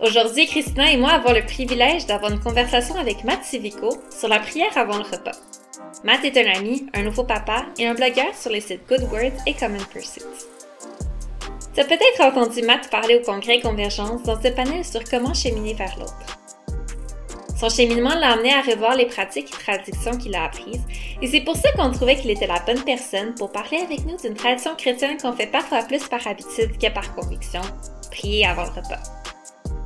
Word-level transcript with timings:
Aujourd'hui, 0.00 0.46
Christina 0.46 0.90
et 0.90 0.96
moi 0.96 1.10
avons 1.10 1.32
le 1.32 1.46
privilège 1.46 2.06
d'avoir 2.06 2.32
une 2.32 2.40
conversation 2.40 2.96
avec 2.96 3.22
Matt 3.22 3.44
Civico 3.44 3.96
sur 4.10 4.28
la 4.28 4.40
prière 4.40 4.76
avant 4.76 4.98
le 4.98 5.04
repas. 5.04 5.38
Matt 6.02 6.24
est 6.24 6.36
un 6.36 6.58
ami, 6.58 6.86
un 6.94 7.02
nouveau 7.02 7.22
papa 7.22 7.66
et 7.78 7.86
un 7.86 7.94
blogueur 7.94 8.34
sur 8.34 8.50
les 8.50 8.60
sites 8.60 8.86
Good 8.88 9.04
Words 9.12 9.40
et 9.46 9.54
Common 9.54 9.84
Pursuits. 9.92 10.24
Tu 11.72 11.80
as 11.80 11.84
peut-être 11.84 12.22
entendu 12.22 12.62
Matt 12.62 12.90
parler 12.90 13.20
au 13.20 13.22
congrès 13.22 13.60
Convergence 13.60 14.24
dans 14.24 14.40
ce 14.40 14.48
panel 14.48 14.84
sur 14.84 15.04
comment 15.04 15.32
cheminer 15.32 15.74
vers 15.74 15.96
l'autre. 15.96 16.40
Son 17.56 17.68
cheminement 17.68 18.16
l'a 18.16 18.32
amené 18.32 18.52
à 18.52 18.62
revoir 18.62 18.96
les 18.96 19.06
pratiques 19.06 19.54
et 19.54 19.62
traditions 19.62 20.18
qu'il 20.18 20.34
a 20.34 20.44
apprises, 20.44 20.82
et 21.22 21.28
c'est 21.28 21.42
pour 21.42 21.56
ça 21.56 21.70
qu'on 21.72 21.92
trouvait 21.92 22.16
qu'il 22.16 22.30
était 22.30 22.48
la 22.48 22.58
bonne 22.66 22.82
personne 22.82 23.32
pour 23.36 23.52
parler 23.52 23.78
avec 23.78 24.04
nous 24.04 24.16
d'une 24.16 24.34
tradition 24.34 24.74
chrétienne 24.76 25.18
qu'on 25.22 25.32
fait 25.32 25.46
parfois 25.46 25.82
plus 25.82 26.08
par 26.08 26.26
habitude 26.26 26.76
que 26.78 26.92
par 26.92 27.14
conviction, 27.14 27.62
prier 28.10 28.44
avant 28.44 28.64
le 28.64 28.70
repas. 28.70 29.23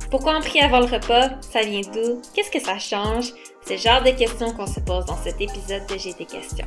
Pourquoi 0.09 0.37
on 0.37 0.41
prie 0.41 0.59
avant 0.59 0.79
le 0.79 0.87
repas? 0.87 1.39
Ça 1.41 1.61
vient 1.61 1.81
d'où? 1.81 2.19
Qu'est-ce 2.33 2.49
que 2.49 2.59
ça 2.59 2.79
change? 2.79 3.31
C'est 3.61 3.75
le 3.75 3.79
genre 3.79 4.01
de 4.01 4.09
questions 4.09 4.51
qu'on 4.53 4.65
se 4.65 4.79
pose 4.79 5.05
dans 5.05 5.17
cet 5.17 5.39
épisode 5.39 5.85
de 5.85 6.17
des 6.17 6.25
questions. 6.25 6.65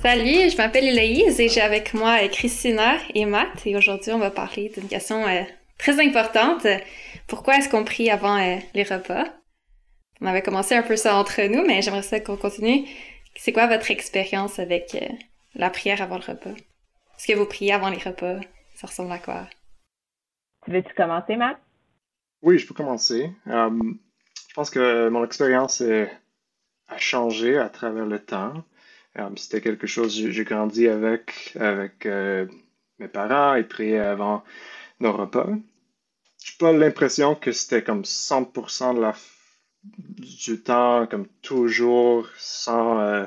Salut, 0.00 0.48
je 0.48 0.56
m'appelle 0.56 0.86
Héloïse 0.86 1.38
et 1.38 1.50
j'ai 1.50 1.60
avec 1.60 1.92
moi 1.92 2.16
Christina 2.28 2.96
et 3.14 3.26
Matt 3.26 3.66
et 3.66 3.76
aujourd'hui 3.76 4.12
on 4.12 4.18
va 4.18 4.30
parler 4.30 4.70
d'une 4.70 4.88
question 4.88 5.26
euh, 5.26 5.42
très 5.76 6.02
importante. 6.02 6.66
Pourquoi 7.26 7.58
est-ce 7.58 7.68
qu'on 7.68 7.84
prie 7.84 8.08
avant 8.08 8.38
euh, 8.38 8.56
les 8.72 8.84
repas? 8.84 9.24
On 10.22 10.26
avait 10.26 10.40
commencé 10.40 10.76
un 10.76 10.82
peu 10.82 10.96
ça 10.96 11.16
entre 11.16 11.42
nous, 11.42 11.66
mais 11.66 11.82
j'aimerais 11.82 12.02
ça 12.02 12.20
qu'on 12.20 12.36
continue. 12.36 12.86
C'est 13.36 13.52
quoi 13.52 13.66
votre 13.66 13.90
expérience 13.90 14.58
avec 14.58 14.94
euh, 14.94 15.06
la 15.54 15.68
prière 15.68 16.00
avant 16.00 16.16
le 16.16 16.24
repas? 16.24 16.50
Est-ce 17.18 17.26
que 17.26 17.36
vous 17.36 17.44
priez 17.44 17.74
avant 17.74 17.90
les 17.90 17.98
repas? 17.98 18.36
Ça 18.76 18.86
ressemble 18.86 19.12
à 19.12 19.18
quoi? 19.18 19.46
Veux-tu 20.68 20.92
commencer, 20.94 21.36
Matt? 21.36 21.58
Oui, 22.42 22.58
je 22.58 22.66
peux 22.66 22.74
commencer. 22.74 23.32
Euh, 23.46 23.70
je 24.48 24.54
pense 24.54 24.68
que 24.68 25.08
mon 25.08 25.24
expérience 25.24 25.80
a 25.80 26.98
changé 26.98 27.56
à 27.56 27.70
travers 27.70 28.04
le 28.04 28.18
temps. 28.18 28.64
Euh, 29.18 29.30
c'était 29.36 29.62
quelque 29.62 29.86
chose 29.86 30.14
j'ai 30.14 30.44
grandi 30.44 30.86
avec, 30.86 31.56
avec 31.58 32.04
euh, 32.04 32.46
mes 32.98 33.08
parents 33.08 33.54
et 33.54 33.64
prier 33.64 33.98
avant 33.98 34.44
nos 35.00 35.12
repas. 35.12 35.48
Je 36.44 36.52
n'ai 36.52 36.58
pas 36.58 36.72
l'impression 36.72 37.34
que 37.34 37.50
c'était 37.50 37.82
comme 37.82 38.04
100% 38.04 38.94
de 38.94 39.00
la, 39.00 39.14
du 39.84 40.62
temps, 40.62 41.06
comme 41.06 41.26
toujours, 41.40 42.28
sans 42.36 43.26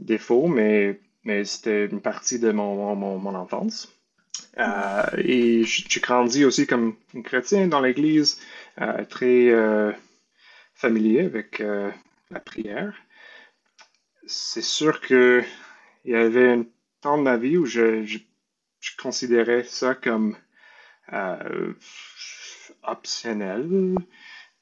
défaut, 0.00 0.48
mais, 0.48 1.00
mais 1.22 1.44
c'était 1.44 1.86
une 1.86 2.00
partie 2.00 2.40
de 2.40 2.50
mon, 2.50 2.96
mon, 2.96 3.18
mon 3.18 3.34
enfance. 3.36 3.95
Euh, 4.58 5.04
et 5.18 5.64
j'ai 5.64 6.00
grandi 6.00 6.44
aussi 6.44 6.66
comme 6.66 6.96
chrétien 7.24 7.68
dans 7.68 7.80
l'Église, 7.80 8.40
euh, 8.80 9.04
très 9.04 9.48
euh, 9.50 9.92
familier 10.74 11.20
avec 11.20 11.62
la 12.30 12.40
prière. 12.40 12.94
C'est 14.26 14.62
sûr 14.62 15.00
qu'il 15.00 15.44
y 16.04 16.14
avait 16.14 16.52
un 16.52 16.64
temps 17.00 17.18
de 17.18 17.22
ma 17.22 17.36
vie 17.36 17.56
où 17.56 17.66
je, 17.66 18.18
considérais 18.98 19.64
ça 19.64 19.94
comme 19.94 20.36
optionnel. 22.82 23.94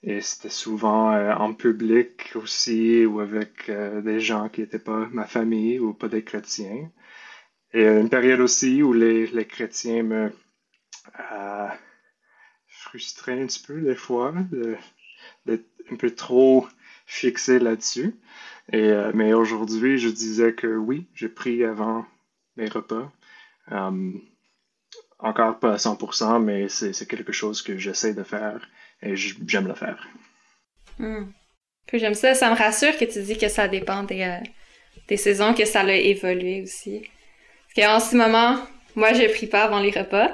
Et 0.03 0.21
c'était 0.21 0.51
souvent 0.51 1.17
en 1.35 1.55
public 1.55 2.33
aussi 2.35 3.07
ou 3.07 3.21
avec 3.21 3.71
des 3.71 4.21
gens 4.21 4.49
qui 4.51 4.61
n'étaient 4.61 4.79
pas 4.79 5.09
ma 5.13 5.25
famille 5.25 5.79
ou 5.79 5.95
pas 5.95 6.09
des 6.09 6.23
chrétiens. 6.25 6.91
Et 7.75 7.85
une 7.87 8.09
période 8.09 8.41
aussi 8.41 8.83
où 8.83 8.93
les, 8.93 9.27
les 9.27 9.47
chrétiens 9.47 10.05
me 10.05 10.33
euh, 11.33 11.69
frustraient 12.69 13.43
un 13.43 13.47
petit 13.47 13.63
peu 13.63 13.81
des 13.81 13.97
fois, 13.97 14.33
d'être 15.45 15.67
un 15.91 15.97
peu 15.97 16.11
trop 16.15 16.69
fixé 17.07 17.59
là-dessus. 17.59 18.15
Euh, 18.73 19.11
mais 19.13 19.33
aujourd'hui, 19.35 19.99
je 19.99 20.09
disais 20.09 20.55
que 20.55 20.69
oui, 20.69 21.07
j'ai 21.15 21.29
pris 21.29 21.65
avant 21.65 22.07
mes 22.57 22.69
repas. 22.69 23.13
Euh, 23.73 24.13
encore 25.19 25.59
pas 25.59 25.73
à 25.73 25.77
100%, 25.77 26.43
mais 26.43 26.69
c'est 26.69 27.09
quelque 27.09 27.33
chose 27.33 27.61
que 27.61 27.77
j'essaie 27.77 28.15
de 28.15 28.23
faire 28.23 28.69
et 29.03 29.17
j'aime 29.17 29.67
le 29.67 29.75
faire. 29.75 30.07
Hmm. 30.99 31.25
j'aime 31.93 32.15
ça, 32.15 32.35
ça 32.35 32.51
me 32.51 32.57
rassure 32.57 32.97
que 32.97 33.05
tu 33.05 33.21
dis 33.23 33.37
que 33.37 33.49
ça 33.49 33.67
dépend 33.67 34.05
des, 34.05 34.23
euh, 34.23 34.39
des 35.09 35.17
saisons, 35.17 35.55
que 35.55 35.65
ça 35.65 35.81
a 35.81 35.93
évolué 35.93 36.63
aussi. 36.63 37.03
En 37.79 38.01
ce 38.01 38.17
moment, 38.17 38.59
moi, 38.95 39.13
je 39.13 39.27
prie 39.33 39.47
pas 39.47 39.65
avant 39.65 39.81
les 39.81 39.91
repas, 39.91 40.31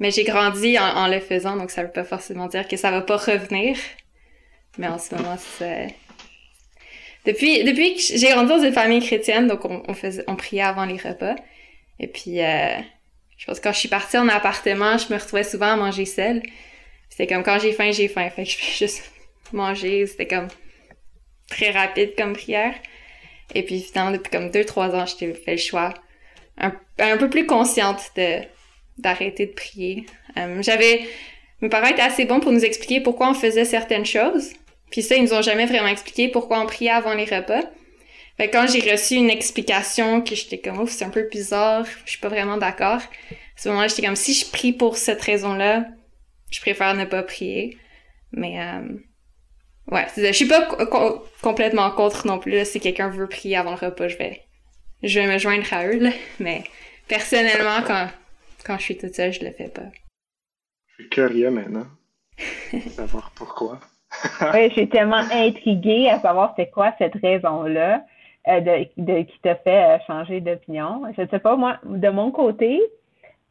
mais 0.00 0.10
j'ai 0.10 0.24
grandi 0.24 0.78
en, 0.78 1.06
le 1.06 1.20
faisant, 1.20 1.56
donc 1.56 1.70
ça 1.70 1.84
veut 1.84 1.92
pas 1.92 2.04
forcément 2.04 2.48
dire 2.48 2.66
que 2.66 2.76
ça 2.76 2.90
va 2.90 3.00
pas 3.00 3.16
revenir. 3.16 3.76
Mais 4.78 4.88
en 4.88 4.98
ce 4.98 5.14
moment, 5.14 5.36
c'est... 5.38 5.94
Depuis, 7.24 7.62
depuis 7.62 7.94
que 7.94 8.00
j'ai 8.00 8.30
grandi 8.30 8.48
dans 8.48 8.62
une 8.62 8.72
famille 8.72 9.00
chrétienne, 9.00 9.46
donc 9.46 9.64
on, 9.64 9.94
faisait, 9.94 10.24
on 10.26 10.34
priait 10.34 10.62
avant 10.62 10.84
les 10.84 10.96
repas. 10.96 11.36
Et 12.00 12.08
puis, 12.08 12.42
euh, 12.42 12.74
je 13.36 13.46
pense 13.46 13.60
que 13.60 13.64
quand 13.64 13.72
je 13.72 13.78
suis 13.78 13.88
partie 13.88 14.18
en 14.18 14.28
appartement, 14.28 14.98
je 14.98 15.12
me 15.12 15.18
retrouvais 15.18 15.44
souvent 15.44 15.72
à 15.72 15.76
manger 15.76 16.04
seule. 16.04 16.42
C'était 17.08 17.32
comme 17.32 17.44
quand 17.44 17.60
j'ai 17.60 17.72
faim, 17.72 17.92
j'ai 17.92 18.08
faim. 18.08 18.28
Fait 18.30 18.42
que 18.42 18.50
je 18.50 18.56
fais 18.56 18.86
juste 18.86 19.12
manger. 19.52 20.06
C'était 20.08 20.26
comme 20.26 20.48
très 21.48 21.70
rapide 21.70 22.14
comme 22.16 22.32
prière. 22.32 22.74
Et 23.54 23.62
puis 23.62 23.82
finalement, 23.82 24.10
depuis 24.10 24.30
comme 24.30 24.50
deux, 24.50 24.64
trois 24.64 24.94
ans, 24.96 25.04
j'ai 25.06 25.32
fait 25.34 25.52
le 25.52 25.58
choix 25.58 25.94
un, 26.58 27.16
peu 27.16 27.30
plus 27.30 27.46
consciente 27.46 28.10
de 28.16 28.40
d'arrêter 28.98 29.46
de 29.46 29.52
prier. 29.52 30.06
Euh, 30.36 30.62
j'avais 30.62 31.06
mes 31.62 31.68
parents 31.68 31.86
étaient 31.86 32.02
assez 32.02 32.24
bons 32.24 32.40
pour 32.40 32.52
nous 32.52 32.64
expliquer 32.64 33.00
pourquoi 33.00 33.30
on 33.30 33.34
faisait 33.34 33.64
certaines 33.64 34.04
choses. 34.04 34.50
Puis 34.90 35.02
ça, 35.02 35.16
ils 35.16 35.22
nous 35.22 35.32
ont 35.32 35.42
jamais 35.42 35.66
vraiment 35.66 35.88
expliqué 35.88 36.28
pourquoi 36.28 36.60
on 36.60 36.66
priait 36.66 36.90
avant 36.90 37.14
les 37.14 37.24
repas. 37.24 37.62
Fait 38.36 38.50
quand 38.50 38.66
j'ai 38.66 38.90
reçu 38.90 39.14
une 39.14 39.30
explication 39.30 40.20
que 40.22 40.34
j'étais 40.34 40.58
comme 40.58 40.80
ouf, 40.80 40.90
c'est 40.90 41.04
un 41.04 41.10
peu 41.10 41.28
bizarre, 41.30 41.86
je 42.04 42.10
suis 42.10 42.20
pas 42.20 42.28
vraiment 42.28 42.56
d'accord. 42.56 43.00
À 43.00 43.56
ce 43.56 43.68
moment-là, 43.68 43.88
j'étais 43.88 44.02
comme 44.02 44.16
si 44.16 44.34
je 44.34 44.50
prie 44.50 44.72
pour 44.72 44.96
cette 44.96 45.22
raison-là, 45.22 45.86
je 46.50 46.60
préfère 46.60 46.94
ne 46.94 47.04
pas 47.04 47.22
prier. 47.22 47.78
Mais 48.32 48.60
euh, 48.60 48.96
ouais, 49.90 50.06
je 50.16 50.32
suis 50.32 50.46
pas 50.46 50.66
complètement 51.42 51.90
contre 51.90 52.26
non 52.26 52.38
plus. 52.38 52.64
Si 52.64 52.80
quelqu'un 52.80 53.08
veut 53.08 53.28
prier 53.28 53.56
avant 53.56 53.72
le 53.72 53.86
repas, 53.86 54.08
je 54.08 54.16
vais 54.16 54.42
je 55.02 55.20
vais 55.20 55.32
me 55.32 55.38
joindre 55.38 55.66
à 55.72 55.86
eux, 55.86 56.00
mais 56.40 56.64
personnellement, 57.08 57.82
quand, 57.86 58.08
quand 58.64 58.78
je 58.78 58.82
suis 58.82 58.98
toute 58.98 59.14
seule, 59.14 59.32
je 59.32 59.44
le 59.44 59.52
fais 59.52 59.68
pas. 59.68 59.90
Je 60.86 61.02
suis 61.02 61.10
curieux 61.10 61.50
maintenant. 61.50 61.86
savoir 62.90 63.32
pourquoi. 63.34 63.78
oui, 64.52 64.68
je 64.68 64.72
suis 64.72 64.88
tellement 64.88 65.24
intriguée 65.32 66.08
à 66.08 66.20
savoir 66.20 66.54
c'est 66.56 66.70
quoi 66.70 66.92
cette 66.98 67.14
raison-là 67.14 68.04
euh, 68.48 68.60
de, 68.96 69.22
qui 69.22 69.38
t'a 69.40 69.54
fait 69.56 69.84
euh, 69.84 69.98
changer 70.06 70.40
d'opinion. 70.40 71.02
Je 71.16 71.22
ne 71.22 71.26
sais 71.28 71.38
pas, 71.38 71.56
moi, 71.56 71.78
de 71.84 72.08
mon 72.08 72.30
côté, 72.30 72.80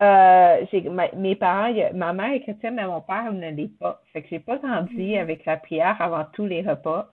euh, 0.02 0.66
j'ai, 0.72 0.88
mes 1.16 1.36
parents, 1.36 1.74
ma 1.94 2.14
mère 2.14 2.34
est 2.34 2.42
chrétienne, 2.42 2.76
mais 2.76 2.86
mon 2.86 3.02
père 3.02 3.32
ne 3.32 3.50
l'est 3.52 3.78
pas. 3.80 4.02
Fait 4.14 4.22
que 4.22 4.28
j'ai 4.30 4.40
pas 4.40 4.58
grandi 4.58 4.96
mm-hmm. 4.96 5.20
avec 5.20 5.46
la 5.46 5.58
prière 5.58 5.96
avant 6.00 6.26
tous 6.34 6.46
les 6.46 6.62
repas. 6.62 7.12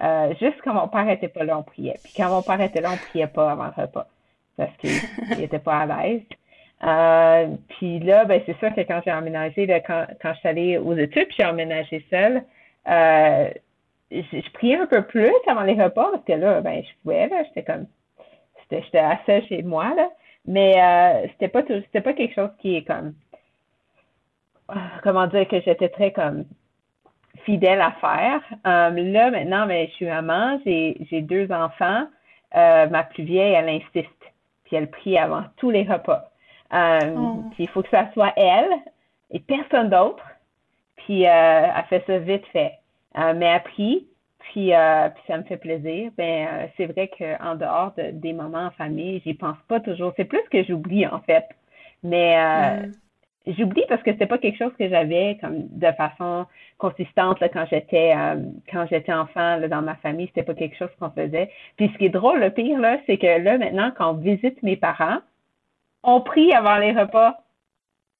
Euh, 0.00 0.34
juste 0.40 0.58
quand 0.62 0.74
mon 0.74 0.88
père 0.88 1.08
était 1.08 1.28
pas 1.28 1.44
là, 1.44 1.58
on 1.58 1.62
priait. 1.62 1.98
Puis 2.02 2.12
quand 2.16 2.28
mon 2.28 2.42
père 2.42 2.60
était 2.60 2.80
là, 2.80 2.90
on 2.92 2.96
priait 2.96 3.26
pas 3.26 3.52
avant 3.52 3.70
le 3.76 3.82
repas 3.82 4.06
parce 4.56 4.76
qu'il 4.76 4.90
était 5.42 5.58
pas 5.58 5.78
à 5.80 5.86
l'aise. 5.86 6.22
Euh, 6.84 7.56
puis 7.68 7.98
là, 8.00 8.24
ben 8.24 8.40
c'est 8.46 8.56
sûr 8.58 8.72
que 8.74 8.82
quand 8.82 9.00
j'ai 9.04 9.12
emménagé, 9.12 9.66
quand, 9.86 10.06
quand 10.22 10.32
je 10.34 10.38
suis 10.38 10.48
allée 10.48 10.78
aux 10.78 10.94
études, 10.96 11.26
j'ai 11.36 11.44
emménagé 11.44 12.04
seule, 12.08 12.44
euh, 12.88 13.50
je, 14.10 14.50
priais 14.52 14.76
un 14.76 14.86
peu 14.86 15.02
plus 15.02 15.32
avant 15.46 15.62
les 15.62 15.74
repas 15.74 16.10
parce 16.12 16.24
que 16.24 16.32
là, 16.32 16.60
ben 16.60 16.82
je 16.82 16.90
pouvais, 17.02 17.28
là, 17.28 17.42
j'étais 17.44 17.64
comme 17.64 17.86
j'étais 18.70 18.98
assez 18.98 19.42
chez 19.48 19.62
moi, 19.62 19.92
là. 19.96 20.10
Mais 20.46 20.80
euh, 20.80 21.26
c'était 21.32 21.48
pas 21.48 21.62
c'était 21.66 22.00
pas 22.00 22.12
quelque 22.12 22.34
chose 22.34 22.50
qui 22.58 22.76
est 22.76 22.84
comme 22.84 23.14
comment 25.02 25.26
dire 25.26 25.48
que 25.48 25.60
j'étais 25.60 25.88
très 25.88 26.12
comme 26.12 26.44
fidèle 27.48 27.80
à 27.80 27.92
faire. 27.92 28.42
Euh, 28.66 28.90
là, 28.90 29.30
maintenant, 29.30 29.66
ben, 29.66 29.88
je 29.88 29.92
suis 29.94 30.06
maman, 30.06 30.60
j'ai 30.66 31.22
deux 31.22 31.50
enfants. 31.50 32.06
Euh, 32.54 32.86
ma 32.88 33.04
plus 33.04 33.24
vieille, 33.24 33.54
elle 33.54 33.70
insiste. 33.70 34.22
Puis 34.64 34.76
elle 34.76 34.90
prie 34.90 35.16
avant 35.16 35.44
tous 35.56 35.70
les 35.70 35.84
repas. 35.84 36.30
Euh, 36.74 37.14
oh. 37.16 37.44
Puis 37.52 37.64
il 37.64 37.68
faut 37.68 37.82
que 37.82 37.88
ça 37.88 38.10
soit 38.12 38.34
elle 38.36 38.70
et 39.30 39.40
personne 39.40 39.88
d'autre. 39.88 40.22
Puis 40.96 41.22
elle 41.22 41.84
fait 41.88 42.04
ça 42.06 42.18
vite 42.18 42.44
fait. 42.52 42.72
mais 43.16 43.46
elle 43.46 43.62
prie. 43.62 44.06
Puis, 44.40 44.72
puis 44.72 45.22
ça 45.26 45.38
me 45.38 45.42
fait 45.44 45.56
plaisir. 45.56 46.10
Ben, 46.18 46.68
c'est 46.76 46.86
vrai 46.86 47.08
qu'en 47.18 47.54
dehors 47.54 47.92
des 47.96 48.34
moments 48.34 48.66
en 48.66 48.70
famille, 48.72 49.22
j'y 49.24 49.32
pense 49.32 49.58
pas 49.68 49.80
toujours. 49.80 50.12
C'est 50.16 50.26
plus 50.26 50.46
que 50.50 50.62
j'oublie 50.64 51.06
en 51.06 51.20
fait. 51.20 51.46
Mais 52.02 52.36
mm 52.82 52.92
j'oublie 53.56 53.84
parce 53.88 54.02
que 54.02 54.12
c'était 54.12 54.26
pas 54.26 54.38
quelque 54.38 54.58
chose 54.58 54.72
que 54.78 54.88
j'avais 54.88 55.38
comme 55.40 55.68
de 55.68 55.90
façon 55.92 56.46
consistante 56.78 57.40
là, 57.40 57.48
quand 57.48 57.66
j'étais 57.70 58.14
euh, 58.16 58.36
quand 58.70 58.86
j'étais 58.90 59.12
enfant 59.12 59.56
là, 59.56 59.68
dans 59.68 59.82
ma 59.82 59.96
famille, 59.96 60.26
c'était 60.26 60.42
pas 60.42 60.54
quelque 60.54 60.76
chose 60.76 60.90
qu'on 61.00 61.10
faisait. 61.10 61.50
Puis 61.76 61.90
ce 61.92 61.98
qui 61.98 62.06
est 62.06 62.10
drôle, 62.10 62.40
le 62.40 62.50
pire 62.50 62.78
là, 62.78 62.98
c'est 63.06 63.18
que 63.18 63.38
là 63.42 63.58
maintenant 63.58 63.90
quand 63.96 64.10
on 64.10 64.14
visite 64.14 64.62
mes 64.62 64.76
parents, 64.76 65.18
on 66.02 66.20
prie 66.20 66.52
avant 66.52 66.76
les 66.76 66.92
repas. 66.92 67.38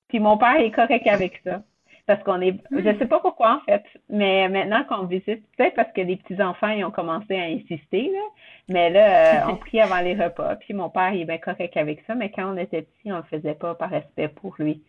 Puis 0.08 0.20
mon 0.20 0.38
père 0.38 0.56
est 0.56 0.70
correct 0.70 1.06
avec 1.06 1.40
ça. 1.44 1.62
Parce 2.06 2.22
qu'on 2.22 2.40
est, 2.40 2.54
je 2.70 2.78
hmm. 2.78 2.98
sais 2.98 3.06
pas 3.06 3.20
pourquoi 3.20 3.56
en 3.56 3.60
fait, 3.66 3.84
mais 4.08 4.48
maintenant 4.48 4.82
qu'on 4.84 5.04
visite, 5.04 5.44
peut-être 5.58 5.74
parce 5.74 5.92
que 5.92 6.00
les 6.00 6.16
petits-enfants, 6.16 6.70
ils 6.70 6.82
ont 6.82 6.90
commencé 6.90 7.38
à 7.38 7.42
insister, 7.42 8.10
là, 8.10 8.20
mais 8.70 8.88
là, 8.88 9.44
euh, 9.44 9.52
on 9.52 9.56
prie 9.56 9.78
avant 9.78 10.00
les 10.00 10.14
repas, 10.14 10.56
puis 10.56 10.72
mon 10.72 10.88
père, 10.88 11.12
il 11.12 11.20
est 11.20 11.24
bien 11.26 11.36
correct 11.36 11.76
avec 11.76 12.02
ça, 12.06 12.14
mais 12.14 12.30
quand 12.30 12.50
on 12.50 12.56
était 12.56 12.80
petit, 12.80 13.12
on 13.12 13.18
le 13.18 13.24
faisait 13.24 13.54
pas 13.54 13.74
par 13.74 13.90
respect 13.90 14.28
pour 14.28 14.54
lui. 14.58 14.82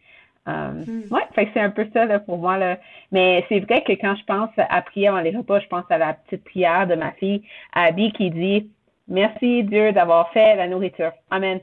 Euh, 0.48 0.72
hmm. 0.72 1.14
Ouais, 1.14 1.22
fait 1.34 1.46
que 1.46 1.52
c'est 1.54 1.60
un 1.60 1.70
peu 1.70 1.88
ça 1.94 2.06
là, 2.06 2.20
pour 2.20 2.38
moi. 2.38 2.58
Là. 2.58 2.78
Mais 3.12 3.46
c'est 3.50 3.60
vrai 3.60 3.84
que 3.84 3.92
quand 3.94 4.16
je 4.16 4.24
pense 4.26 4.50
à 4.58 4.82
prier 4.82 5.10
avant 5.10 5.20
les 5.20 5.36
repas, 5.36 5.60
je 5.60 5.68
pense 5.68 5.86
à 5.90 5.98
la 5.98 6.14
petite 6.14 6.44
prière 6.44 6.88
de 6.88 6.96
ma 6.96 7.12
fille, 7.14 7.44
Abby, 7.74 8.12
qui 8.14 8.32
dit 8.32 8.72
Merci 9.08 9.64
Dieu 9.64 9.92
d'avoir 9.92 10.32
fait 10.32 10.56
la 10.56 10.68
nourriture. 10.68 11.12
Amen. 11.30 11.60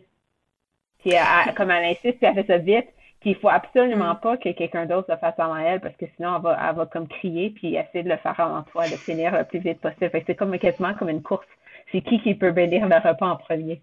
Puis 0.99 1.13
comme 1.57 1.71
elle 1.71 1.85
insiste, 1.85 2.19
puis 2.19 2.27
elle 2.27 2.35
fait 2.35 2.47
ça 2.47 2.59
vite, 2.59 2.89
puis 3.21 3.31
il 3.31 3.37
faut 3.37 3.49
absolument 3.49 4.15
mm. 4.15 4.21
pas 4.21 4.37
que 4.37 4.51
quelqu'un 4.53 4.87
d'autre 4.87 5.11
le 5.11 5.17
fasse 5.17 5.39
avant 5.39 5.57
elle 5.57 5.81
parce 5.81 5.97
que 5.97 6.07
sinon 6.17 6.37
elle 6.37 6.43
va, 6.43 6.59
elle 6.69 6.77
va 6.77 6.87
comme 6.87 7.09
crier 7.09 7.51
puis 7.51 7.77
essayer 7.77 8.03
de 8.03 8.09
le 8.09 8.17
faire 8.17 8.39
avant 8.39 8.63
toi, 8.63 8.89
de 8.89 8.97
finir 8.97 9.37
le 9.37 9.45
plus 9.45 9.61
vite 9.61 9.81
possible. 9.81 10.11
Fait 10.11 10.21
que 10.21 10.27
c'est 10.27 10.35
comme 10.35 10.57
quasiment 10.59 10.95
comme 10.95 11.09
une 11.09 11.23
course. 11.23 11.47
C'est 11.93 12.03
qui 12.03 12.21
qui 12.21 12.35
peut 12.35 12.51
bénir 12.53 12.89
le 12.89 12.97
repas 12.97 13.27
en 13.27 13.37
premier? 13.37 13.81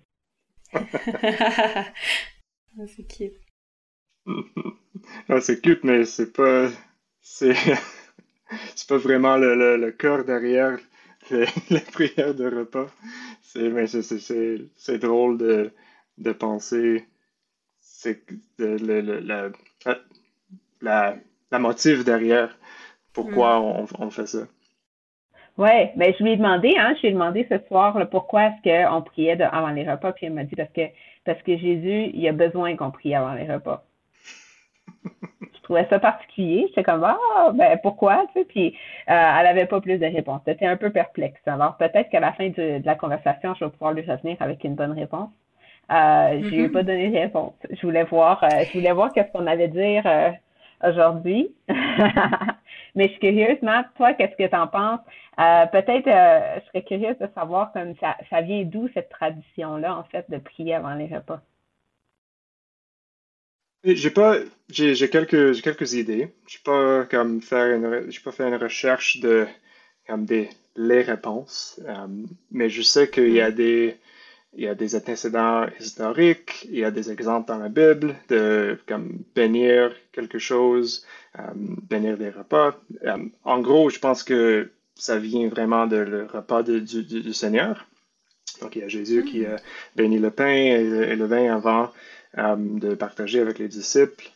c'est 2.87 3.07
cute. 3.07 3.42
Ah, 5.27 5.41
c'est 5.41 5.61
cute, 5.61 5.83
mais 5.83 6.05
c'est 6.05 6.31
pas. 6.31 6.69
C'est. 7.21 7.55
c'est 8.75 8.87
pas 8.87 8.97
vraiment 8.97 9.37
le, 9.37 9.55
le, 9.55 9.77
le 9.77 9.91
cœur 9.91 10.23
derrière 10.23 10.79
la 11.29 11.79
prière 11.79 12.33
de 12.33 12.45
repas. 12.45 12.87
C'est, 13.41 13.69
mais 13.69 13.87
c'est, 13.87 14.01
c'est, 14.01 14.61
c'est 14.75 14.97
drôle 14.99 15.37
de, 15.37 15.71
de 16.17 16.31
penser 16.31 17.05
c'est 18.03 18.21
le, 18.57 18.77
le, 18.77 19.19
la, 19.19 19.49
la, 20.81 21.15
la 21.51 21.59
motive 21.59 22.03
derrière 22.03 22.57
pourquoi 23.13 23.59
mm. 23.59 23.63
on, 23.63 23.85
on, 23.99 24.09
fait 24.09 24.27
ça. 24.27 24.45
Oui, 25.57 25.69
mais 25.95 26.07
ben, 26.07 26.13
je 26.17 26.23
lui 26.23 26.31
ai 26.31 26.37
demandé, 26.37 26.75
hein, 26.77 26.93
je 26.97 27.01
lui 27.01 27.07
ai 27.09 27.11
demandé 27.13 27.47
ce 27.49 27.59
soir 27.67 27.97
pourquoi 28.09 28.47
est-ce 28.47 28.89
qu'on 28.89 29.01
priait 29.03 29.41
avant 29.41 29.69
les 29.69 29.89
repas, 29.89 30.11
puis 30.11 30.25
elle 30.25 30.33
m'a 30.33 30.43
dit 30.43 30.55
parce 30.55 30.71
que 30.73 30.81
parce 31.25 31.41
que 31.43 31.57
Jésus, 31.57 32.11
il 32.13 32.27
a 32.27 32.33
besoin 32.33 32.75
qu'on 32.75 32.91
prie 32.91 33.15
avant 33.15 33.33
les 33.33 33.49
repas. 33.49 33.85
Je 35.41 35.61
trouvais 35.63 35.87
ça 35.89 35.99
particulier. 35.99 36.65
J'étais 36.69 36.83
comme 36.83 37.03
Ah, 37.03 37.51
ben 37.53 37.79
pourquoi? 37.81 38.25
Tu 38.33 38.39
sais, 38.39 38.45
puis 38.45 38.67
euh, 39.09 39.13
elle 39.13 39.45
n'avait 39.45 39.65
pas 39.65 39.81
plus 39.81 39.97
de 39.97 40.05
réponses. 40.05 40.41
C'était 40.45 40.67
un 40.67 40.77
peu 40.77 40.91
perplexe. 40.91 41.41
Alors 41.45 41.77
peut-être 41.77 42.09
qu'à 42.09 42.19
la 42.19 42.33
fin 42.33 42.49
de, 42.49 42.79
de, 42.79 42.85
la 42.85 42.95
conversation, 42.95 43.53
je 43.55 43.65
vais 43.65 43.71
pouvoir 43.71 43.93
lui 43.93 44.01
revenir 44.09 44.37
avec 44.41 44.63
une 44.63 44.75
bonne 44.75 44.93
réponse. 44.93 45.29
Euh, 45.91 46.41
je 46.41 46.47
lui 46.49 46.63
ai 46.63 46.69
pas 46.69 46.83
donné 46.83 47.09
de 47.09 47.17
réponse. 47.17 47.53
Je 47.69 47.81
voulais 47.81 48.03
voir, 48.03 48.43
euh, 48.43 48.47
je 48.67 48.77
voulais 48.77 48.93
voir 48.93 49.11
qu'est-ce 49.11 49.31
qu'on 49.31 49.47
allait 49.47 49.67
dire 49.67 50.03
euh, 50.05 50.31
aujourd'hui. 50.87 51.53
Mais 52.95 53.05
je 53.05 53.09
suis 53.09 53.19
curieuse, 53.19 53.61
Matt, 53.61 53.87
toi, 53.95 54.13
qu'est-ce 54.13 54.35
que 54.35 54.47
tu 54.47 54.55
en 54.55 54.67
penses? 54.67 54.99
Peut-être, 55.71 56.05
je 56.05 56.65
serais 56.67 56.83
curieuse 56.83 57.17
de 57.17 57.27
savoir 57.33 57.71
comme 57.73 57.95
ça, 57.95 58.15
ça 58.29 58.41
vient 58.41 58.63
d'où 58.63 58.87
cette 58.93 59.09
tradition-là, 59.09 59.97
en 59.97 60.03
fait, 60.03 60.29
de 60.29 60.37
prier 60.37 60.75
avant 60.75 60.93
les 60.93 61.07
repas. 61.07 61.41
J'ai 63.83 64.09
pas, 64.11 64.37
j'ai, 64.69 65.09
quelques, 65.09 65.53
j'ai 65.53 65.61
quelques 65.61 65.93
idées. 65.93 66.29
J'ai 66.47 66.59
pas 66.63 67.05
comme 67.05 67.41
faire 67.41 67.75
une, 67.75 68.09
j'ai 68.09 68.21
pas 68.21 68.31
fait 68.31 68.47
une 68.47 68.55
recherche 68.55 69.19
de 69.19 69.45
comme 70.07 70.25
des 70.25 70.49
les 70.75 71.01
réponses, 71.01 71.79
mais 72.51 72.69
je 72.69 72.81
sais 72.81 73.09
qu'il 73.09 73.31
y 73.31 73.41
a 73.41 73.51
mm. 73.51 73.55
des 73.55 73.97
il 74.55 74.63
y 74.63 74.67
a 74.67 74.75
des 74.75 74.95
antécédents 74.95 75.65
historiques, 75.79 76.67
il 76.69 76.77
y 76.77 76.83
a 76.83 76.91
des 76.91 77.11
exemples 77.11 77.47
dans 77.47 77.57
la 77.57 77.69
Bible 77.69 78.15
de 78.29 78.77
comme 78.87 79.23
bénir 79.35 79.91
quelque 80.11 80.37
chose, 80.37 81.05
euh, 81.39 81.41
bénir 81.55 82.17
des 82.17 82.29
repas. 82.29 82.75
Euh, 83.03 83.17
en 83.43 83.59
gros, 83.61 83.89
je 83.89 83.99
pense 83.99 84.23
que 84.23 84.71
ça 84.95 85.17
vient 85.17 85.47
vraiment 85.47 85.87
de 85.87 85.97
le 85.97 86.25
repas 86.25 86.61
du, 86.61 87.33
Seigneur. 87.33 87.87
Donc, 88.61 88.75
il 88.75 88.83
y 88.83 88.85
a 88.85 88.87
Jésus 88.87 89.23
qui 89.25 89.45
a 89.45 89.55
béni 89.95 90.19
le 90.19 90.29
pain 90.29 90.53
et 90.53 91.15
le, 91.15 91.25
vin 91.25 91.51
avant 91.53 91.85
euh, 91.85 91.87
de 92.37 92.95
partager 92.95 93.39
avec 93.39 93.59
les 93.59 93.67
disciples. 93.67 94.31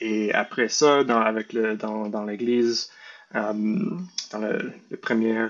Et 0.00 0.32
après 0.32 0.68
ça, 0.68 1.04
dans, 1.04 1.20
avec 1.20 1.52
le, 1.52 1.76
dans, 1.76 2.08
dans 2.08 2.24
l'Église, 2.24 2.90
dans 3.32 4.38
le, 4.40 4.72
le 4.90 4.96
premier 4.96 5.46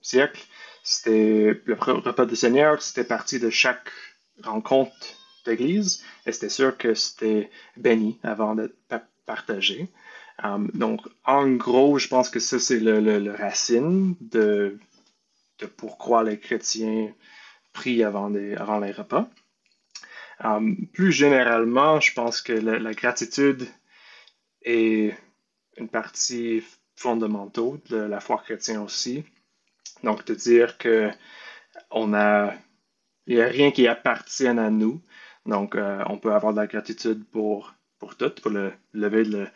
siècle, 0.00 0.46
c'était 0.82 1.60
le 1.64 1.74
repas 1.74 2.26
du 2.26 2.36
Seigneur, 2.36 2.80
c'était 2.82 3.04
parti 3.04 3.38
de 3.40 3.50
chaque 3.50 3.90
rencontre 4.42 4.92
d'église 5.44 6.04
et 6.26 6.32
c'était 6.32 6.48
sûr 6.48 6.76
que 6.76 6.94
c'était 6.94 7.50
béni 7.76 8.18
avant 8.22 8.54
d'être 8.54 8.76
partagé. 9.26 9.88
Donc, 10.74 11.00
en 11.24 11.48
gros, 11.52 11.98
je 11.98 12.08
pense 12.08 12.28
que 12.28 12.40
ça, 12.40 12.58
c'est 12.58 12.80
le, 12.80 13.32
racine 13.32 14.14
de, 14.20 14.78
de, 15.60 15.66
pourquoi 15.66 16.24
les 16.24 16.38
chrétiens 16.38 17.12
prient 17.72 18.02
avant, 18.02 18.32
avant 18.56 18.78
les 18.78 18.92
repas. 18.92 19.28
Um, 20.44 20.86
plus 20.92 21.10
généralement, 21.10 22.00
je 22.00 22.12
pense 22.12 22.42
que 22.42 22.52
la, 22.52 22.92
gratitude 22.92 23.66
est 24.62 25.16
une 25.78 25.88
partie 25.88 26.62
fondamentale 26.96 27.80
de 27.88 27.96
la 27.96 28.20
foi 28.20 28.42
chrétienne 28.44 28.78
aussi. 28.78 29.24
Donc, 30.02 30.26
de 30.26 30.34
dire 30.34 30.76
que 30.76 31.10
a, 31.90 32.54
il 33.26 33.36
n'y 33.36 33.42
a 33.42 33.46
rien 33.46 33.70
qui 33.70 33.88
appartienne 33.88 34.58
à 34.58 34.70
nous. 34.70 35.00
Donc, 35.46 35.76
euh, 35.76 36.02
on 36.08 36.18
peut 36.18 36.32
avoir 36.34 36.52
de 36.52 36.60
la 36.60 36.66
gratitude 36.66 37.24
pour, 37.32 37.74
pour 37.98 38.16
tout, 38.16 38.30
pour 38.42 38.50
le 38.50 38.72
lever 38.92 39.24
de 39.24 39.46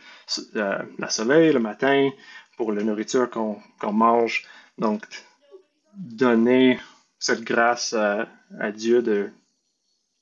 euh, 0.56 0.82
la 0.98 1.10
soleil 1.10 1.52
le 1.52 1.60
matin, 1.60 2.10
pour 2.56 2.72
la 2.72 2.82
nourriture 2.82 3.28
qu'on 3.30 3.92
mange. 3.92 4.46
Donc, 4.78 5.04
donner 5.94 6.78
cette 7.18 7.42
grâce 7.42 7.92
à, 7.92 8.26
Dieu 8.72 9.02
de 9.02 9.30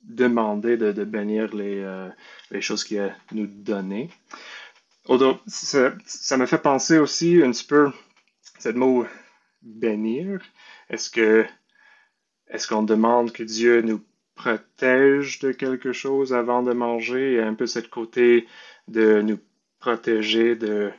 demander 0.07 0.77
de, 0.77 1.05
bénir 1.05 1.55
les, 1.55 1.81
euh, 1.81 2.09
les 2.51 2.61
choses 2.61 2.85
qu'il 2.85 3.01
a 3.01 3.15
nous 3.33 3.47
données. 3.47 4.09
Ça, 5.47 5.93
ça 6.05 6.37
me 6.37 6.47
fait 6.47 6.59
penser 6.59 6.99
aussi 6.99 7.43
un 7.43 7.53
petit 7.53 7.65
peu, 7.67 7.91
ce 8.59 8.71
mot 8.71 9.07
bénir? 9.63 10.41
Est-ce 10.89 11.11
que 11.11 11.45
est-ce 12.49 12.69
qu'on 12.69 12.83
demande 12.83 13.33
que 13.33 13.43
Dieu 13.43 13.83
nous 13.83 14.01
protège 14.35 15.41
de 15.41 15.53
quelque 15.53 15.93
chose 15.93 16.33
avant 16.33 16.63
de 16.63 16.73
manger? 16.73 17.33
Il 17.33 17.37
y 17.37 17.41
a 17.41 17.47
un 17.47 17.55
peu 17.55 17.67
ce 17.67 17.81
côté 17.81 18.47
de 18.89 19.21
nous 19.21 19.39
protéger 19.81 20.55
de 20.55 20.93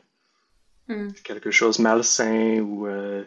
hmm. 0.88 1.12
quelque 1.24 1.52
chose 1.52 1.80
malsain 1.80 2.60
ou 2.60 2.88
euh, 2.88 3.24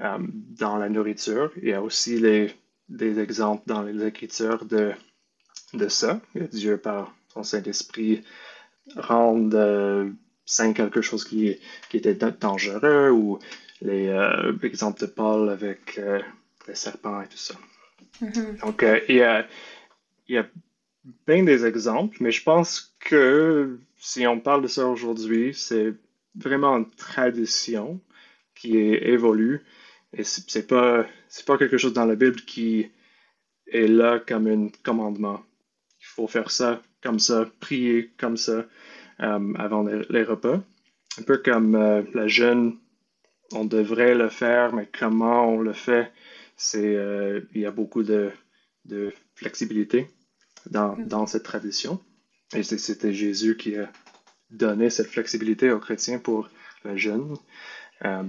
euh, 0.00 0.18
dans 0.20 0.78
la 0.78 0.88
nourriture. 0.88 1.52
Il 1.56 1.68
y 1.68 1.74
a 1.74 1.82
aussi 1.82 2.18
les, 2.18 2.54
des 2.88 3.18
exemples 3.18 3.64
dans 3.66 3.82
les 3.82 4.06
Écritures 4.06 4.64
de, 4.64 4.92
de 5.74 5.88
ça. 5.88 6.20
Dieu, 6.34 6.76
par 6.76 7.14
son 7.32 7.42
Saint-Esprit, 7.42 8.22
rend 8.96 9.50
euh, 9.52 10.10
saint 10.44 10.72
quelque 10.72 11.00
chose 11.00 11.24
qui, 11.24 11.56
qui 11.88 11.96
était 11.96 12.14
dangereux 12.14 13.10
ou 13.10 13.38
les 13.82 14.08
euh, 14.08 14.52
exemples 14.62 15.00
de 15.00 15.06
Paul 15.06 15.48
avec 15.48 15.98
euh, 15.98 16.20
les 16.66 16.74
serpents 16.74 17.22
et 17.22 17.28
tout 17.28 17.36
ça. 17.36 17.54
Mm-hmm. 18.20 18.60
Donc, 18.60 18.82
euh, 18.82 19.00
il, 19.08 19.16
y 19.16 19.22
a, 19.22 19.46
il 20.28 20.34
y 20.34 20.38
a 20.38 20.46
bien 21.26 21.44
des 21.44 21.64
exemples, 21.64 22.16
mais 22.20 22.32
je 22.32 22.42
pense 22.42 22.96
que 22.98 23.78
si 23.96 24.26
on 24.26 24.40
parle 24.40 24.62
de 24.62 24.68
ça 24.68 24.86
aujourd'hui, 24.86 25.54
c'est 25.54 25.94
vraiment 26.34 26.76
une 26.76 26.90
tradition 26.90 28.00
qui 28.54 28.76
évolue 28.76 29.64
et 30.12 30.24
c'est 30.24 30.66
pas 30.66 31.06
c'est 31.28 31.46
pas 31.46 31.56
quelque 31.56 31.78
chose 31.78 31.92
dans 31.92 32.04
la 32.04 32.16
Bible 32.16 32.40
qui 32.42 32.90
est 33.68 33.86
là 33.86 34.18
comme 34.18 34.46
un 34.48 34.68
commandement. 34.82 35.40
Faut 36.20 36.26
faire 36.26 36.50
ça 36.50 36.82
comme 37.02 37.18
ça, 37.18 37.46
prier 37.60 38.10
comme 38.18 38.36
ça 38.36 38.66
avant 39.18 39.84
les, 39.84 40.22
repas. 40.22 40.60
Un 41.18 41.22
peu 41.22 41.38
comme 41.38 41.72
la 42.14 42.28
jeune 42.28 42.76
on 43.52 43.64
devrait 43.64 44.14
le 44.14 44.28
faire, 44.28 44.74
mais 44.74 44.86
comment 44.86 45.48
on 45.48 45.60
le 45.60 45.72
fait, 45.72 46.12
c'est 46.56 46.94
euh, 46.96 47.40
il 47.54 47.62
y 47.62 47.66
a 47.66 47.70
beaucoup 47.70 48.02
de, 48.02 48.32
flexibilité 49.34 50.08
mm. 50.70 51.06
dans, 51.06 51.26
cette 51.26 51.42
tradition. 51.42 52.00
Et 52.54 52.62
c'était 52.62 53.12
Jésus 53.12 53.56
qui 53.56 53.76
a 53.76 53.90
donné 54.50 54.90
cette 54.90 55.06
flexibilité 55.06 55.70
aux 55.70 55.78
chrétiens 55.78 56.18
pour 56.18 56.48
le 56.84 56.96
jeûne. 56.96 57.36
Euh, 58.04 58.22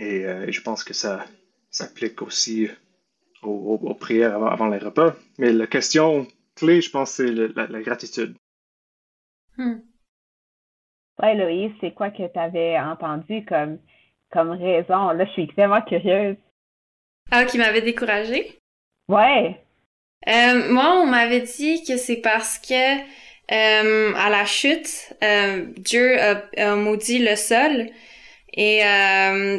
euh, 0.00 0.46
et, 0.46 0.52
je 0.52 0.60
pense 0.60 0.84
que 0.84 0.92
ça 0.94 1.24
s'applique 1.70 2.22
aussi 2.22 2.68
aux, 3.42 3.94
prières 3.94 4.42
avant, 4.44 4.68
les 4.68 4.78
repas. 4.78 5.16
Mais 5.38 5.52
la 5.52 5.66
question 5.66 6.26
clé, 6.56 6.80
je 6.80 6.90
pense, 6.90 7.12
c'est 7.12 7.30
la, 7.30 7.82
gratitude. 7.82 8.36
Hmm. 9.56 9.78
Ouais, 11.22 11.34
Loïs, 11.34 11.72
c'est 11.80 11.92
quoi 11.92 12.10
que 12.10 12.26
tu 12.26 12.38
avais 12.38 12.78
entendu 12.78 13.44
comme 13.44 13.78
comme 14.32 14.50
raison? 14.50 15.10
Là, 15.10 15.24
je 15.26 15.30
suis 15.30 15.42
extrêmement 15.44 15.82
curieuse. 15.82 16.36
Ah, 17.30 17.44
qui 17.44 17.56
m'avait 17.56 17.82
découragée? 17.82 18.58
Ouais. 19.08 19.60
Euh, 20.26 20.72
moi, 20.72 21.00
on 21.00 21.06
m'avait 21.06 21.42
dit 21.42 21.84
que 21.84 21.96
c'est 21.96 22.16
parce 22.16 22.58
que 22.58 23.04
à 23.48 24.30
la 24.30 24.44
chute, 24.44 25.14
Dieu 25.76 26.18
a, 26.20 26.76
maudit 26.76 27.20
le 27.20 27.36
sol 27.36 27.90
et 28.54 28.82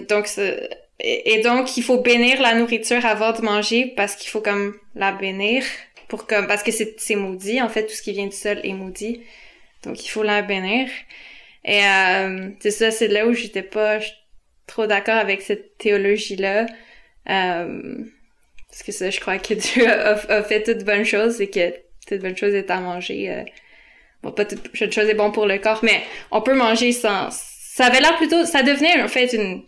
donc 0.09 0.27
et, 0.99 1.41
donc 1.41 1.77
il 1.77 1.83
faut 1.83 2.01
bénir 2.01 2.41
la 2.41 2.55
nourriture 2.55 3.05
avant 3.05 3.33
de 3.33 3.41
manger 3.41 3.93
parce 3.95 4.15
qu'il 4.15 4.29
faut 4.29 4.41
comme 4.41 4.75
la 4.95 5.11
bénir 5.11 5.63
pour 6.07 6.27
comme 6.27 6.47
parce 6.47 6.63
que 6.63 6.71
c'est 6.71 7.15
maudit 7.15 7.61
en 7.61 7.69
fait 7.69 7.85
tout 7.85 7.93
ce 7.93 8.01
qui 8.01 8.13
vient 8.13 8.27
du 8.27 8.35
sol 8.35 8.59
est 8.63 8.73
maudit 8.73 9.21
donc 9.83 10.03
il 10.05 10.09
faut 10.09 10.23
la 10.23 10.41
bénir 10.41 10.87
et 11.63 11.81
c'est 12.59 12.71
ça 12.71 12.91
c'est 12.91 13.07
là 13.07 13.25
où 13.27 13.33
j'étais 13.33 13.63
pas 13.63 13.99
trop 14.67 14.87
d'accord 14.87 15.15
avec 15.15 15.41
cette 15.41 15.77
théologie 15.77 16.35
là 16.35 16.67
parce 18.75 18.83
que 18.83 18.91
ça, 18.91 19.09
je 19.09 19.21
crois 19.21 19.37
que 19.37 19.53
Dieu 19.53 19.89
a, 19.89 20.43
fait 20.43 20.61
toutes 20.61 20.83
bonnes 20.83 21.05
choses 21.05 21.39
et 21.39 21.49
que 21.49 21.73
toute 22.05 22.19
bonne 22.19 22.35
chose 22.35 22.53
est 22.53 22.69
à 22.69 22.81
manger. 22.81 23.31
Euh, 23.31 23.43
bon, 24.21 24.33
pas 24.33 24.43
toute 24.43 24.75
chose 24.75 25.07
est 25.07 25.13
bon 25.13 25.31
pour 25.31 25.45
le 25.45 25.57
corps, 25.59 25.79
mais 25.81 26.03
on 26.29 26.41
peut 26.41 26.55
manger 26.55 26.91
sans... 26.91 27.29
Ça 27.31 27.85
avait 27.85 28.01
l'air 28.01 28.17
plutôt... 28.17 28.43
Ça 28.43 28.63
devenait 28.63 29.01
en 29.01 29.07
fait 29.07 29.31
une... 29.31 29.63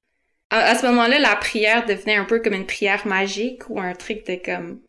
À, 0.49 0.75
ce 0.75 0.85
moment-là, 0.87 1.19
la 1.19 1.37
prière 1.37 1.85
devenait 1.85 2.17
un 2.17 2.25
peu 2.25 2.39
comme 2.39 2.53
une 2.53 2.65
prière 2.65 3.07
magique 3.07 3.69
ou 3.69 3.79
un 3.79 3.93
truc 3.93 4.25
de 4.27 4.35
comme... 4.35 4.81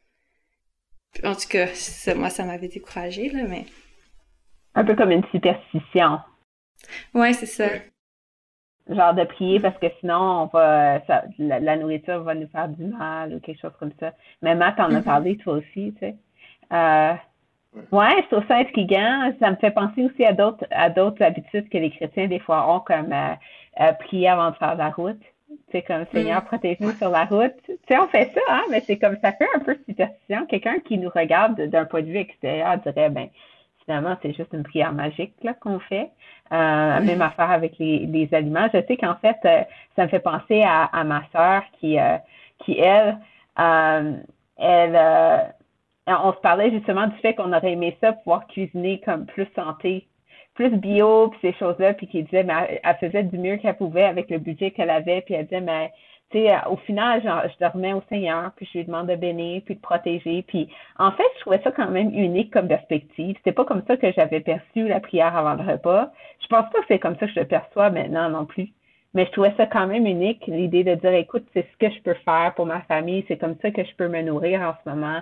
En 1.24 1.34
tout 1.34 1.48
cas, 1.48 1.66
moi, 2.14 2.30
ça 2.30 2.44
m'avait 2.44 2.68
découragé, 2.68 3.28
là, 3.30 3.44
mais... 3.48 3.64
Un 4.74 4.84
peu 4.84 4.94
comme 4.94 5.10
une 5.10 5.24
superstition. 5.32 6.20
Ouais, 7.14 7.32
c'est 7.32 7.46
ça 7.46 7.68
genre 8.94 9.14
de 9.14 9.24
prier 9.24 9.60
parce 9.60 9.76
que 9.78 9.86
sinon 10.00 10.16
on 10.42 10.46
va 10.46 11.00
ça, 11.06 11.24
la, 11.38 11.76
nourriture 11.76 12.22
va 12.22 12.34
nous 12.34 12.48
faire 12.48 12.68
du 12.68 12.84
mal 12.84 13.34
ou 13.34 13.40
quelque 13.40 13.60
chose 13.60 13.72
comme 13.78 13.92
ça. 14.00 14.12
Mais 14.42 14.54
Matt 14.54 14.78
en 14.80 14.84
a 14.84 14.88
mm-hmm. 15.00 15.02
parlé 15.02 15.36
toi 15.36 15.54
aussi, 15.54 15.94
tu 15.94 15.98
sais. 16.00 16.16
Euh, 16.72 17.14
ouais, 17.92 18.22
je 18.22 18.26
trouve 18.34 18.46
ça 18.46 18.56
intriguant. 18.56 19.32
Ça 19.40 19.50
me 19.50 19.56
fait 19.56 19.70
penser 19.70 20.04
aussi 20.04 20.24
à 20.24 20.32
d'autres 20.32 20.64
à 20.70 20.90
d'autres 20.90 21.22
habitudes 21.22 21.68
que 21.68 21.78
les 21.78 21.90
chrétiens 21.90 22.26
des 22.26 22.38
fois 22.38 22.74
ont 22.74 22.80
comme 22.80 23.12
euh, 23.12 23.34
euh 23.80 23.92
prier 23.92 24.28
avant 24.28 24.50
de 24.50 24.56
faire 24.56 24.76
la 24.76 24.90
route. 24.90 25.22
C'est 25.70 25.82
comme 25.82 26.04
Seigneur, 26.12 26.42
mm. 26.42 26.46
protège-nous 26.46 26.92
sur 26.92 27.10
la 27.10 27.24
route. 27.24 27.54
Tu 27.66 27.76
sais, 27.88 27.98
on 27.98 28.08
fait 28.08 28.32
ça, 28.34 28.40
hein, 28.50 28.62
mais 28.70 28.80
c'est 28.80 28.98
comme 28.98 29.16
ça 29.22 29.32
fait 29.32 29.48
un 29.54 29.60
peu 29.60 29.76
superstition. 29.88 30.46
Quelqu'un 30.46 30.78
qui 30.80 30.98
nous 30.98 31.10
regarde 31.10 31.60
d'un 31.60 31.84
point 31.84 32.02
de 32.02 32.06
vue 32.06 32.18
extérieur 32.18 32.78
dirait 32.78 33.10
ben 33.10 33.28
finalement, 33.84 34.16
c'est 34.20 34.34
juste 34.34 34.52
une 34.52 34.64
prière 34.64 34.92
magique 34.92 35.32
là, 35.42 35.54
qu'on 35.54 35.78
fait. 35.78 36.10
Euh, 36.52 37.00
même 37.00 37.20
affaire 37.22 37.50
avec 37.50 37.78
les, 37.78 38.06
les 38.06 38.32
aliments. 38.32 38.68
Je 38.72 38.80
sais 38.86 38.96
qu'en 38.96 39.16
fait, 39.16 39.36
euh, 39.44 39.62
ça 39.96 40.04
me 40.04 40.08
fait 40.08 40.20
penser 40.20 40.62
à, 40.62 40.84
à 40.84 41.04
ma 41.04 41.22
sœur 41.32 41.62
qui, 41.78 41.98
euh, 41.98 42.16
qui 42.60 42.78
elle, 42.78 43.18
euh, 43.58 44.12
elle, 44.56 45.44
on 46.06 46.32
se 46.32 46.38
parlait 46.40 46.70
justement 46.70 47.06
du 47.06 47.16
fait 47.18 47.34
qu'on 47.34 47.52
aurait 47.52 47.72
aimé 47.72 47.96
ça, 48.00 48.12
pouvoir 48.12 48.46
cuisiner 48.46 49.00
comme 49.00 49.26
plus 49.26 49.46
santé, 49.54 50.06
plus 50.58 50.76
bio, 50.76 51.28
puis 51.28 51.38
ces 51.40 51.56
choses-là, 51.56 51.94
puis 51.94 52.08
qui 52.08 52.24
disait, 52.24 52.42
mais 52.42 52.80
elle, 52.82 52.96
faisait 52.96 53.22
du 53.22 53.38
mieux 53.38 53.58
qu'elle 53.58 53.76
pouvait 53.76 54.02
avec 54.02 54.28
le 54.28 54.38
budget 54.38 54.72
qu'elle 54.72 54.90
avait, 54.90 55.20
puis 55.20 55.34
elle 55.34 55.44
disait, 55.44 55.60
mais 55.60 55.92
tu 56.30 56.38
sais, 56.38 56.52
au 56.68 56.76
final, 56.78 57.22
genre, 57.22 57.42
je 57.44 57.64
dormais 57.64 57.92
au 57.92 58.02
Seigneur, 58.08 58.50
puis 58.56 58.68
je 58.72 58.78
lui 58.78 58.84
demande 58.84 59.06
de 59.06 59.14
bénir, 59.14 59.62
puis 59.64 59.76
de 59.76 59.80
protéger. 59.80 60.42
Puis 60.48 60.68
en 60.98 61.12
fait, 61.12 61.22
je 61.36 61.40
trouvais 61.42 61.60
ça 61.62 61.70
quand 61.70 61.88
même 61.88 62.10
unique 62.12 62.52
comme 62.52 62.66
perspective. 62.66 63.36
C'était 63.36 63.52
pas 63.52 63.64
comme 63.64 63.84
ça 63.86 63.96
que 63.96 64.10
j'avais 64.10 64.40
perçu 64.40 64.88
la 64.88 64.98
prière 64.98 65.36
avant 65.36 65.54
le 65.54 65.72
repas. 65.72 66.10
Je 66.42 66.48
pense 66.48 66.68
pas 66.70 66.80
que 66.80 66.86
c'est 66.88 66.98
comme 66.98 67.16
ça 67.18 67.26
que 67.26 67.32
je 67.32 67.40
le 67.40 67.46
perçois 67.46 67.90
maintenant 67.90 68.28
non 68.28 68.44
plus. 68.44 68.72
Mais 69.14 69.26
je 69.26 69.30
trouvais 69.30 69.54
ça 69.56 69.66
quand 69.66 69.86
même 69.86 70.06
unique, 70.06 70.44
l'idée 70.48 70.82
de 70.82 70.96
dire, 70.96 71.14
écoute, 71.14 71.46
c'est 71.54 71.66
ce 71.70 71.86
que 71.86 71.94
je 71.94 72.02
peux 72.02 72.16
faire 72.24 72.52
pour 72.56 72.66
ma 72.66 72.80
famille, 72.82 73.24
c'est 73.28 73.38
comme 73.38 73.56
ça 73.62 73.70
que 73.70 73.84
je 73.84 73.94
peux 73.94 74.08
me 74.08 74.22
nourrir 74.22 74.60
en 74.60 74.74
ce 74.82 74.90
moment. 74.90 75.20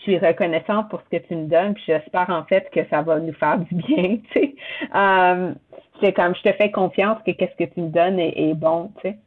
Je 0.00 0.04
suis 0.04 0.18
reconnaissante 0.18 0.88
pour 0.88 1.00
ce 1.02 1.16
que 1.16 1.22
tu 1.26 1.36
me 1.36 1.46
donnes, 1.46 1.74
puis 1.74 1.84
j'espère 1.86 2.30
en 2.30 2.44
fait 2.44 2.68
que 2.72 2.80
ça 2.88 3.02
va 3.02 3.18
nous 3.18 3.34
faire 3.34 3.58
du 3.58 3.74
bien, 3.74 4.18
tu 4.32 4.40
sais. 4.40 4.54
Euh, 4.94 5.52
c'est 6.00 6.12
comme, 6.12 6.34
je 6.34 6.42
te 6.42 6.52
fais 6.52 6.70
confiance 6.70 7.18
que 7.26 7.32
qu'est-ce 7.32 7.56
que 7.56 7.70
tu 7.70 7.80
me 7.80 7.88
donnes 7.88 8.18
est, 8.18 8.32
est 8.36 8.54
bon, 8.54 8.90
tu 9.02 9.10
sais 9.10 9.18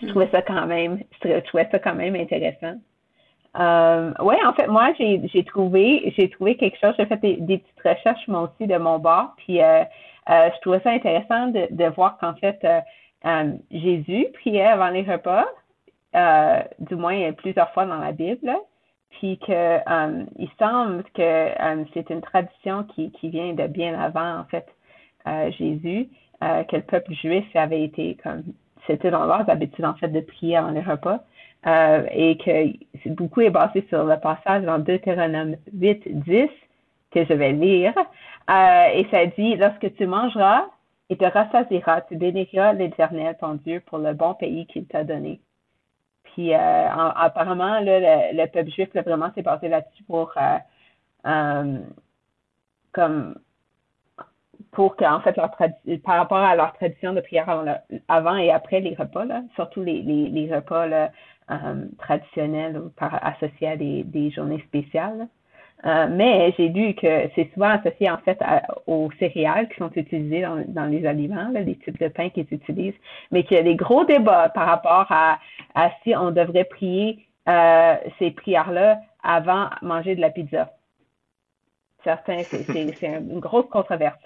je 0.00 0.08
trouvais 0.08 0.28
ça 0.30 0.42
quand 0.42 0.66
même, 0.66 1.00
je 1.22 1.40
trouvais 1.40 1.68
ça 1.70 1.78
quand 1.78 1.94
même 1.94 2.14
intéressant. 2.14 2.74
Euh, 3.58 4.12
oui, 4.20 4.36
en 4.44 4.52
fait, 4.52 4.68
moi, 4.68 4.92
j'ai 4.98 5.44
trouvé, 5.44 6.12
j'ai 6.16 6.30
trouvé 6.30 6.56
quelque 6.56 6.78
chose. 6.78 6.94
J'ai 6.98 7.06
fait 7.06 7.16
des, 7.16 7.58
petites 7.58 7.82
recherches 7.84 8.28
moi 8.28 8.42
aussi 8.42 8.68
de 8.68 8.76
mon 8.76 8.98
bord, 8.98 9.34
puis 9.38 9.60
euh, 9.60 9.82
euh, 10.30 10.50
je 10.54 10.60
trouvais 10.60 10.80
ça 10.80 10.90
intéressant 10.90 11.48
de, 11.48 11.66
de 11.70 11.84
voir 11.86 12.18
qu'en 12.18 12.34
fait, 12.34 12.58
euh, 12.64 13.52
Jésus 13.70 14.26
priait 14.34 14.66
avant 14.66 14.90
les 14.90 15.02
repas, 15.02 15.46
du 16.78 16.96
moins 16.96 17.32
plusieurs 17.32 17.70
fois 17.72 17.84
dans 17.84 17.98
la 17.98 18.12
Bible, 18.12 18.54
puis 19.10 19.38
que 19.38 19.78
il 20.38 20.48
semble 20.58 21.04
que 21.14 21.50
c'est 21.94 22.10
une 22.10 22.20
tradition 22.20 22.84
qui, 22.84 23.10
qui 23.12 23.30
vient 23.30 23.52
de 23.52 23.66
bien 23.66 23.98
avant 23.98 24.40
en 24.40 24.44
fait 24.44 24.66
Jésus, 25.58 26.08
que 26.40 26.76
le 26.76 26.82
peuple 26.82 27.12
juif 27.14 27.44
avait 27.54 27.82
été 27.82 28.16
comme 28.22 28.42
c'était 28.88 29.10
dans 29.10 29.26
leurs 29.26 29.48
habitudes, 29.48 29.84
en 29.84 29.94
fait, 29.94 30.08
de 30.08 30.20
prier 30.20 30.56
avant 30.56 30.70
les 30.70 30.80
repas. 30.80 31.20
Euh, 31.66 32.06
et 32.12 32.38
que 32.38 33.10
beaucoup 33.10 33.40
est 33.40 33.50
basé 33.50 33.84
sur 33.88 34.04
le 34.04 34.18
passage 34.18 34.62
dans 34.62 34.78
Deutéronome 34.78 35.56
8, 35.72 36.02
10, 36.06 36.48
que 37.10 37.24
je 37.24 37.32
vais 37.32 37.52
lire. 37.52 37.94
Euh, 38.50 38.86
et 38.94 39.06
ça 39.10 39.26
dit, 39.26 39.56
lorsque 39.56 39.94
tu 39.96 40.06
mangeras 40.06 40.64
et 41.10 41.16
te 41.16 41.24
rassasieras, 41.24 42.02
tu 42.02 42.16
béniras 42.16 42.72
l'Éternel, 42.74 43.36
ton 43.40 43.54
Dieu, 43.54 43.82
pour 43.86 43.98
le 43.98 44.14
bon 44.14 44.34
pays 44.34 44.66
qu'il 44.66 44.86
t'a 44.86 45.04
donné. 45.04 45.40
Puis 46.38 46.54
euh, 46.54 46.88
apparemment, 47.16 47.80
là, 47.80 48.30
le, 48.32 48.46
peuple 48.46 48.70
juif, 48.70 48.94
là, 48.94 49.02
vraiment, 49.02 49.32
s'est 49.34 49.42
basé 49.42 49.68
là-dessus 49.68 50.04
pour 50.04 50.32
comme 52.92 53.34
pour 54.70 54.94
fait 54.96 55.36
leur 55.36 55.50
par 56.04 56.16
rapport 56.16 56.38
à 56.38 56.54
leur 56.54 56.74
tradition 56.74 57.12
de 57.12 57.20
prière 57.20 57.64
avant, 58.06 58.36
et 58.36 58.52
après 58.52 58.78
les 58.78 58.94
repas, 58.94 59.24
là, 59.24 59.42
surtout 59.56 59.82
les, 59.82 60.00
les, 60.02 60.28
les 60.28 60.54
repas 60.54 60.86
euh, 61.50 61.86
traditionnels 61.98 62.78
ou 62.78 62.92
associés 63.00 63.70
à 63.70 63.76
des, 63.76 64.04
des 64.04 64.30
journées 64.30 64.62
spéciales. 64.68 65.26
Euh, 65.86 66.08
mais 66.10 66.52
j'ai 66.56 66.68
lu 66.68 66.94
que 66.94 67.30
c'est 67.36 67.48
souvent 67.54 67.68
associé 67.68 68.10
en 68.10 68.18
fait 68.18 68.38
aux 68.88 69.10
céréales 69.20 69.68
qui 69.68 69.76
sont 69.76 69.90
utilisées 69.94 70.42
dans, 70.42 70.64
dans 70.66 70.86
les 70.86 71.06
aliments, 71.06 71.48
là, 71.52 71.60
les 71.60 71.76
types 71.76 72.00
de 72.00 72.08
pain 72.08 72.30
qu'ils 72.30 72.48
utilisent, 72.50 72.98
mais 73.30 73.44
qu'il 73.44 73.56
y 73.56 73.60
a 73.60 73.62
des 73.62 73.76
gros 73.76 74.04
débats 74.04 74.48
par 74.48 74.66
rapport 74.66 75.06
à, 75.10 75.38
à 75.76 75.90
si 76.02 76.16
on 76.16 76.32
devrait 76.32 76.64
prier 76.64 77.28
euh, 77.48 77.94
ces 78.18 78.32
prières-là 78.32 78.98
avant 79.22 79.70
manger 79.82 80.16
de 80.16 80.20
la 80.20 80.30
pizza. 80.30 80.72
Certains, 82.02 82.42
c'est 82.42 82.68
une 83.02 83.38
grosse 83.38 83.68
controverse. 83.70 84.18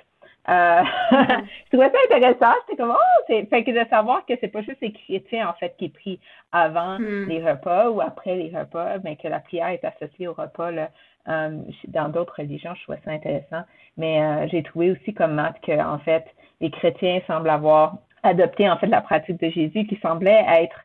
Euh, 0.48 0.82
je 1.12 1.68
trouvais 1.70 1.90
ça 1.90 2.16
intéressant. 2.16 2.54
J'étais 2.66 2.82
comme, 2.82 2.96
oh, 2.96 3.22
c'est, 3.28 3.46
fait 3.46 3.62
que 3.62 3.70
de 3.70 3.88
savoir 3.88 4.26
que 4.26 4.34
c'est 4.40 4.48
pas 4.48 4.62
juste 4.62 4.80
les 4.80 4.92
chrétiens, 4.92 5.48
en 5.48 5.52
fait, 5.54 5.76
qui 5.78 5.88
prient 5.88 6.18
avant 6.50 6.98
hmm. 6.98 7.28
les 7.28 7.48
repas 7.48 7.90
ou 7.90 8.00
après 8.00 8.34
les 8.34 8.56
repas, 8.56 8.98
mais 9.04 9.16
que 9.16 9.28
la 9.28 9.40
prière 9.40 9.68
est 9.68 9.84
associée 9.84 10.26
au 10.26 10.32
repas, 10.32 10.70
là. 10.70 10.90
Euh, 11.28 11.58
dans 11.88 12.08
d'autres 12.08 12.34
religions, 12.38 12.74
je 12.74 12.82
trouvais 12.82 13.00
ça 13.04 13.12
intéressant. 13.12 13.62
Mais 13.96 14.20
euh, 14.20 14.48
j'ai 14.50 14.62
trouvé 14.62 14.90
aussi 14.90 15.14
comme 15.14 15.34
Matt 15.34 15.60
que, 15.62 15.80
en 15.80 15.98
fait, 15.98 16.24
les 16.60 16.70
chrétiens 16.70 17.20
semblent 17.26 17.50
avoir 17.50 17.98
adopté, 18.22 18.68
en 18.68 18.76
fait, 18.78 18.86
la 18.86 19.00
pratique 19.00 19.40
de 19.40 19.50
Jésus 19.50 19.86
qui 19.86 19.96
semblait 20.02 20.44
être 20.48 20.76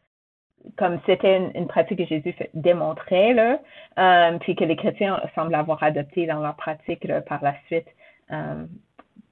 comme 0.76 1.00
c'était 1.06 1.50
une, 1.56 1.68
pratique 1.68 2.00
que 2.00 2.06
Jésus 2.06 2.36
démontrait, 2.54 3.34
là, 3.34 3.60
puis 4.40 4.56
que 4.56 4.66
les 4.66 4.76
chrétiens 4.76 5.22
semblent 5.34 5.56
avoir 5.56 5.82
adopté 5.82 6.26
dans 6.26 6.42
leur 6.42 6.56
pratique 6.56 7.06
là, 7.06 7.22
par 7.22 7.42
la 7.42 7.54
suite 7.68 7.88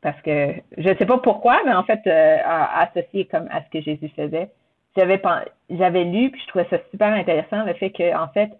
parce 0.06 0.22
que 0.22 0.54
je 0.78 0.90
ne 0.90 0.96
sais 0.98 1.06
pas 1.08 1.18
pourquoi, 1.18 1.64
mais 1.66 1.74
en 1.74 1.82
fait, 1.82 2.00
euh, 2.06 2.38
associé 2.46 3.26
comme 3.26 3.48
à 3.52 3.64
ce 3.64 3.70
que 3.72 3.82
Jésus 3.82 4.08
faisait. 4.16 4.52
J'avais 4.96 5.20
j'avais 5.72 6.04
lu, 6.04 6.30
puis 6.30 6.40
je 6.44 6.48
trouvais 6.48 6.68
ça 6.70 6.78
super 6.92 7.12
intéressant, 7.12 7.64
le 7.66 7.74
fait 7.74 7.90
que, 7.90 8.16
en 8.16 8.28
fait, 8.28 8.52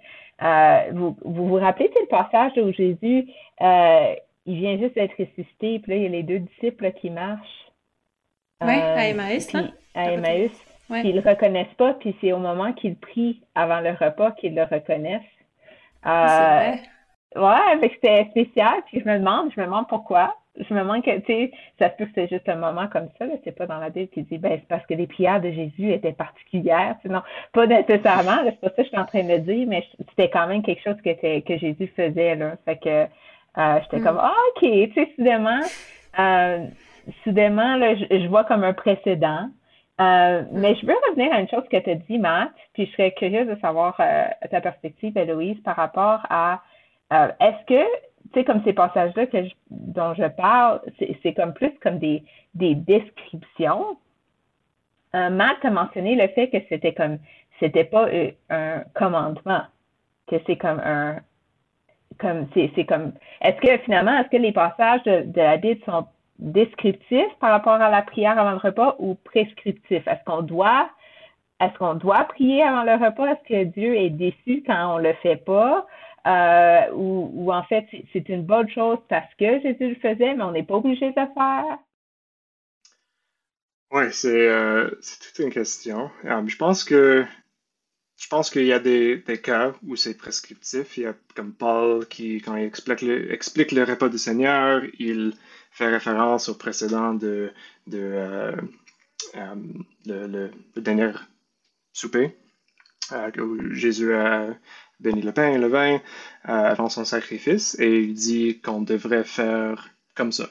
euh, 0.42 0.92
vous, 0.94 1.18
vous, 1.24 1.48
vous 1.48 1.56
rappelez 1.56 1.90
le 2.00 2.08
passage 2.08 2.52
où 2.58 2.72
Jésus, 2.72 3.28
euh, 3.62 4.16
il 4.46 4.58
vient 4.58 4.78
juste 4.78 4.96
d'être 4.96 5.18
ressuscité, 5.18 5.80
puis 5.80 5.92
là, 5.92 5.96
il 5.96 6.04
y 6.04 6.06
a 6.06 6.10
les 6.10 6.24
deux 6.24 6.40
disciples 6.40 6.92
qui 6.94 7.10
marchent. 7.10 7.72
Oui, 8.62 8.74
à 8.74 9.08
Emmaüs, 9.10 9.54
hein? 9.56 9.72
À 9.94 10.12
Emmaüs. 10.12 10.52
Ouais. 10.90 11.02
Puis 11.02 11.10
ils 11.10 11.16
le 11.16 11.28
reconnaissent 11.28 11.74
pas, 11.78 11.94
puis 11.96 12.16
c'est 12.22 12.32
au 12.32 12.38
moment 12.38 12.72
qu'ils 12.74 12.96
prient 12.96 13.42
avant 13.56 13.80
le 13.80 13.92
repas 13.92 14.32
qu'ils 14.32 14.56
le 14.56 14.64
reconnaissent. 14.64 15.22
Euh, 16.06 16.74
ouais, 17.36 17.90
c'était 17.94 18.28
spécial, 18.30 18.84
puis 18.86 19.02
je 19.02 19.10
me 19.10 19.18
demande, 19.18 19.52
je 19.56 19.60
me 19.60 19.66
demande 19.66 19.88
pourquoi 19.88 20.36
je 20.58 20.74
me 20.74 20.80
demande 20.80 21.04
que, 21.04 21.18
tu 21.20 21.26
sais, 21.26 21.52
ça 21.80 21.90
se 21.90 21.96
peut 21.96 22.06
que 22.06 22.12
c'est 22.16 22.28
juste 22.28 22.48
un 22.48 22.56
moment 22.56 22.88
comme 22.88 23.10
ça, 23.20 23.26
c'est 23.44 23.56
pas 23.56 23.66
dans 23.66 23.80
la 23.80 23.90
Bible 23.90 24.10
qui 24.10 24.24
dit, 24.24 24.38
ben, 24.38 24.54
c'est 24.54 24.68
parce 24.68 24.86
que 24.86 24.94
les 24.94 25.08
prières 25.08 25.42
de 25.42 25.52
Jésus 25.52 25.92
étaient 25.92 26.14
particulières, 26.14 26.96
sinon, 27.02 27.22
pas 27.54 27.68
nécessairement, 27.68 28.38
c'est 28.46 28.60
pas 28.60 28.70
ça 28.70 28.76
que 28.76 28.84
je 28.84 28.88
suis 28.88 28.98
en 28.98 29.06
train 29.06 29.24
de 29.24 29.38
dire, 29.38 29.68
mais 29.68 29.84
c'était 30.10 30.30
quand 30.30 30.48
même 30.48 30.64
quelque 30.64 30.82
chose 30.82 30.98
que, 31.04 31.40
que 31.40 31.58
Jésus 31.58 31.88
faisait, 31.96 32.36
là. 32.36 32.56
Fait 32.66 32.78
que, 32.78 33.08
euh, 33.58 33.80
j'étais 33.84 34.02
comme, 34.02 34.20
ah, 34.20 34.34
ok, 34.50 34.62
tu 34.62 34.94
sais, 34.94 35.12
soudainement, 35.16 35.62
euh, 36.20 36.66
soudainement, 37.24 37.76
là, 37.78 37.96
je, 37.96 38.28
vois 38.28 38.44
comme 38.44 38.64
un 38.64 38.74
précédent. 38.74 39.50
Euh, 40.02 40.44
mais 40.52 40.76
je 40.76 40.86
veux 40.86 40.96
revenir 41.10 41.34
à 41.34 41.40
une 41.40 41.48
chose 41.48 41.64
que 41.72 41.78
tu 41.78 41.90
as 41.90 41.96
dit, 41.96 42.20
Matt, 42.20 42.50
puis 42.74 42.86
je 42.86 42.92
serais 42.92 43.14
curieuse 43.14 43.48
de 43.48 43.56
savoir 43.62 43.96
ta 43.96 44.60
perspective, 44.60 45.18
Héloïse, 45.18 45.58
par 45.64 45.78
rapport 45.78 46.26
à 46.30 46.62
est-ce 47.12 47.66
que 47.66 47.88
tu 48.34 48.40
sais, 48.40 48.46
comme 48.46 48.64
ces 48.64 48.74
passages-là 48.74 49.28
que 49.28 49.38
dont 49.70 50.14
je 50.14 50.28
parle, 50.28 50.82
c'est 51.22 51.34
comme 51.34 51.54
plus 51.54 51.72
comme 51.82 52.00
des, 52.00 52.24
des 52.54 52.76
descriptions. 52.76 53.98
Euh, 55.16 55.30
Matt 55.30 55.64
a 55.64 55.70
mentionné 55.70 56.16
le 56.16 56.28
fait 56.30 56.50
que 56.50 56.58
c'était 56.68 56.94
comme, 56.94 57.20
c'était 57.60 57.84
pas 57.86 58.08
euh, 58.08 58.32
un 58.50 58.84
commandement, 58.94 59.62
que 60.28 60.36
c'est 60.46 60.58
comme 60.58 60.82
un, 60.84 61.18
comme, 62.20 62.48
c'est 62.54 62.86
comme, 62.86 63.14
est-ce 63.42 63.60
que 63.62 63.78
finalement, 63.84 64.18
est-ce 64.20 64.30
que 64.30 64.38
les 64.38 64.52
passages 64.52 65.04
de, 65.04 65.24
de 65.24 65.42
la 65.42 65.58
Bible 65.58 65.82
sont 65.86 66.08
descriptifs 66.40 67.34
par 67.40 67.52
rapport 67.52 67.74
à 67.74 67.90
la 67.90 68.02
prière 68.02 68.38
avant 68.38 68.52
le 68.52 68.58
repas 68.58 68.96
ou 69.00 69.16
prescriptifs? 69.16 70.08
Est-ce 70.08 70.24
qu'on 70.26 70.42
doit, 70.42 70.90
est-ce 71.62 71.78
qu'on 71.78 71.96
doit 71.96 72.26
prier 72.26 72.64
avant 72.64 72.84
le 72.84 72.94
repas? 72.94 73.28
Est-ce 73.28 73.48
que 73.48 73.64
Dieu 73.66 73.96
est 73.96 74.10
déçu 74.10 74.64
quand 74.66 74.96
on 74.96 74.98
le 74.98 75.14
fait 75.14 75.38
pas? 75.38 75.86
Euh, 76.26 76.92
ou, 76.94 77.52
en 77.52 77.64
fait, 77.64 77.86
c'est 78.12 78.30
une 78.30 78.44
bonne 78.44 78.70
chose 78.70 78.98
parce 79.10 79.34
que 79.36 79.60
Jésus 79.62 79.90
le 79.90 79.96
faisait, 79.96 80.34
mais 80.34 80.44
on 80.44 80.52
n'est 80.52 80.64
pas 80.64 80.76
obligé 80.76 81.12
de 81.12 81.20
le 81.20 81.28
faire? 81.34 81.78
Oui, 83.92 84.06
c'est 84.12 84.48
euh, 84.48 84.90
toute 84.90 85.46
une 85.46 85.52
question. 85.52 86.10
Euh, 86.26 86.48
je 86.48 86.58
pense 86.58 86.84
que 86.84 87.26
je 88.18 88.28
pense 88.28 88.50
qu'il 88.50 88.66
y 88.66 88.74
a 88.74 88.80
des, 88.80 89.18
des 89.18 89.40
cas 89.40 89.74
où 89.86 89.96
c'est 89.96 90.18
prescriptif. 90.18 90.98
Il 90.98 91.04
y 91.04 91.06
a 91.06 91.14
comme 91.36 91.54
Paul 91.54 92.08
qui, 92.08 92.42
quand 92.42 92.56
il 92.56 92.64
explique 92.64 93.02
le, 93.72 93.82
le 93.82 93.84
repas 93.84 94.10
du 94.10 94.18
Seigneur, 94.18 94.82
il 94.98 95.34
fait 95.72 95.88
référence 95.88 96.50
au 96.50 96.56
précédent 96.56 97.14
de, 97.14 97.52
de 97.88 98.00
euh, 98.00 98.56
le, 100.06 100.28
le, 100.28 100.82
dernier 100.82 101.12
souper, 101.94 102.36
où 103.38 103.74
Jésus 103.74 104.14
a 104.14 104.56
béni 105.00 105.22
le 105.22 105.32
pain 105.32 105.50
et 105.50 105.58
le 105.58 105.68
vin 105.68 106.02
avant 106.44 106.90
son 106.90 107.06
sacrifice, 107.06 107.78
et 107.80 108.00
il 108.00 108.14
dit 108.14 108.60
qu'on 108.60 108.82
devrait 108.82 109.24
faire 109.24 109.90
comme 110.16 110.32
ça. 110.32 110.50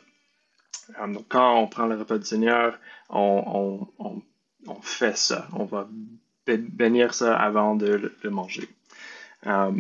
donc, 1.09 1.27
quand 1.29 1.59
on 1.59 1.67
prend 1.67 1.87
le 1.87 1.97
repas 1.97 2.19
du 2.19 2.27
Seigneur, 2.27 2.79
on, 3.09 3.87
fait 4.83 5.17
ça. 5.17 5.49
On 5.55 5.65
va 5.65 5.89
bénir 6.47 7.15
ça 7.15 7.37
avant 7.37 7.75
de 7.75 8.13
le, 8.23 8.31
manger. 8.31 8.69
Euh, 9.47 9.73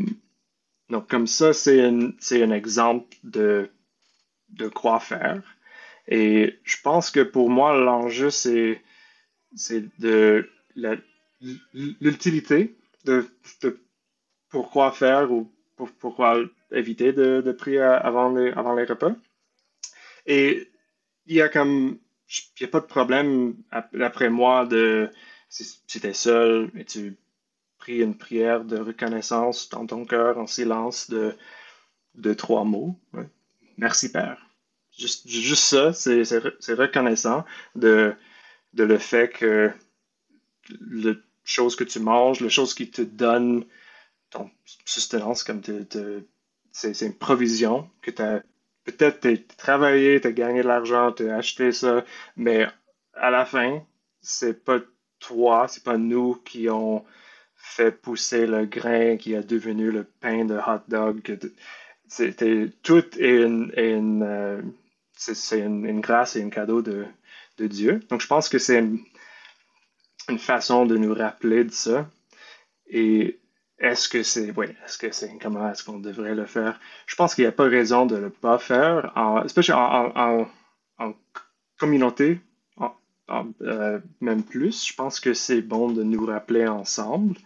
donc, 0.90 1.08
comme 1.08 1.26
ça, 1.26 1.52
c'est 1.52 1.82
un, 1.82 2.50
exemple 2.50 3.16
de, 3.22 3.70
de 4.50 4.68
quoi 4.68 5.00
faire. 5.00 5.42
Et 6.08 6.58
je 6.64 6.76
pense 6.82 7.10
que 7.10 7.20
pour 7.20 7.50
moi, 7.50 7.74
l'enjeu, 7.76 8.30
c'est, 8.30 8.82
de 9.98 10.48
l'utilité 12.00 12.76
de, 13.04 13.28
pourquoi 14.54 14.92
faire 14.92 15.32
ou 15.32 15.50
pourquoi 15.98 16.38
éviter 16.70 17.12
de, 17.12 17.50
prier 17.50 17.80
avant 17.80 18.28
les, 18.32 18.52
avant 18.52 18.76
les 18.76 18.84
repas. 18.84 19.12
Et 20.26 20.70
il 21.26 21.34
y 21.34 21.42
a 21.42 21.48
comme 21.48 21.98
il 22.58 22.62
n'y 22.62 22.68
a 22.68 22.70
pas 22.70 22.80
de 22.80 22.86
problème 22.86 23.56
après 23.72 24.30
moi 24.30 24.64
de 24.64 25.10
si 25.48 25.80
tu 25.88 25.98
étais 25.98 26.12
seul 26.12 26.70
et 26.76 26.84
tu 26.84 27.16
pries 27.78 27.98
une 27.98 28.16
prière 28.16 28.64
de 28.64 28.78
reconnaissance 28.78 29.68
dans 29.70 29.86
ton 29.86 30.04
cœur 30.04 30.38
en 30.38 30.46
silence 30.46 31.10
de, 31.10 31.34
de 32.14 32.32
trois 32.32 32.62
mots. 32.64 32.96
Merci 33.76 34.12
Père. 34.12 34.38
Juste, 34.96 35.28
juste 35.28 35.64
ça, 35.64 35.92
c'est 35.92 36.74
reconnaissant 36.74 37.44
de, 37.74 38.14
de 38.72 38.84
le 38.84 38.98
fait 38.98 39.28
que 39.30 39.72
le 40.78 41.24
chose 41.42 41.74
que 41.74 41.84
tu 41.84 41.98
manges, 41.98 42.40
la 42.40 42.48
chose 42.48 42.72
qui 42.72 42.88
te 42.88 43.02
donne 43.02 43.66
sustenance, 44.84 45.44
comme 45.44 45.62
c'est 46.72 47.00
une 47.02 47.14
provision 47.14 47.90
que 48.02 48.10
tu 48.10 48.22
as 48.22 48.42
peut-être 48.84 49.20
tu 49.20 49.28
as 49.28 49.56
travaillé, 49.56 50.20
tu 50.20 50.26
as 50.28 50.32
gagné 50.32 50.62
de 50.62 50.68
l'argent, 50.68 51.12
tu 51.12 51.28
as 51.28 51.36
acheté 51.36 51.72
ça, 51.72 52.04
mais 52.36 52.66
à 53.14 53.30
la 53.30 53.44
fin, 53.44 53.82
c'est 54.20 54.64
pas 54.64 54.80
toi, 55.18 55.66
c'est 55.68 55.84
pas 55.84 55.96
nous 55.96 56.34
qui 56.44 56.68
ont 56.68 57.04
fait 57.56 57.92
pousser 57.92 58.46
le 58.46 58.66
grain 58.66 59.16
qui 59.16 59.34
a 59.34 59.42
devenu 59.42 59.90
le 59.90 60.04
pain 60.04 60.44
de 60.44 60.56
hot 60.56 60.82
dog. 60.88 61.38
C'était 62.06 62.70
tout 62.82 63.18
est 63.18 63.42
une, 63.42 63.72
euh, 64.22 64.60
c'est 65.16 65.58
une, 65.58 66.00
grâce 66.00 66.36
et 66.36 66.42
un 66.42 66.50
cadeau 66.50 66.82
de, 66.82 67.06
de 67.56 67.66
Dieu. 67.66 68.00
Donc 68.10 68.20
je 68.20 68.26
pense 68.26 68.48
que 68.48 68.58
c'est 68.58 68.78
une, 68.78 69.00
une, 70.28 70.38
façon 70.38 70.84
de 70.84 70.96
nous 70.96 71.14
rappeler 71.14 71.64
de 71.64 71.72
ça. 71.72 72.08
Et 72.86 73.40
est-ce 73.78 74.08
que 74.08 74.22
c'est, 74.22 74.52
oui, 74.56 74.66
est-ce 74.84 74.98
que 74.98 75.10
c'est, 75.10 75.36
comment 75.40 75.68
est-ce 75.70 75.84
qu'on 75.84 75.98
devrait 75.98 76.34
le 76.34 76.46
faire? 76.46 76.80
Je 77.06 77.16
pense 77.16 77.34
qu'il 77.34 77.44
n'y 77.44 77.48
a 77.48 77.52
pas 77.52 77.64
raison 77.64 78.06
de 78.06 78.16
ne 78.16 78.28
pas 78.28 78.58
faire, 78.58 79.12
en, 79.16 79.44
en, 79.74 80.46
en, 80.98 81.14
communauté, 81.78 82.40
euh, 83.62 84.00
même 84.20 84.42
plus. 84.44 84.86
Je 84.86 84.94
pense 84.94 85.18
que 85.18 85.34
c'est 85.34 85.62
bon 85.62 85.90
de 85.90 86.02
nous 86.02 86.24
rappeler 86.24 86.66
ensemble. 86.68 87.36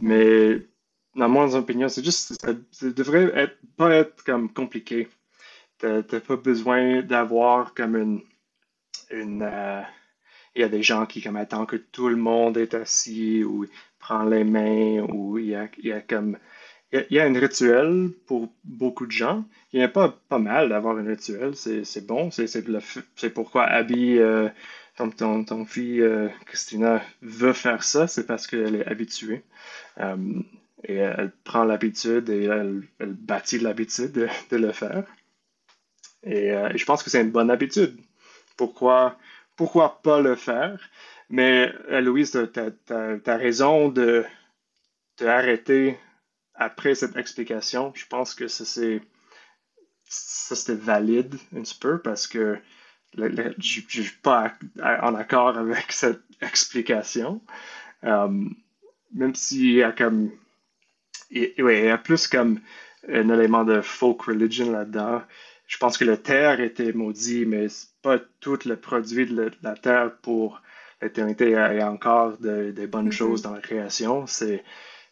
Mais, 0.00 0.66
dans 1.14 1.28
mon 1.28 1.54
opinion, 1.54 1.88
c'est 1.88 2.04
juste, 2.04 2.34
ça, 2.40 2.52
devrait 2.82 3.30
être, 3.34 3.58
pas 3.76 3.94
être 3.94 4.24
comme 4.24 4.52
compliqué. 4.52 5.08
Tu 5.78 5.86
n'as 5.86 6.02
pas 6.02 6.36
besoin 6.36 7.02
d'avoir 7.02 7.74
comme 7.74 7.96
une, 7.96 8.22
une 9.10 9.42
euh, 9.42 9.82
il 10.54 10.62
y 10.62 10.64
a 10.64 10.68
des 10.68 10.82
gens 10.82 11.06
qui 11.06 11.20
comme 11.22 11.36
attendent 11.36 11.66
que 11.66 11.76
tout 11.76 12.08
le 12.08 12.16
monde 12.16 12.56
est 12.56 12.74
assis 12.74 13.44
ou 13.44 13.66
prend 14.04 14.24
les 14.24 14.44
mains 14.44 15.00
ou 15.08 15.38
il 15.38 15.46
y 15.46 15.54
a, 15.54 15.66
il 15.78 15.86
y 15.86 15.92
a 15.92 16.02
comme 16.02 16.36
il 16.92 17.06
y 17.10 17.18
a, 17.18 17.24
un 17.24 17.32
rituel 17.32 18.10
pour 18.26 18.52
beaucoup 18.62 19.06
de 19.06 19.10
gens. 19.10 19.44
Il 19.72 19.78
n'y 19.78 19.84
a 19.84 19.88
pas, 19.88 20.16
pas 20.28 20.38
mal 20.38 20.68
d'avoir 20.68 20.96
un 20.98 21.06
rituel, 21.06 21.56
c'est 21.56 22.06
bon. 22.06 22.30
C'est 22.30 23.30
pourquoi 23.30 23.64
Abby, 23.64 24.18
euh, 24.18 24.48
ton, 24.96 25.42
ton, 25.42 25.64
fille 25.64 26.02
euh, 26.02 26.28
Christina, 26.44 27.02
veut 27.22 27.54
faire 27.54 27.82
ça, 27.82 28.06
c'est 28.06 28.26
parce 28.26 28.46
qu'elle 28.46 28.76
est 28.76 28.86
habituée. 28.86 29.42
Euh, 29.98 30.16
et 30.84 30.96
elle 30.96 31.32
prend 31.42 31.64
l'habitude 31.64 32.28
et 32.28 32.44
elle, 32.44 32.82
elle 33.00 33.14
bâtit 33.14 33.58
l'habitude 33.58 34.12
de, 34.50 34.56
le 34.56 34.72
faire. 34.72 35.04
Et, 36.22 36.48
et 36.48 36.76
je 36.78 36.84
pense 36.84 37.02
que 37.02 37.08
c'est 37.08 37.22
une 37.22 37.32
bonne 37.32 37.50
habitude. 37.50 37.98
Pourquoi, 38.58 39.16
pourquoi 39.56 40.00
pas 40.02 40.20
le 40.20 40.36
faire? 40.36 40.78
Mais 41.30 41.72
euh, 41.90 42.00
Louise, 42.00 42.30
tu 42.32 42.92
as, 42.92 43.36
raison 43.36 43.88
de 43.88 44.24
t'arrêter 45.16 45.98
après 46.54 46.94
cette 46.94 47.16
explication. 47.16 47.92
Je 47.94 48.06
pense 48.06 48.34
que 48.34 48.48
ça, 48.48 48.64
c'était 50.04 50.74
valide 50.74 51.36
un 51.56 51.62
petit 51.62 51.78
peu 51.78 52.00
parce 52.00 52.26
que 52.26 52.58
je 53.16 53.22
ne 53.22 53.52
suis 53.58 54.18
pas 54.22 54.54
en 54.82 55.14
accord 55.14 55.56
avec 55.56 55.86
cette 55.92 56.22
explication. 56.40 57.40
Euh, 58.04 58.48
même 59.12 59.34
s'il 59.34 59.72
y 59.72 59.82
a 59.82 59.92
comme. 59.92 60.30
Il, 61.30 61.54
il 61.56 61.84
y 61.84 61.88
a 61.88 61.98
plus 61.98 62.26
comme 62.26 62.60
un 63.08 63.28
élément 63.28 63.64
de 63.64 63.80
folk 63.80 64.22
religion 64.22 64.70
là-dedans. 64.70 65.22
Je 65.66 65.78
pense 65.78 65.96
que 65.96 66.04
la 66.04 66.16
terre 66.16 66.60
était 66.60 66.92
maudit, 66.92 67.46
mais 67.46 67.68
c'est 67.68 67.88
pas 68.02 68.18
tout 68.40 68.58
le 68.66 68.76
produit 68.76 69.26
de 69.26 69.50
la 69.62 69.74
terre 69.74 70.14
pour 70.18 70.60
y 71.04 71.80
a 71.80 71.90
encore 71.90 72.38
des 72.38 72.86
bonnes 72.86 73.08
mm-hmm. 73.08 73.12
choses 73.12 73.42
dans 73.42 73.52
la 73.52 73.60
création. 73.60 74.26
C'est, 74.26 74.64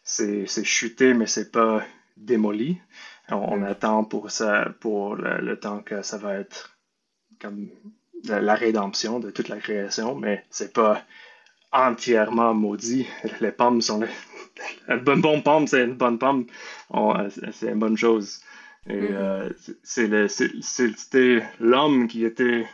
c'est, 0.03 0.63
chuté, 0.63 1.13
mais 1.13 1.27
c'est 1.27 1.51
pas 1.51 1.83
démoli. 2.17 2.77
On, 3.29 3.57
mm. 3.57 3.63
attend 3.63 4.03
pour 4.03 4.31
ça, 4.31 4.73
pour 4.79 5.15
le, 5.15 5.59
temps 5.59 5.79
que 5.79 6.01
ça 6.01 6.17
va 6.17 6.35
être 6.35 6.77
comme 7.39 7.69
la, 8.25 8.55
rédemption 8.55 9.19
de 9.19 9.31
toute 9.31 9.49
la 9.49 9.57
création, 9.57 10.15
mais 10.15 10.43
c'est 10.49 10.73
pas 10.73 11.01
entièrement 11.71 12.53
maudit. 12.53 13.07
Les 13.41 13.51
pommes 13.51 13.81
sont 13.81 14.01
les... 14.01 14.07
une 14.87 14.99
bonne, 14.99 15.21
bonne 15.21 15.43
pomme, 15.43 15.67
c'est 15.67 15.83
une 15.83 15.95
bonne 15.95 16.19
pomme. 16.19 16.45
c'est 17.51 17.69
une 17.69 17.79
bonne 17.79 17.97
chose. 17.97 18.41
Et 18.87 18.99
mm-hmm. 18.99 19.53
euh, 19.83 20.27
c'était 20.61 21.43
l'homme 21.59 22.07
qui 22.07 22.25
était 22.25 22.67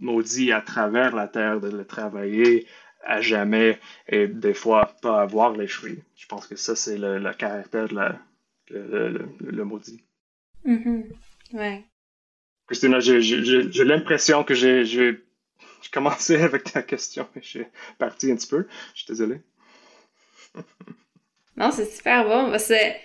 maudit 0.00 0.52
à 0.52 0.60
travers 0.60 1.14
la 1.14 1.28
terre 1.28 1.60
de 1.60 1.70
le 1.70 1.84
travailler 1.84 2.66
à 3.04 3.20
jamais 3.20 3.78
et 4.08 4.26
des 4.26 4.54
fois 4.54 4.94
pas 5.02 5.20
avoir 5.20 5.52
les 5.56 5.68
fruits. 5.68 6.02
Je 6.16 6.26
pense 6.26 6.46
que 6.46 6.56
ça, 6.56 6.74
c'est 6.74 6.96
le, 6.98 7.32
caractère 7.34 7.88
de 7.88 7.94
la, 7.94 8.18
le, 8.70 9.28
le, 9.40 9.64
maudit. 9.64 10.02
Mm-hmm. 10.66 11.04
Ouais. 11.52 11.84
Christina, 12.66 13.00
j'ai 13.00 13.84
l'impression 13.84 14.42
que 14.42 14.54
j'ai 14.54 15.22
commencé 15.92 16.36
avec 16.42 16.72
ta 16.72 16.82
question 16.82 17.28
et 17.36 17.42
j'ai 17.42 17.68
parti 17.98 18.30
un 18.30 18.36
petit 18.36 18.48
peu. 18.48 18.66
Je 18.94 19.02
suis 19.02 19.08
désolé. 19.08 19.40
non, 21.56 21.70
c'est 21.70 21.86
super 21.86 22.24
bon. 22.24 22.58
C'est... 22.58 23.00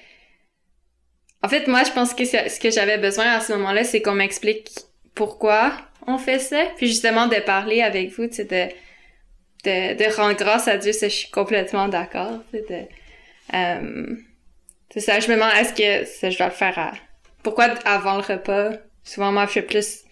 En 1.42 1.50
fait, 1.50 1.68
moi, 1.68 1.84
je 1.84 1.92
pense 1.92 2.14
que 2.14 2.26
ce 2.26 2.60
que 2.60 2.70
j'avais 2.70 2.98
besoin 2.98 3.26
à 3.26 3.40
ce 3.40 3.54
moment-là, 3.54 3.84
c'est 3.84 4.02
qu'on 4.02 4.16
m'explique 4.16 4.72
pourquoi 5.16 5.89
on 6.08 6.18
fait 6.18 6.40
ça. 6.40 6.64
Puis 6.78 6.88
justement, 6.88 7.28
de 7.28 7.40
parler 7.40 7.82
avec 7.82 8.12
vous, 8.12 8.28
tu 8.28 8.44
de, 8.44 8.68
de, 9.66 9.94
de, 9.96 10.16
rendre 10.16 10.36
grâce 10.36 10.68
à 10.68 10.78
Dieu, 10.78 10.92
ça, 10.92 11.08
je 11.08 11.16
suis 11.16 11.30
complètement 11.30 11.88
d'accord. 11.88 12.40
Euh, 13.54 14.16
c'est 14.92 15.00
ça, 15.00 15.20
je 15.20 15.28
me 15.28 15.36
demande, 15.36 15.52
est-ce 15.56 15.74
que 15.74 16.06
ça, 16.06 16.30
je 16.30 16.38
dois 16.38 16.48
le 16.48 16.54
faire 16.54 16.94
pourquoi 17.44 17.66
avant 17.86 18.16
le 18.16 18.22
repas? 18.22 18.72
Souvent, 19.04 19.32
moi, 19.32 19.46
je 19.46 19.52
fais 19.52 19.62
plus, 19.62 20.04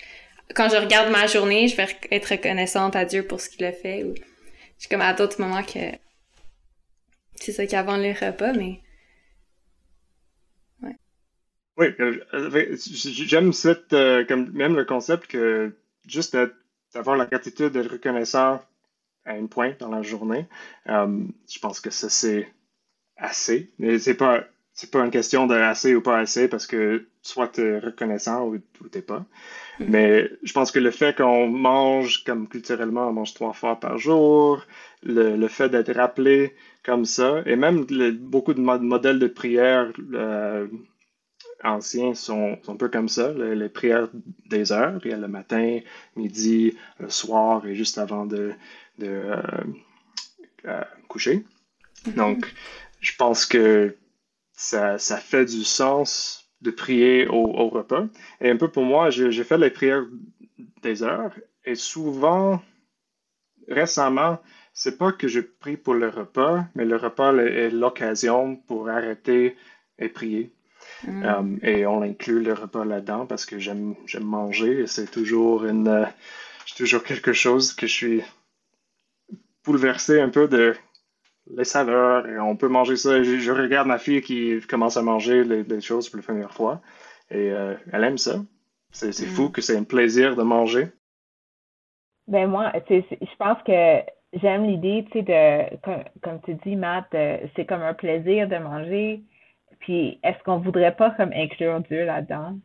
quand 0.56 0.70
je 0.70 0.78
regarde 0.78 1.12
ma 1.12 1.28
journée, 1.28 1.68
je 1.68 1.76
vais 1.76 1.88
être 2.12 2.32
reconnaissante 2.32 2.96
à 2.96 3.06
Dieu 3.06 3.26
pour 3.26 3.42
ce 3.42 3.50
qu'il 3.50 3.66
a 3.66 3.72
fait. 3.74 4.04
Ou, 4.04 4.16
je 4.80 4.88
comme 4.88 5.02
à 5.02 5.14
d'autres 5.14 5.42
moments 5.42 5.64
que 5.64 5.80
c'est 7.36 7.52
ça 7.52 7.66
qu'avant 7.68 7.98
le 7.98 8.10
repas, 8.10 8.54
mais. 8.54 8.80
Oui, 11.78 11.88
euh, 12.00 12.76
j'aime 12.76 13.54
cette, 13.54 13.94
euh, 13.94 14.26
comme 14.26 14.52
même 14.52 14.76
le 14.76 14.84
concept 14.84 15.28
que 15.28 15.72
juste 16.08 16.36
d'avoir 16.94 17.16
la 17.18 17.26
gratitude, 17.26 17.74
d'être 17.74 17.92
reconnaissant 17.92 18.62
à 19.26 19.38
une 19.38 19.48
pointe 19.48 19.80
dans 19.80 19.92
la 19.92 20.02
journée, 20.02 20.48
euh, 20.90 21.24
je 21.48 21.60
pense 21.60 21.80
que 21.80 21.92
ça 21.92 22.10
c'est 22.10 22.52
assez. 23.18 23.72
Mais 23.78 24.00
c'est 24.00 24.16
pas 24.16 24.46
c'est 24.74 24.92
pas 24.92 25.04
une 25.04 25.12
question 25.12 25.48
de 25.48 25.56
assez 25.56 25.96
ou 25.96 26.02
pas 26.02 26.20
assez 26.20 26.48
parce 26.48 26.68
que 26.68 27.08
soit 27.22 27.50
tu 27.50 27.62
es 27.62 27.80
reconnaissant 27.80 28.48
ou, 28.48 28.58
tu 28.58 28.90
t'es 28.90 29.02
pas. 29.02 29.26
Mm-hmm. 29.80 29.86
Mais 29.90 30.32
je 30.44 30.54
pense 30.54 30.72
que 30.72 30.80
le 30.80 30.92
fait 30.92 31.16
qu'on 31.16 31.48
mange 31.48 32.24
comme 32.24 32.48
culturellement, 32.48 33.10
on 33.10 33.14
mange 33.14 33.34
trois 33.34 33.54
fois 33.54 33.80
par 33.80 33.98
jour, 33.98 34.64
le, 35.04 35.48
fait 35.48 35.70
d'être 35.70 35.94
rappelé 35.94 36.56
comme 36.84 37.06
ça, 37.06 37.42
et 37.46 37.56
même 37.56 37.86
beaucoup 38.20 38.54
de 38.54 38.62
modèles 38.62 39.20
de 39.20 39.28
prière 39.28 39.92
euh, 40.14 40.68
anciens 41.64 42.14
sont, 42.14 42.58
un 42.68 42.76
peu 42.76 42.90
comme 42.90 43.10
ça, 43.10 43.32
les 43.34 43.70
prières 43.70 44.10
des 44.46 44.72
heures, 44.72 45.00
il 45.06 45.12
y 45.12 45.14
a 45.14 45.18
le 45.18 45.28
matin, 45.28 45.80
midi, 46.16 46.78
le 47.00 47.10
soir 47.10 47.66
et 47.66 47.76
juste 47.76 47.98
avant 47.98 48.26
de, 48.26 48.54
euh, 49.02 49.42
euh, 50.66 50.84
coucher. 51.08 51.44
Mm-hmm. 52.06 52.14
Donc, 52.16 52.54
je 53.00 53.16
pense 53.16 53.46
que 53.46 53.96
ça, 54.54 54.98
ça 54.98 55.18
fait 55.18 55.46
du 55.46 55.64
sens 55.64 56.50
de 56.62 56.72
prier 56.72 57.28
au, 57.28 57.70
repas. 57.70 58.08
Et 58.42 58.50
un 58.50 58.58
peu 58.58 58.70
pour 58.70 58.84
moi, 58.84 59.10
j'ai 59.10 59.44
fait 59.44 59.58
les 59.58 59.70
prières 59.70 60.06
des 60.82 61.04
heures 61.04 61.34
et 61.66 61.76
souvent, 61.76 62.62
récemment, 63.68 64.40
c'est 64.74 64.98
pas 64.98 65.12
que 65.12 65.28
je 65.28 65.40
prie 65.40 65.78
pour 65.78 65.94
le 65.94 66.10
repas, 66.10 66.66
mais 66.76 66.86
le 66.86 66.96
repas 66.98 67.34
est 67.36 67.70
l'occasion 67.70 68.56
pour 68.56 68.90
arrêter 68.90 69.56
et 70.00 70.10
prier. 70.10 70.54
Mm. 71.04 71.26
Um, 71.26 71.60
et 71.62 71.86
on 71.86 72.02
inclut 72.02 72.42
le 72.42 72.54
repas 72.54 72.84
là-dedans 72.84 73.26
parce 73.28 73.46
que 73.46 73.60
j'aime 73.60 73.96
manger 74.20 74.80
et 74.80 74.88
c'est 74.88 75.06
toujours 75.06 75.66
une 75.66 76.08
toujours 76.76 77.04
quelque 77.04 77.34
chose 77.34 77.74
que 77.74 77.88
je 77.88 77.94
suis 77.94 78.24
bouleversé 79.64 80.22
un 80.22 80.30
peu 80.30 80.48
de 80.48 80.76
les 81.56 81.64
saveurs, 81.64 82.28
et 82.28 82.40
on 82.40 82.56
peut 82.56 82.68
manger 82.68 82.98
ça. 82.98 83.24
Je, 83.24 83.52
regarde 83.52 83.88
ma 83.88 84.00
fille 84.00 84.22
qui 84.22 84.60
commence 84.68 84.98
à 84.98 85.02
manger 85.02 85.44
les, 85.44 85.82
choses 85.82 86.10
pour 86.10 86.18
la 86.18 86.24
première 86.24 86.54
fois, 86.54 86.82
et 87.32 87.52
euh, 87.52 87.74
elle 87.94 88.04
aime 88.04 88.18
ça. 88.18 88.36
C'est 88.92 89.14
fou 89.14 89.46
mm. 89.46 89.52
que 89.52 89.62
c'est 89.62 89.78
un 89.78 89.84
plaisir 89.84 90.36
de 90.36 90.44
manger. 90.44 90.88
Ben 92.28 92.48
moi, 92.48 92.74
je 92.90 93.36
pense 93.38 93.62
que 93.64 94.02
j'aime 94.34 94.66
l'idée, 94.66 95.06
tu 95.12 95.20
sais, 95.20 95.24
de, 95.24 95.78
comme, 96.22 96.42
tu 96.42 96.56
dis, 96.56 96.76
Matt, 96.76 97.08
c'est 97.56 97.66
comme 97.66 97.82
un 97.82 97.94
plaisir 97.94 98.50
de 98.50 98.58
manger. 98.58 99.24
Puis, 99.80 100.20
est-ce 100.24 100.42
qu'on 100.44 100.58
voudrait 100.58 100.96
pas 100.96 101.12
comme 101.12 101.32
inclure 101.34 101.80
Dieu 101.82 102.06
là-dedans? 102.06 102.56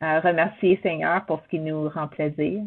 Remercier 0.00 0.80
Seigneur 0.82 1.24
pour 1.26 1.40
ce 1.44 1.48
qui 1.48 1.60
nous 1.60 1.88
rend 1.88 2.08
plaisir. 2.08 2.62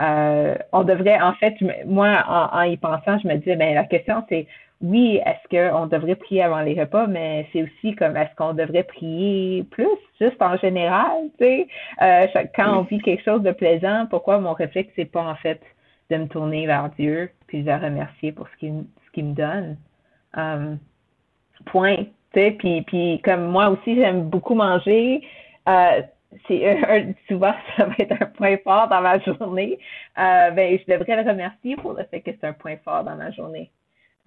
Euh, 0.00 0.54
on 0.72 0.84
devrait, 0.84 1.20
en 1.20 1.32
fait, 1.34 1.54
moi, 1.86 2.24
en, 2.52 2.62
y 2.62 2.76
pensant, 2.76 3.18
je 3.18 3.26
me 3.26 3.36
disais, 3.36 3.56
ben 3.56 3.74
la 3.74 3.84
question 3.84 4.24
c'est 4.28 4.46
oui, 4.80 5.20
est-ce 5.26 5.48
qu'on 5.50 5.86
devrait 5.86 6.14
prier 6.14 6.44
avant 6.44 6.60
les 6.60 6.80
repas, 6.80 7.08
mais 7.08 7.48
c'est 7.52 7.64
aussi 7.64 7.96
comme 7.96 8.16
est-ce 8.16 8.32
qu'on 8.36 8.54
devrait 8.54 8.84
prier 8.84 9.64
plus, 9.64 9.88
juste 10.20 10.40
en 10.40 10.56
général, 10.56 11.30
tu 11.36 11.44
sais? 11.44 11.68
Euh, 12.00 12.26
quand 12.54 12.78
on 12.78 12.82
vit 12.82 13.00
quelque 13.00 13.24
chose 13.24 13.42
de 13.42 13.50
plaisant, 13.50 14.06
pourquoi 14.08 14.38
mon 14.38 14.52
réflexe, 14.52 14.92
c'est 14.94 15.04
pas 15.10 15.24
en 15.24 15.34
fait 15.34 15.60
de 16.10 16.16
me 16.16 16.28
tourner 16.28 16.66
vers 16.66 16.90
Dieu, 16.90 17.30
puis 17.48 17.64
de 17.64 17.70
le 17.70 17.76
remercier 17.76 18.30
pour 18.30 18.46
ce 18.48 18.56
qu'il 18.58 18.84
ce 19.12 19.20
me 19.20 19.34
donne? 19.34 19.76
Euh, 20.36 20.76
point. 21.66 22.04
Puis, 22.32 22.82
puis 22.82 23.20
comme 23.24 23.46
moi 23.46 23.70
aussi, 23.70 23.96
j'aime 23.96 24.28
beaucoup 24.28 24.54
manger. 24.54 25.22
Euh, 25.68 26.02
c'est 26.46 27.14
souvent 27.26 27.54
ça 27.76 27.86
va 27.86 27.94
être 27.98 28.12
un 28.20 28.26
point 28.26 28.56
fort 28.58 28.88
dans 28.88 29.00
ma 29.00 29.18
journée. 29.20 29.78
Euh, 30.18 30.50
ben, 30.50 30.78
je 30.78 30.92
devrais 30.92 31.22
le 31.22 31.28
remercier 31.28 31.76
pour 31.76 31.94
le 31.94 32.04
fait 32.04 32.20
que 32.20 32.30
c'est 32.32 32.46
un 32.46 32.52
point 32.52 32.76
fort 32.84 33.04
dans 33.04 33.16
ma 33.16 33.30
journée. 33.30 33.70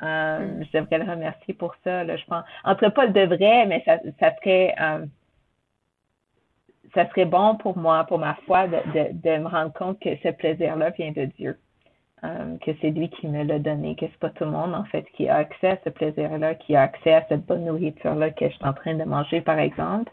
Euh, 0.02 0.40
mm. 0.40 0.66
Je 0.66 0.80
devrais 0.80 0.98
le 0.98 1.12
remercier 1.12 1.54
pour 1.54 1.76
ça, 1.84 2.04
là, 2.04 2.18
je 2.18 2.26
pense. 2.26 2.44
Entre 2.64 2.90
pas 2.90 3.06
le 3.06 3.14
devrait, 3.14 3.66
mais 3.68 3.84
ça, 3.86 4.00
ça 4.20 4.36
serait 4.38 4.74
euh, 4.82 5.06
ça 6.94 7.08
serait 7.10 7.26
bon 7.26 7.56
pour 7.56 7.78
moi, 7.78 8.04
pour 8.06 8.20
ma 8.20 8.36
foi, 8.46 8.68
de, 8.68 8.78
de, 8.94 9.10
de 9.14 9.38
me 9.38 9.48
rendre 9.48 9.72
compte 9.74 10.00
que 10.00 10.10
ce 10.24 10.30
plaisir-là 10.30 10.90
vient 10.90 11.12
de 11.12 11.26
Dieu. 11.26 11.58
Euh, 12.24 12.58
que 12.64 12.72
c'est 12.82 12.92
lui 12.92 13.10
qui 13.10 13.28
me 13.28 13.44
l'a 13.44 13.58
donné, 13.58 13.96
que 13.96 14.06
c'est 14.06 14.20
pas 14.20 14.30
tout 14.30 14.46
le 14.46 14.52
monde, 14.52 14.76
en 14.76 14.84
fait, 14.84 15.04
qui 15.14 15.28
a 15.28 15.38
accès 15.38 15.70
à 15.70 15.78
ce 15.84 15.90
plaisir-là, 15.90 16.54
qui 16.54 16.76
a 16.76 16.84
accès 16.84 17.14
à 17.14 17.26
cette 17.28 17.48
bonne 17.48 17.66
nourriture-là 17.66 18.30
que 18.30 18.48
je 18.48 18.54
suis 18.54 18.64
en 18.66 18.74
train 18.74 18.94
de 18.94 19.04
manger, 19.04 19.42
par 19.42 19.58
exemple. 19.58 20.12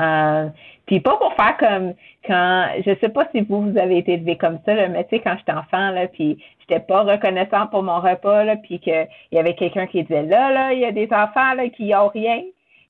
Euh, 0.00 0.48
puis 0.86 1.00
pas 1.00 1.16
pour 1.16 1.32
faire 1.34 1.56
comme 1.56 1.94
quand 2.26 2.68
je 2.84 2.96
sais 3.00 3.08
pas 3.08 3.28
si 3.32 3.42
vous 3.42 3.70
vous 3.70 3.78
avez 3.78 3.98
été 3.98 4.14
élevé 4.14 4.36
comme 4.36 4.58
ça 4.64 4.74
là, 4.74 4.88
mais 4.88 5.04
tu 5.04 5.10
sais 5.10 5.20
quand 5.20 5.36
j'étais 5.38 5.52
enfant 5.52 5.90
là 5.90 6.08
puis 6.08 6.42
j'étais 6.58 6.80
pas 6.80 7.04
reconnaissant 7.04 7.68
pour 7.68 7.84
mon 7.84 8.00
repas 8.00 8.42
là 8.42 8.56
puis 8.56 8.80
que 8.80 9.04
il 9.04 9.36
y 9.36 9.38
avait 9.38 9.54
quelqu'un 9.54 9.86
qui 9.86 10.02
disait 10.02 10.24
là 10.24 10.50
là 10.50 10.72
il 10.72 10.80
y 10.80 10.84
a 10.84 10.90
des 10.90 11.08
enfants 11.12 11.54
là 11.54 11.68
qui 11.68 11.94
ont 11.94 12.08
rien 12.08 12.42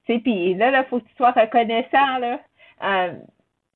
tu 0.06 0.14
sais 0.14 0.18
puis 0.18 0.54
là 0.54 0.70
là 0.70 0.84
faut 0.84 0.98
que 0.98 1.04
tu 1.04 1.14
sois 1.16 1.32
reconnaissant 1.32 2.18
là 2.20 2.40
euh, 2.84 3.12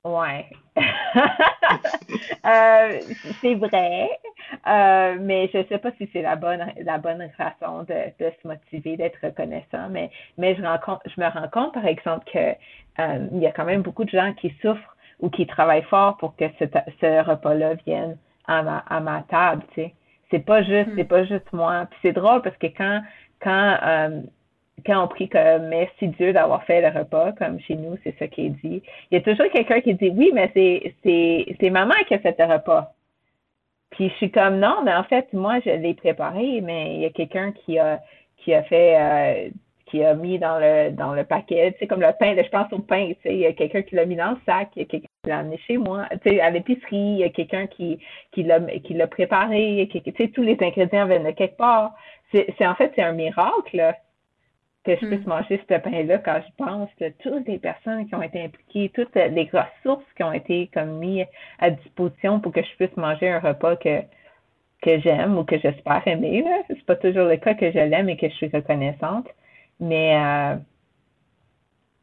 Ouais. 0.05 0.45
euh, 2.45 2.99
c'est 3.41 3.55
vrai, 3.55 4.09
euh, 4.67 5.17
mais 5.19 5.49
je 5.53 5.63
sais 5.67 5.77
pas 5.77 5.91
si 5.97 6.09
c'est 6.13 6.21
la 6.21 6.35
bonne 6.35 6.65
la 6.83 6.97
bonne 6.97 7.29
façon 7.37 7.83
de, 7.83 7.95
de 8.19 8.31
se 8.41 8.47
motiver, 8.47 8.97
d'être 8.97 9.19
reconnaissant. 9.23 9.89
Mais 9.89 10.09
mais 10.37 10.55
je, 10.55 10.61
rencontre, 10.63 11.01
je 11.05 11.21
me 11.21 11.27
rends 11.27 11.47
compte, 11.49 11.73
par 11.73 11.85
exemple, 11.85 12.25
que 12.31 12.39
euh, 12.39 13.27
il 13.31 13.39
y 13.39 13.47
a 13.47 13.51
quand 13.51 13.65
même 13.65 13.81
beaucoup 13.81 14.05
de 14.05 14.09
gens 14.09 14.33
qui 14.33 14.53
souffrent 14.61 14.95
ou 15.19 15.29
qui 15.29 15.45
travaillent 15.45 15.83
fort 15.83 16.17
pour 16.17 16.35
que 16.35 16.45
ce, 16.59 16.65
ce 17.01 17.23
repas-là 17.23 17.75
vienne 17.85 18.17
à 18.47 18.63
ma 18.63 18.77
à 18.89 18.99
ma 18.99 19.23
table. 19.23 19.63
Tu 19.73 19.81
sais, 19.81 19.93
c'est 20.31 20.45
pas 20.45 20.63
juste 20.63 20.89
c'est 20.95 21.03
hmm. 21.03 21.07
pas 21.07 21.23
juste 21.25 21.53
moi. 21.53 21.87
Puis 21.89 21.99
c'est 22.01 22.13
drôle 22.13 22.41
parce 22.41 22.57
que 22.57 22.67
quand 22.67 23.01
quand 23.41 23.77
euh, 23.83 24.21
quand 24.85 25.03
on 25.03 25.07
prie 25.07 25.29
que 25.29 25.57
merci 25.59 26.07
Dieu 26.09 26.33
d'avoir 26.33 26.63
fait 26.63 26.81
le 26.81 26.99
repas, 26.99 27.31
comme 27.33 27.59
chez 27.59 27.75
nous, 27.75 27.97
c'est 28.03 28.17
ça 28.19 28.27
qui 28.27 28.47
est 28.47 28.49
dit. 28.49 28.81
Il 29.11 29.15
y 29.15 29.17
a 29.17 29.21
toujours 29.21 29.51
quelqu'un 29.51 29.81
qui 29.81 29.93
dit 29.95 30.11
oui, 30.15 30.31
mais 30.33 30.51
c'est, 30.53 31.69
maman 31.69 31.95
qui 32.07 32.13
a 32.13 32.19
fait 32.19 32.35
le 32.37 32.45
repas. 32.45 32.93
Puis 33.91 34.09
je 34.09 34.13
suis 34.15 34.31
comme 34.31 34.59
non, 34.59 34.81
mais 34.83 34.93
en 34.93 35.03
fait, 35.03 35.31
moi, 35.33 35.59
je 35.65 35.71
l'ai 35.71 35.93
préparé, 35.93 36.61
mais 36.61 36.95
il 36.95 37.01
y 37.01 37.05
a 37.05 37.09
quelqu'un 37.09 37.51
qui 37.51 37.79
a 37.79 37.99
qui 38.37 38.53
a 38.53 38.63
fait 38.63 38.95
euh, 38.97 39.49
qui 39.89 40.03
a 40.03 40.13
mis 40.13 40.39
dans 40.39 40.59
le 40.59 40.91
dans 40.91 41.13
le 41.13 41.23
paquet, 41.23 41.71
tu 41.73 41.79
sais, 41.79 41.87
comme 41.87 42.01
le 42.01 42.11
pain, 42.19 42.35
je 42.37 42.49
pense 42.49 42.71
au 42.71 42.79
pain, 42.79 43.07
tu 43.07 43.15
sais, 43.23 43.33
il 43.33 43.39
y 43.39 43.45
a 43.45 43.53
quelqu'un 43.53 43.81
qui 43.81 43.95
l'a 43.95 44.05
mis 44.05 44.15
dans 44.15 44.31
le 44.31 44.37
sac, 44.45 44.69
il 44.75 44.79
y 44.79 44.81
a 44.83 44.85
quelqu'un 44.85 45.07
qui 45.23 45.29
l'a 45.29 45.39
amené 45.39 45.57
chez 45.67 45.77
moi, 45.77 46.07
tu 46.23 46.29
sais, 46.29 46.39
à 46.39 46.49
l'épicerie, 46.49 46.97
il 46.97 47.17
y 47.17 47.23
a 47.23 47.29
quelqu'un 47.29 47.67
qui, 47.67 47.99
qui 48.31 48.43
l'a 48.43 49.07
préparé, 49.07 49.89
tu 49.91 49.99
sais, 50.17 50.27
tous 50.29 50.43
les 50.43 50.57
ingrédients 50.61 51.07
viennent 51.07 51.25
de 51.25 51.31
quelque 51.31 51.57
part. 51.57 51.93
C'est, 52.31 52.67
en 52.67 52.75
fait 52.75 52.91
c'est 52.95 53.01
un 53.01 53.13
miracle. 53.13 53.95
Que 54.85 54.95
je 54.95 55.05
puisse 55.05 55.25
hmm. 55.25 55.29
manger 55.29 55.61
ce 55.69 55.75
pain-là 55.77 56.19
quand 56.19 56.39
je 56.45 56.63
pense 56.63 56.89
que 56.99 57.09
toutes 57.19 57.47
les 57.47 57.59
personnes 57.59 58.07
qui 58.07 58.15
ont 58.15 58.21
été 58.21 58.41
impliquées, 58.41 58.91
toutes 58.93 59.15
les 59.15 59.49
ressources 59.51 60.05
qui 60.15 60.23
ont 60.23 60.33
été 60.33 60.69
comme 60.73 60.99
mises 60.99 61.25
à 61.59 61.69
disposition 61.69 62.39
pour 62.39 62.53
que 62.53 62.61
je 62.61 62.75
puisse 62.75 62.95
manger 62.97 63.29
un 63.29 63.39
repas 63.39 63.75
que, 63.75 64.01
que 64.81 64.99
j'aime 64.99 65.37
ou 65.37 65.43
que 65.43 65.59
j'espère 65.59 66.07
aimer. 66.07 66.45
C'est 66.67 66.85
pas 66.85 66.95
toujours 66.95 67.25
le 67.25 67.37
cas 67.37 67.53
que 67.53 67.71
je 67.71 67.79
l'aime 67.79 68.09
et 68.09 68.17
que 68.17 68.29
je 68.29 68.33
suis 68.35 68.49
reconnaissante. 68.53 69.27
Mais 69.81 70.15
euh, 70.15 70.55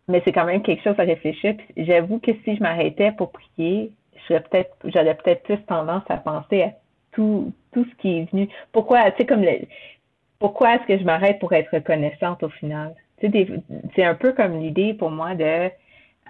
mais 0.09 0.23
c'est 0.25 0.33
quand 0.33 0.45
même 0.45 0.63
quelque 0.63 0.83
chose 0.83 0.99
à 0.99 1.03
réfléchir. 1.03 1.57
J'avoue 1.77 2.21
que 2.21 2.33
si 2.45 2.57
je 2.57 2.63
m'arrêtais 2.63 3.13
pour 3.13 3.33
prier, 3.33 3.93
j'aurais 4.29 4.43
peut-être 4.43 4.77
j'aurais 4.85 5.17
peut-être 5.17 5.43
plus 5.43 5.61
tendance 5.65 6.05
à 6.09 6.19
penser 6.19 6.63
à 6.63 6.71
tout, 7.13 7.53
tout 7.73 7.85
ce 7.85 7.95
qui 7.97 8.19
est 8.19 8.31
venu. 8.31 8.49
Pourquoi, 8.73 9.11
tu 9.11 9.19
sais, 9.19 9.27
comme 9.27 9.43
le, 9.43 9.67
pourquoi 10.39 10.75
est-ce 10.75 10.87
que 10.87 10.99
je 10.99 11.05
m'arrête 11.05 11.39
pour 11.39 11.53
être 11.53 11.71
reconnaissante 11.73 12.43
au 12.43 12.49
final? 12.49 12.95
C'est 13.21 14.05
un 14.05 14.15
peu 14.15 14.33
comme 14.33 14.61
l'idée 14.61 14.95
pour 14.95 15.11
moi 15.11 15.35
de 15.35 15.71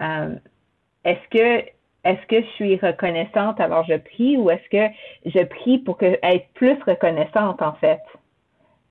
euh, 0.01 0.35
est-ce 1.03 1.27
que 1.29 1.69
est-ce 2.03 2.25
que 2.27 2.41
je 2.41 2.47
suis 2.51 2.77
reconnaissante 2.77 3.59
alors 3.59 3.83
je 3.83 3.97
prie 3.97 4.37
ou 4.37 4.49
est-ce 4.49 4.69
que 4.69 4.93
je 5.25 5.43
prie 5.43 5.79
pour 5.79 5.97
que, 5.97 6.17
être 6.23 6.47
plus 6.53 6.81
reconnaissante 6.83 7.61
en 7.61 7.73
fait? 7.73 8.01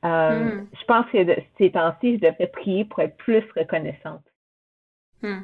Euh, 0.04 0.44
hmm. 0.44 0.66
Je 0.78 0.84
pense 0.84 1.06
que 1.10 1.18
ces 1.58 1.70
temps-ci, 1.70 2.16
je 2.16 2.28
devrais 2.28 2.46
prier 2.48 2.84
pour 2.84 3.00
être 3.00 3.16
plus 3.16 3.42
reconnaissante. 3.56 4.22
Hmm. 5.22 5.40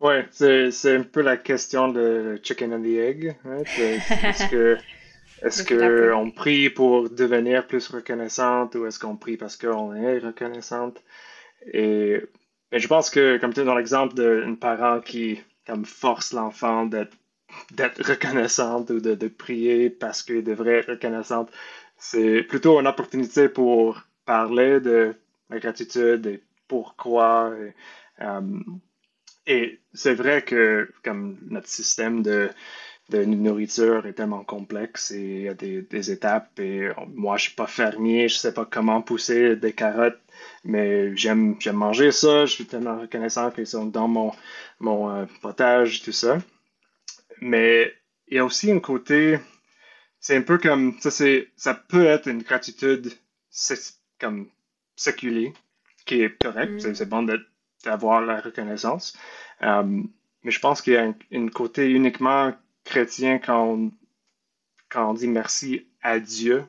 Oui, 0.00 0.14
c'est 0.30 0.96
un 0.96 1.04
peu 1.04 1.22
la 1.22 1.36
question 1.36 1.88
de 1.88 2.38
chicken 2.42 2.74
and 2.74 2.82
the 2.82 2.98
egg. 2.98 3.36
Hein? 3.44 3.58
Est-ce 3.78 4.50
que 4.50 4.76
est-ce 5.42 5.64
qu'on 5.64 6.30
prie 6.30 6.70
pour 6.70 7.10
devenir 7.10 7.66
plus 7.66 7.88
reconnaissante 7.88 8.74
ou 8.76 8.86
est-ce 8.86 8.98
qu'on 8.98 9.16
prie 9.16 9.36
parce 9.36 9.56
qu'on 9.56 9.94
est 9.94 10.18
reconnaissante? 10.18 11.02
Et 11.72 12.20
mais 12.72 12.80
je 12.80 12.88
pense 12.88 13.10
que, 13.10 13.38
comme 13.38 13.54
tu 13.54 13.60
es 13.60 13.64
dans 13.64 13.74
l'exemple 13.76 14.14
d'un 14.14 14.54
parent 14.54 15.00
qui 15.00 15.40
comme 15.66 15.84
force 15.84 16.32
l'enfant 16.32 16.86
d'être 16.86 17.16
d'être 17.72 18.02
reconnaissante 18.04 18.90
ou 18.90 19.00
de, 19.00 19.14
de 19.14 19.28
prier 19.28 19.90
parce 19.90 20.22
qu'il 20.22 20.44
devrait 20.44 20.78
être 20.80 20.90
reconnaissante, 20.92 21.50
c'est 21.98 22.42
plutôt 22.44 22.80
une 22.80 22.86
opportunité 22.88 23.48
pour 23.48 24.02
parler 24.26 24.80
de 24.80 25.14
la 25.50 25.58
gratitude 25.60 26.26
et 26.26 26.42
pourquoi. 26.68 27.54
Et, 27.60 27.74
euh, 28.24 28.60
et 29.46 29.80
c'est 29.92 30.14
vrai 30.14 30.42
que 30.42 30.90
comme 31.04 31.38
notre 31.50 31.68
système 31.68 32.22
de, 32.22 32.50
de 33.12 33.24
nourriture 33.24 34.06
est 34.06 34.14
tellement 34.14 34.44
complexe 34.44 35.10
et 35.10 35.20
il 35.20 35.42
y 35.42 35.48
a 35.48 35.54
des, 35.54 35.82
des 35.82 36.10
étapes 36.10 36.58
et 36.58 36.88
moi 37.08 37.36
je 37.36 37.44
suis 37.44 37.54
pas 37.54 37.66
fermier, 37.66 38.28
je 38.28 38.36
sais 38.36 38.54
pas 38.54 38.64
comment 38.64 39.02
pousser 39.02 39.56
des 39.56 39.72
carottes, 39.72 40.20
mais 40.64 41.14
j'aime 41.16 41.56
manger 41.72 42.10
ça, 42.10 42.46
je 42.46 42.52
suis 42.52 42.66
tellement 42.66 42.98
reconnaissant 42.98 43.50
qu'ils 43.50 43.66
sont 43.66 43.86
dans 43.86 44.08
mon 44.08 44.32
mon 44.80 45.10
euh, 45.10 45.26
potage 45.42 46.02
tout 46.02 46.12
ça. 46.12 46.38
Mais 47.40 47.92
il 48.28 48.36
y 48.36 48.38
a 48.38 48.44
aussi 48.44 48.70
un 48.70 48.80
côté 48.80 49.38
c'est 50.18 50.36
un 50.36 50.42
peu 50.42 50.58
comme 50.58 50.98
ça 51.00 51.10
c'est 51.10 51.48
ça 51.56 51.74
peut 51.74 52.06
être 52.06 52.28
une 52.28 52.42
gratitude 52.42 53.12
comme 54.18 54.48
séculier 54.96 55.52
qui 56.06 56.22
est 56.22 56.42
correct, 56.42 56.84
mm. 56.84 56.94
c'est 56.94 57.08
bon 57.08 57.26
d'avoir 57.84 58.22
la 58.22 58.40
reconnaissance. 58.40 59.16
Euh, 59.62 60.02
mais 60.44 60.50
je 60.50 60.60
pense 60.60 60.82
qu'il 60.82 60.94
y 60.94 60.96
a 60.96 61.04
un, 61.04 61.14
un, 61.32 61.48
côté 61.48 61.88
uniquement 61.90 62.52
chrétien 62.84 63.38
quand 63.38 63.64
on, 63.64 63.92
quand 64.88 65.10
on 65.10 65.14
dit 65.14 65.28
merci 65.28 65.86
à 66.02 66.18
Dieu 66.20 66.64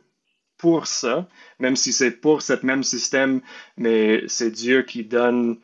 pour 0.57 0.87
ça, 0.87 1.27
même 1.59 1.75
si 1.75 1.91
c'est 1.91 2.11
pour 2.11 2.41
ce 2.41 2.53
même 2.65 2.83
système, 2.83 3.41
mais 3.77 4.23
c'est 4.27 4.51
Dieu 4.51 4.83
qui 4.83 5.03
donne 5.03 5.59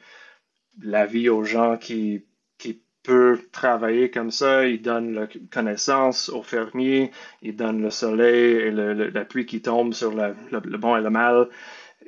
la 0.82 1.06
vie 1.06 1.30
aux 1.30 1.44
gens 1.44 1.78
qui, 1.78 2.26
qui 2.58 2.84
peuvent 3.04 3.50
travailler 3.52 4.12
comme 4.12 4.32
ça, 4.32 4.68
il 4.68 4.82
donne 4.82 5.14
la 5.14 5.28
connaissance 5.52 6.30
aux 6.30 6.44
fermiers, 6.44 7.12
il 7.42 7.56
donne 7.56 7.82
le 7.82 7.90
soleil 7.90 8.56
et 8.56 8.72
la 8.72 9.26
pluie 9.26 9.46
qui 9.46 9.62
tombe 9.62 9.94
sur 9.94 10.12
le, 10.14 10.36
le 10.52 10.78
bon 10.78 10.98
et 10.98 11.02
le 11.02 11.10
mal. 11.10 11.50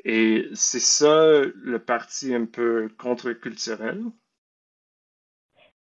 Et 0.04 0.48
c'est 0.54 0.80
ça 0.80 1.42
le 1.42 1.80
parti 1.80 2.34
un 2.34 2.46
peu 2.46 2.90
contre-culturel. 2.98 4.04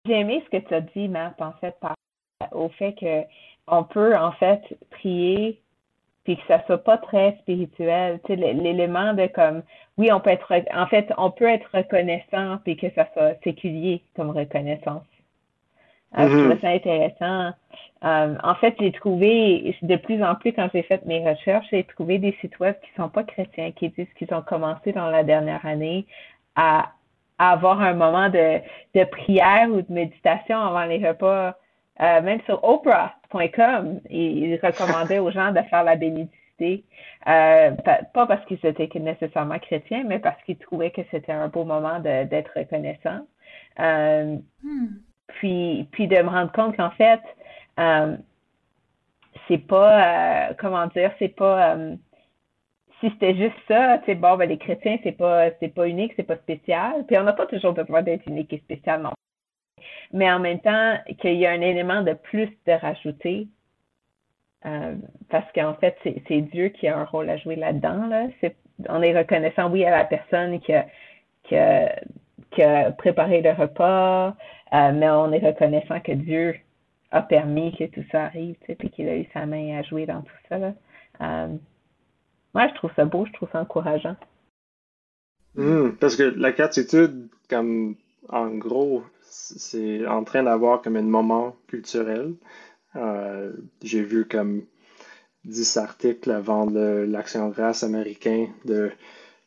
J'ai 0.07 0.21
aimé 0.21 0.43
ce 0.45 0.57
que 0.57 0.67
tu 0.67 0.73
as 0.75 0.81
dit, 0.81 1.09
Matt, 1.09 1.41
en 1.43 1.53
fait, 1.55 1.75
par 1.81 1.96
au 2.53 2.69
fait 2.71 2.95
que 2.95 3.23
on 3.69 3.83
peut 3.85 4.17
en 4.17 4.33
fait 4.33 4.63
prier 4.91 5.61
puis 6.25 6.37
que 6.37 6.43
ça 6.49 6.61
soit 6.67 6.83
pas 6.83 6.99
très 6.99 7.37
spirituel, 7.43 8.19
tu 8.25 8.35
sais 8.35 8.37
l'élément 8.37 9.15
de 9.15 9.27
comme 9.29 9.63
oui, 9.97 10.11
on 10.13 10.21
peut 10.21 10.31
être 10.31 10.53
en 10.75 10.87
fait, 10.87 11.13
on 11.17 11.31
peut 11.31 11.49
être 11.49 11.69
reconnaissant 11.73 12.59
puis 12.65 12.77
que 12.77 12.91
ça 12.95 13.07
soit 13.13 13.35
séculier 13.45 14.03
comme 14.17 14.31
reconnaissance. 14.31 15.05
Je 16.17 16.25
trouve 16.25 16.53
mm-hmm. 16.53 16.61
ça 16.61 16.69
intéressant. 16.69 17.53
Euh, 18.05 18.35
en 18.43 18.55
fait, 18.57 18.75
j'ai 18.81 18.93
trouvé 18.93 19.77
de 19.83 19.97
plus 19.97 20.23
en 20.23 20.35
plus 20.35 20.53
quand 20.53 20.69
j'ai 20.73 20.83
fait 20.83 21.05
mes 21.07 21.29
recherches, 21.29 21.67
j'ai 21.71 21.85
trouvé 21.85 22.19
des 22.19 22.37
sites 22.41 22.59
web 22.59 22.75
qui 22.83 22.91
sont 22.97 23.09
pas 23.09 23.25
chrétiens 23.25 23.73
qui 23.73 23.91
disent 23.91 24.13
qu'ils 24.19 24.33
ont 24.35 24.43
commencé 24.43 24.93
dans 24.93 25.11
la 25.11 25.25
dernière 25.25 25.65
année 25.65 26.07
à, 26.57 26.93
avoir 27.39 27.83
un 27.83 27.93
moment 27.93 28.31
de, 28.31 28.61
de 28.95 29.05
prière 29.05 29.69
ou 29.69 29.83
de 29.83 29.93
méditation 29.93 30.59
avant 30.59 30.87
les 30.87 31.07
repas 31.07 31.55
euh, 32.01 32.21
même 32.23 32.41
sur 32.43 32.63
Oprah.com, 32.63 34.01
il, 34.11 34.59
recommandait 34.63 35.19
aux 35.19 35.31
gens 35.31 35.53
de 35.53 35.61
faire 35.63 35.85
la 35.85 35.97
bénédicité. 35.97 36.85
Euh, 37.27 37.71
pas 38.15 38.27
parce 38.27 38.45
qu'ils 38.47 38.65
étaient 38.65 38.89
nécessairement 38.99 39.59
chrétiens, 39.59 40.05
mais 40.07 40.19
parce 40.19 40.41
qu'ils 40.45 40.59
trouvaient 40.59 40.91
que 40.91 41.03
c'était 41.11 41.33
un 41.33 41.49
beau 41.49 41.65
moment 41.65 42.01
d'être 42.01 42.51
reconnaissant. 42.57 43.27
Euh, 43.81 44.37
hmm. 44.63 44.87
puis, 45.29 45.89
puis 45.93 46.09
de 46.09 46.17
me 46.17 46.29
rendre 46.29 46.53
compte 46.53 46.77
qu'en 46.77 46.91
fait, 46.91 47.21
c'est 49.49 49.67
pas, 49.67 50.55
comment 50.59 50.87
dire, 50.89 51.13
c'est 51.19 51.35
pas 51.35 51.77
si 53.01 53.11
c'était 53.11 53.37
juste 53.37 53.57
ça, 53.69 53.99
tu 53.99 54.07
sais, 54.07 54.15
bon, 54.15 54.37
ben, 54.37 54.49
les 54.49 54.57
chrétiens, 54.57 54.99
c'est 55.03 55.13
pas, 55.13 55.51
c'est 55.61 55.69
pas 55.69 55.87
unique, 55.87 56.13
c'est 56.17 56.23
pas 56.23 56.37
spécial. 56.37 57.05
Puis 57.07 57.19
on 57.19 57.25
n'a 57.25 57.35
pas 57.35 57.47
toujours 57.47 57.73
besoin 57.73 58.03
d'être 58.03 58.27
unique 58.27 58.53
et 58.53 58.59
spécial 58.59 59.03
non 59.03 59.13
mais 60.13 60.31
en 60.31 60.39
même 60.39 60.61
temps 60.61 60.99
qu'il 61.19 61.35
y 61.35 61.47
a 61.47 61.51
un 61.51 61.61
élément 61.61 62.03
de 62.03 62.13
plus 62.13 62.49
de 62.67 62.73
rajouter. 62.73 63.49
Euh, 64.65 64.95
parce 65.29 65.51
qu'en 65.53 65.75
fait, 65.75 65.97
c'est 66.03 66.41
Dieu 66.41 66.69
qui 66.69 66.89
a 66.89 66.99
un 66.99 67.05
rôle 67.05 67.31
à 67.31 67.37
jouer 67.37 67.57
là-dedans. 67.57 68.07
Là. 68.07 68.27
on 68.89 69.03
est 69.03 69.17
reconnaissant, 69.17 69.71
oui, 69.71 69.85
à 69.85 69.91
la 69.91 70.05
personne 70.05 70.59
qui 70.61 70.73
a, 70.73 70.87
qui 71.43 72.63
préparé 72.99 73.43
le 73.43 73.53
repas, 73.53 74.29
euh, 74.73 74.93
mais 74.93 75.09
on 75.11 75.31
est 75.33 75.47
reconnaissant 75.47 76.01
que 76.01 76.13
Dieu 76.13 76.57
a 77.11 77.23
permis 77.23 77.77
que 77.77 77.85
tout 77.85 78.05
ça 78.11 78.25
arrive, 78.25 78.57
tu 78.61 78.67
sais, 78.67 78.75
puis 78.75 78.91
qu'il 78.91 79.09
a 79.09 79.17
eu 79.17 79.27
sa 79.33 79.47
main 79.47 79.79
à 79.79 79.83
jouer 79.83 80.07
dans 80.07 80.23
tout 80.23 80.37
ça. 80.49 80.59
Là. 80.59 80.73
Euh, 81.21 81.49
moi, 82.55 82.69
je 82.69 82.75
trouve 82.75 82.91
ça 82.97 83.05
beau, 83.05 83.27
je 83.27 83.33
trouve 83.33 83.49
ça 83.53 83.61
encourageant. 83.61 84.17
Hmm, 85.55 85.91
parce 86.01 86.17
que 86.17 86.23
la 86.23 86.53
gratitude, 86.53 87.29
comme 87.49 87.97
en 88.29 88.49
gros, 88.49 89.05
c'est 89.37 90.07
en 90.07 90.25
train 90.25 90.43
d'avoir 90.43 90.83
comme 90.83 90.97
un 90.97 91.03
moment 91.03 91.57
culturel. 91.69 92.35
Euh, 92.97 93.53
j'ai 93.83 94.03
vu 94.03 94.27
comme 94.27 94.65
10 95.45 95.77
articles 95.77 96.31
avant 96.31 96.67
l'Action 96.67 97.49
grâce 97.51 97.83
américain 97.83 98.49
de 98.65 98.91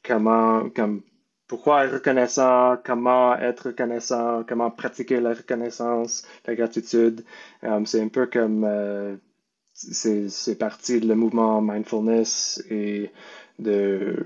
comment, 0.03 0.69
comme, 0.69 1.01
pourquoi 1.47 1.85
être 1.85 1.93
reconnaissant, 1.95 2.77
comment 2.85 3.35
être 3.37 3.67
reconnaissant, 3.67 4.43
comment 4.47 4.69
pratiquer 4.71 5.19
la 5.19 5.33
reconnaissance, 5.33 6.23
la 6.45 6.55
gratitude. 6.55 7.25
Euh, 7.63 7.81
c'est 7.85 8.01
un 8.01 8.09
peu 8.09 8.27
comme, 8.27 8.63
euh, 8.65 9.17
c'est 9.73 10.57
parti 10.59 10.99
de 10.99 11.07
le 11.07 11.15
mouvement 11.15 11.61
mindfulness 11.61 12.63
et 12.69 13.11
de 13.57 14.25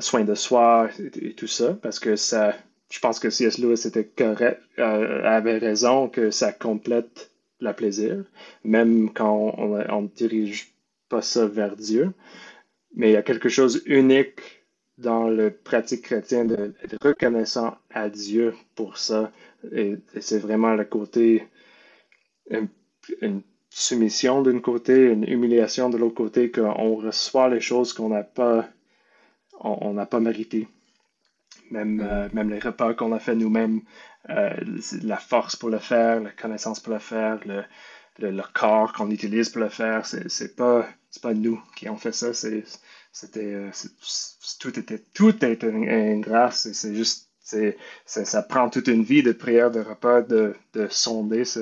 soins 0.00 0.24
de 0.24 0.34
soi 0.34 0.88
et, 1.20 1.34
tout 1.34 1.46
ça, 1.46 1.74
parce 1.74 2.00
que 2.00 2.16
ça, 2.16 2.54
je 2.90 2.98
pense 2.98 3.20
que 3.20 3.30
C.S. 3.30 3.58
Lewis 3.58 3.86
était 3.86 4.04
correct, 4.04 4.60
euh, 4.78 5.22
avait 5.24 5.58
raison 5.58 6.08
que 6.08 6.30
ça 6.30 6.52
complète 6.52 7.30
le 7.60 7.72
plaisir, 7.72 8.24
même 8.64 9.12
quand 9.12 9.54
on 9.58 10.02
ne 10.02 10.08
dirige 10.08 10.74
pas 11.08 11.22
ça 11.22 11.46
vers 11.46 11.76
Dieu. 11.76 12.12
Mais 12.96 13.10
il 13.10 13.12
y 13.12 13.16
a 13.16 13.22
quelque 13.22 13.48
chose 13.48 13.82
unique 13.86 14.40
dans 14.98 15.28
le 15.28 15.50
pratique 15.50 16.02
chrétien 16.02 16.44
d'être 16.44 16.96
reconnaissant 17.00 17.76
à 17.90 18.08
Dieu 18.08 18.54
pour 18.74 18.98
ça. 18.98 19.30
Et, 19.72 19.96
c'est 20.20 20.38
vraiment 20.38 20.74
le 20.74 20.84
côté, 20.84 21.46
une, 22.50 23.42
soumission 23.70 24.42
d'un 24.42 24.58
côté, 24.58 25.04
une 25.04 25.28
humiliation 25.28 25.90
de 25.90 25.96
l'autre 25.96 26.16
côté, 26.16 26.50
qu'on 26.50 26.96
reçoit 26.96 27.48
les 27.48 27.60
choses 27.60 27.92
qu'on 27.92 28.08
n'a 28.08 28.24
pas, 28.24 28.68
on 29.60 29.92
n'a 29.92 30.06
pas 30.06 30.18
mérité. 30.18 30.66
Même, 31.70 31.96
mm. 31.96 32.00
euh, 32.00 32.28
même 32.32 32.50
les 32.50 32.58
repas 32.58 32.94
qu'on 32.94 33.12
a 33.12 33.18
fait 33.18 33.34
nous-mêmes, 33.34 33.82
euh, 34.28 34.54
la 35.02 35.16
force 35.16 35.56
pour 35.56 35.70
le 35.70 35.78
faire, 35.78 36.20
la 36.20 36.30
connaissance 36.30 36.80
pour 36.80 36.92
le 36.92 36.98
faire, 36.98 37.40
le, 37.46 37.64
le, 38.18 38.42
corps 38.52 38.92
qu'on 38.92 39.10
utilise 39.10 39.48
pour 39.48 39.62
le 39.62 39.68
faire, 39.68 40.04
c'est 40.04 40.56
pas, 40.56 40.86
pas 41.22 41.34
nous 41.34 41.60
qui 41.76 41.88
avons 41.88 41.96
fait 41.96 42.12
ça, 42.12 42.34
c'était 42.34 43.54
euh, 43.54 43.70
tout 44.58 44.78
était 44.78 44.98
tout 45.14 45.44
est 45.44 45.62
une, 45.62 46.20
grâce 46.20 46.70
c'est 46.72 46.94
juste 46.94 47.28
ça 48.04 48.42
prend 48.42 48.68
toute 48.70 48.86
une 48.86 49.02
vie 49.02 49.24
de 49.24 49.32
prière 49.32 49.72
de 49.72 49.80
repas 49.80 50.22
de, 50.22 50.54
de 50.74 50.86
sonder 50.88 51.44
ce, 51.44 51.60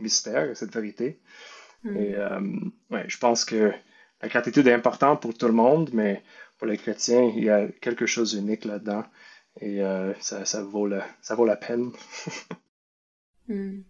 mystère 0.00 0.50
et 0.50 0.54
cette 0.56 0.74
vérité 0.74 1.20
mm. 1.84 1.96
et 1.96 2.16
ouais, 2.90 3.04
je 3.06 3.18
pense 3.18 3.44
que 3.44 3.72
la 4.20 4.28
gratitude 4.28 4.66
est 4.66 4.72
importante 4.72 5.22
pour 5.22 5.34
tout 5.34 5.46
le 5.46 5.52
monde 5.52 5.90
mais 5.92 6.24
pour 6.58 6.66
les 6.66 6.76
chrétiens 6.76 7.30
il 7.36 7.44
y 7.44 7.50
a 7.50 7.68
quelque 7.80 8.06
chose 8.06 8.34
d'unique 8.34 8.64
là-dedans 8.64 9.04
et 9.60 9.82
euh, 9.82 10.14
ça, 10.20 10.44
ça, 10.44 10.62
vaut 10.62 10.86
la, 10.86 11.06
ça 11.20 11.34
vaut 11.34 11.46
la 11.46 11.56
peine. 11.56 11.92
Hmm. 13.48 13.82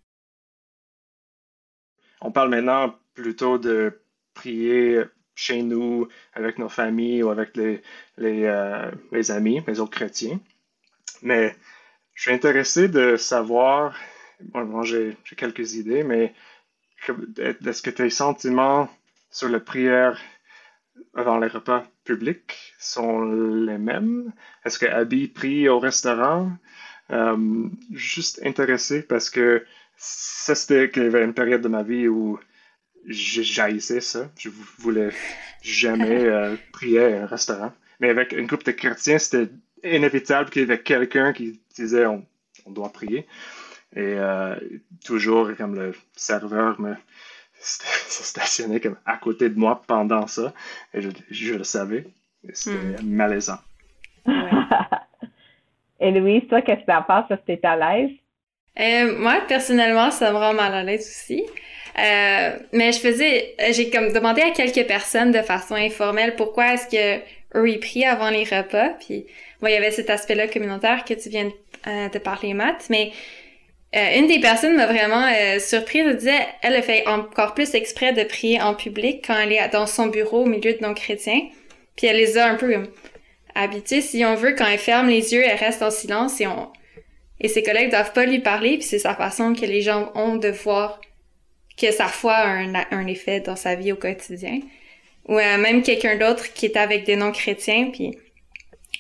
On 2.23 2.33
parle 2.33 2.49
maintenant 2.49 2.95
plutôt 3.15 3.59
de 3.59 4.01
prier 4.33 5.03
chez 5.35 5.63
nous, 5.63 6.09
avec 6.35 6.59
nos 6.59 6.69
familles 6.69 7.23
ou 7.23 7.31
avec 7.31 7.57
les, 7.57 7.83
les, 8.17 8.45
euh, 8.45 8.91
les 9.13 9.31
amis, 9.31 9.63
les 9.67 9.81
autres 9.81 9.93
chrétiens. 9.93 10.41
Mais 11.21 11.55
je 12.15 12.23
suis 12.23 12.33
intéressé 12.33 12.89
de 12.89 13.17
savoir, 13.17 13.97
moi 14.55 14.85
j'ai 14.85 15.17
quelques 15.37 15.75
idées, 15.75 16.03
mais 16.03 16.35
est-ce 17.39 17.83
que 17.83 17.91
tes 17.91 18.11
sentiments 18.11 18.89
sur 19.31 19.49
la 19.49 19.61
prière 19.61 20.21
avant 21.15 21.39
les 21.39 21.49
repas 21.49 21.85
publics 22.05 22.75
sont 22.79 23.23
les 23.23 23.79
mêmes? 23.79 24.33
Est-ce 24.65 24.79
que 24.79 24.87
Abby 24.87 25.29
prie 25.29 25.69
au 25.69 25.79
restaurant? 25.79 26.53
Euh, 27.11 27.69
juste 27.93 28.41
intéressé 28.45 29.03
parce 29.03 29.29
que 29.29 29.65
ça, 29.97 30.55
c'était 30.55 30.91
qu'il 30.91 31.03
y 31.03 31.07
avait 31.07 31.25
une 31.25 31.35
période 31.35 31.61
de 31.61 31.69
ma 31.69 31.83
vie 31.83 32.09
où 32.09 32.39
j'haïssais 33.07 34.01
ça. 34.01 34.31
Je 34.39 34.49
voulais 34.79 35.11
jamais 35.63 36.25
euh, 36.25 36.57
prier 36.73 37.05
à 37.05 37.23
un 37.23 37.27
restaurant. 37.27 37.73
Mais 38.01 38.09
avec 38.09 38.33
une 38.33 38.47
groupe 38.47 38.65
de 38.65 38.73
chrétiens, 38.73 39.19
c'était 39.19 39.53
inévitable 39.85 40.51
qu'il 40.51 40.63
y 40.63 40.65
avait 40.65 40.83
quelqu'un 40.83 41.33
qui 41.33 41.61
disait 41.75 42.07
on, 42.07 42.27
doit 42.67 42.93
prier. 42.93 43.27
Et 43.95 44.15
euh, 44.17 44.57
toujours, 45.05 45.55
comme 45.57 45.75
le 45.75 45.93
serveur 46.17 46.81
me 46.81 46.95
stationnait 48.09 48.81
comme 48.81 48.97
à 49.07 49.17
côté 49.17 49.49
de 49.49 49.59
moi 49.59 49.83
pendant 49.87 50.27
ça, 50.27 50.53
et 50.95 51.01
je, 51.31 51.55
le 51.55 51.65
savais. 51.65 52.07
C'était 52.53 53.03
hmm. 53.03 53.07
malaisant. 53.07 53.59
et 56.01 56.11
Louise, 56.11 56.43
toi, 56.49 56.61
qu'est-ce 56.63 56.81
que 56.81 56.87
tu 56.87 56.93
en 56.93 57.03
penses? 57.03 57.31
Est-ce 57.31 57.55
que 57.55 57.61
tu 57.61 57.67
à 57.67 57.77
l'aise? 57.77 58.11
Euh, 58.81 59.19
moi, 59.19 59.41
personnellement, 59.47 60.11
ça 60.11 60.33
me 60.33 60.37
rend 60.37 60.55
mal 60.55 60.75
à 60.75 60.83
l'aise 60.83 61.07
aussi. 61.07 61.45
Euh, 61.99 62.59
mais 62.73 62.91
je 62.93 62.99
faisais, 62.99 63.55
j'ai 63.73 63.91
comme 63.91 64.13
demandé 64.13 64.41
à 64.41 64.51
quelques 64.51 64.87
personnes 64.87 65.31
de 65.31 65.43
façon 65.43 65.75
informelle 65.75 66.37
pourquoi 66.37 66.75
est-ce 66.75 66.89
que 66.89 67.23
eux 67.55 67.69
ils 67.69 67.81
prient 67.81 68.07
avant 68.07 68.31
les 68.31 68.45
repas. 68.45 68.91
Puis 69.01 69.27
moi, 69.61 69.71
il 69.71 69.75
y 69.75 69.77
avait 69.77 69.91
cet 69.91 70.11
aspect-là 70.11 70.49
communautaire 70.49 71.05
que 71.05 71.15
tu 71.15 71.29
viens 71.29 71.45
de, 71.45 71.53
euh, 71.87 72.21
parler, 72.21 72.55
Matt. 72.55 72.87
Mais 72.89 73.13
euh, 73.95 74.19
une 74.19 74.27
des 74.27 74.41
personnes 74.41 74.77
m'a 74.77 74.87
vraiment 74.87 75.27
euh, 75.27 75.59
surprise. 75.59 76.05
Elle 76.07 76.17
disait, 76.17 76.47
elle 76.63 76.75
a 76.75 76.83
fait 76.83 77.07
encore 77.07 77.55
plus 77.55 77.75
exprès 77.75 78.13
de 78.13 78.25
prier 78.25 78.61
en 78.61 78.75
public 78.75 79.25
quand 79.27 79.39
elle 79.39 79.53
est 79.53 79.69
dans 79.69 79.87
son 79.87 80.07
bureau 80.07 80.43
au 80.43 80.47
milieu 80.47 80.73
de 80.73 80.79
non-chrétiens. 80.81 81.43
Puis 81.97 82.07
elle 82.07 82.17
les 82.17 82.39
a 82.39 82.47
un 82.47 82.55
peu 82.55 82.75
habitués, 83.55 84.01
si 84.01 84.25
on 84.25 84.35
veut, 84.35 84.55
quand 84.55 84.67
elle 84.67 84.79
ferme 84.79 85.09
les 85.09 85.35
yeux, 85.35 85.43
elle 85.45 85.59
reste 85.59 85.83
en 85.83 85.91
silence 85.91 86.41
et 87.41 87.49
ses 87.49 87.63
collègues 87.63 87.91
doivent 87.91 88.13
pas 88.13 88.25
lui 88.25 88.39
parler. 88.39 88.79
Puis 88.79 88.87
c'est 88.87 88.99
sa 88.99 89.15
façon 89.15 89.53
que 89.53 89.67
les 89.67 89.83
gens 89.83 90.11
ont 90.15 90.37
de 90.37 90.49
voir 90.49 91.01
que 91.77 91.91
sa 91.91 92.07
foi 92.07 92.35
a 92.35 92.49
un, 92.49 92.73
un 92.91 93.07
effet 93.07 93.41
dans 93.41 93.57
sa 93.57 93.75
vie 93.75 93.93
au 93.93 93.97
quotidien. 93.97 94.61
Ou 95.29 95.39
euh, 95.39 95.59
même 95.59 95.83
quelqu'un 95.83 96.17
d'autre 96.17 96.53
qui 96.53 96.67
est 96.67 96.77
avec 96.77 97.05
des 97.05 97.17
non-chrétiens, 97.17 97.91
puis 97.93 98.17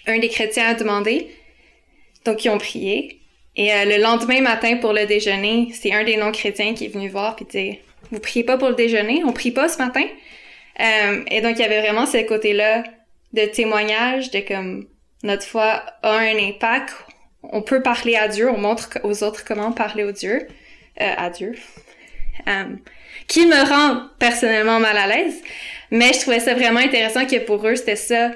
un 0.07 0.19
des 0.19 0.29
chrétiens 0.29 0.69
a 0.69 0.75
demandé, 0.75 1.29
donc 2.25 2.45
ils 2.45 2.51
ont 2.51 2.59
prié. 2.59 3.22
Et 3.57 3.73
euh, 3.73 3.85
le 3.85 4.03
lendemain 4.03 4.41
matin 4.41 4.77
pour 4.79 4.93
le 4.93 5.07
déjeuner, 5.07 5.69
c'est 5.73 5.93
un 5.93 6.05
des 6.05 6.17
non-chrétiens 6.17 6.75
qui 6.75 6.87
est 6.87 6.89
venu 6.89 7.09
voir 7.09 7.37
puis 7.37 7.45
dit 7.45 7.79
Vous 8.11 8.19
priez 8.19 8.45
pas 8.45 8.57
pour 8.57 8.69
le 8.69 8.75
déjeuner? 8.75 9.23
On 9.25 9.33
prie 9.33 9.51
pas 9.51 9.69
ce 9.69 9.79
matin? 9.79 10.05
Euh, 10.81 11.23
et 11.31 11.41
donc 11.43 11.59
il 11.59 11.61
y 11.61 11.65
avait 11.65 11.81
vraiment 11.81 12.07
ce 12.07 12.19
côté-là 12.27 12.83
de 13.35 13.45
témoignage, 13.47 14.31
de 14.31 14.41
comme 14.41 14.87
notre 15.23 15.45
foi 15.45 15.83
a 16.03 16.19
un 16.19 16.37
impact. 16.37 16.95
On 17.43 17.63
peut 17.63 17.83
parler 17.83 18.17
à 18.17 18.29
Dieu, 18.29 18.49
on 18.49 18.59
montre 18.59 18.99
aux 19.03 19.23
autres 19.23 19.45
comment 19.45 19.73
parler 19.73 20.05
au 20.05 20.13
Dieu, 20.13 20.47
à 20.99 21.29
Dieu. 21.31 21.55
qui 23.27 23.47
me 23.47 23.69
rend 23.69 24.09
personnellement 24.19 24.81
mal 24.81 24.97
à 24.97 25.07
l'aise, 25.07 25.43
mais 25.91 26.13
je 26.13 26.21
trouvais 26.21 26.41
ça 26.41 26.55
vraiment 26.55 26.81
intéressant 26.81 27.27
que 27.27 27.39
pour 27.39 27.67
eux, 27.67 27.77
c'était 27.77 27.97
ça, 27.97 28.31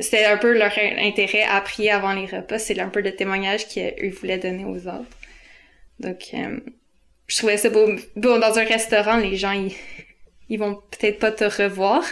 c'était 0.00 0.24
un 0.24 0.36
peu 0.36 0.56
leur 0.56 0.72
intérêt 0.98 1.42
à 1.42 1.60
prier 1.60 1.90
avant 1.90 2.12
les 2.12 2.26
repas. 2.26 2.58
C'est 2.58 2.78
un 2.78 2.88
peu 2.88 3.00
le 3.00 3.14
témoignage 3.14 3.66
qu'ils 3.66 4.12
voulaient 4.12 4.38
donner 4.38 4.64
aux 4.64 4.86
autres. 4.86 5.16
Donc, 6.00 6.30
euh, 6.34 6.60
je 7.26 7.38
trouvais 7.38 7.56
ça 7.56 7.70
beau. 7.70 7.86
Bon, 8.16 8.38
dans 8.38 8.58
un 8.58 8.64
restaurant, 8.64 9.16
les 9.16 9.36
gens, 9.36 9.52
ils, 9.52 9.72
ils 10.48 10.58
vont 10.58 10.74
peut-être 10.74 11.18
pas 11.18 11.32
te 11.32 11.44
revoir, 11.44 12.02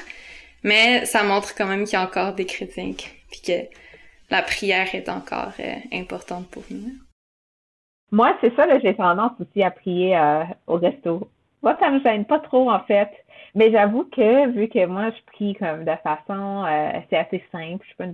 mais 0.62 1.04
ça 1.06 1.22
montre 1.22 1.54
quand 1.54 1.66
même 1.66 1.84
qu'il 1.84 1.94
y 1.94 1.96
a 1.96 2.02
encore 2.02 2.34
des 2.34 2.46
chrétiens, 2.46 2.92
puis 3.30 3.40
que 3.40 3.68
la 4.30 4.42
prière 4.42 4.94
est 4.94 5.08
encore 5.08 5.52
euh, 5.60 5.74
importante 5.92 6.48
pour 6.48 6.64
nous. 6.70 6.92
Moi, 8.12 8.36
c'est 8.40 8.54
ça, 8.54 8.66
j'ai 8.78 8.94
tendance 8.94 9.32
aussi 9.40 9.62
à 9.62 9.70
prier 9.70 10.16
euh, 10.16 10.44
au 10.66 10.76
resto. 10.76 11.28
Moi, 11.62 11.76
ça 11.80 11.90
me 11.90 12.00
gêne 12.00 12.24
pas 12.24 12.38
trop, 12.38 12.70
en 12.70 12.80
fait. 12.84 13.10
Mais 13.56 13.72
j'avoue 13.72 14.04
que 14.04 14.48
vu 14.50 14.68
que 14.68 14.84
moi 14.84 15.08
je 15.10 15.32
prie 15.32 15.54
comme 15.54 15.84
de 15.84 15.96
façon 16.04 16.64
euh, 16.66 17.00
c'est 17.08 17.16
assez 17.16 17.42
simple, 17.50 17.84
je 17.90 17.96
peux 17.96 18.12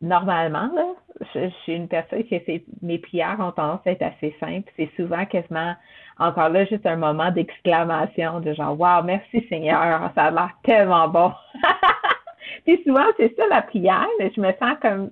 normalement 0.00 0.70
là, 0.74 0.94
je, 1.34 1.50
suis 1.62 1.74
une 1.74 1.86
personne 1.86 2.24
fait 2.24 2.64
mes 2.80 2.98
prières 2.98 3.36
ont 3.40 3.52
tendance 3.52 3.80
à 3.86 3.90
être 3.90 4.02
assez 4.02 4.34
simples. 4.40 4.72
C'est 4.76 4.90
souvent 4.96 5.26
quasiment 5.26 5.74
encore 6.18 6.48
là 6.48 6.64
juste 6.64 6.86
un 6.86 6.96
moment 6.96 7.30
d'exclamation 7.30 8.40
de 8.40 8.54
genre 8.54 8.80
Wow, 8.80 9.02
merci 9.04 9.46
Seigneur, 9.50 10.10
ça 10.14 10.24
a 10.24 10.30
l'air 10.30 10.50
tellement 10.62 11.08
bon. 11.08 11.30
Puis 12.64 12.80
souvent 12.86 13.04
c'est 13.18 13.36
ça 13.36 13.46
la 13.50 13.60
prière, 13.60 14.08
je 14.18 14.40
me 14.40 14.50
sens 14.52 14.78
comme 14.80 15.10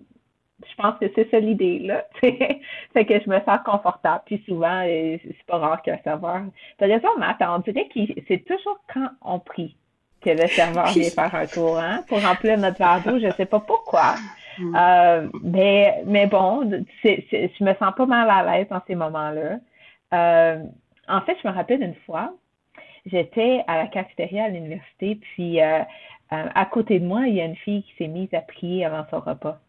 je 0.73 0.83
pense 0.83 0.99
que 0.99 1.07
c'est 1.15 1.31
ça 1.31 1.39
l'idée, 1.39 1.81
là. 1.81 2.05
fait 2.23 3.05
que 3.05 3.21
je 3.21 3.29
me 3.29 3.39
sens 3.41 3.59
confortable. 3.65 4.23
Puis 4.27 4.43
souvent, 4.47 4.83
euh, 4.85 5.19
c'est 5.23 5.47
pas 5.47 5.59
rare 5.59 5.83
qu'un 5.83 5.99
serveur. 6.03 6.43
T'as 6.79 6.87
raison, 6.87 7.09
Matt, 7.19 7.37
on 7.41 7.59
dirait 7.59 7.89
que 7.89 8.01
c'est 8.29 8.45
toujours 8.45 8.79
quand 8.93 9.09
on 9.23 9.39
prie 9.39 9.77
que 10.23 10.31
le 10.31 10.47
serveur 10.47 10.87
vient 10.87 11.11
faire 11.11 11.35
un 11.35 11.47
tour, 11.47 11.79
hein, 11.79 12.05
pour 12.09 12.23
remplir 12.23 12.57
notre 12.57 12.79
verre 12.79 13.03
d'eau. 13.05 13.19
Je 13.19 13.31
sais 13.37 13.47
pas 13.47 13.61
pourquoi. 13.61 14.15
Mm. 14.59 14.77
Euh, 14.77 15.29
mais, 15.43 16.03
mais 16.07 16.27
bon, 16.27 16.85
c'est, 17.03 17.27
je 17.31 17.65
me 17.65 17.75
sens 17.75 17.93
pas 17.97 18.07
mal 18.07 18.31
à 18.31 18.43
l'aise 18.45 18.69
dans 18.71 18.81
ces 18.87 18.95
moments-là. 18.95 19.59
Euh, 20.15 20.63
en 21.09 21.21
fait, 21.23 21.37
je 21.43 21.49
me 21.49 21.53
rappelle 21.53 21.83
une 21.83 21.97
fois, 22.07 22.33
j'étais 23.05 23.65
à 23.67 23.79
la 23.79 23.87
cafétéria 23.89 24.45
à 24.45 24.49
l'université, 24.49 25.17
puis 25.17 25.61
à 25.61 26.65
côté 26.71 26.99
de 26.99 27.05
moi, 27.05 27.27
il 27.27 27.35
y 27.35 27.41
a 27.41 27.45
une 27.45 27.57
fille 27.57 27.83
qui 27.83 27.95
s'est 27.99 28.09
mise 28.09 28.33
à 28.33 28.41
prier 28.41 28.87
avant 28.87 29.05
son 29.11 29.21
repas. 29.21 29.61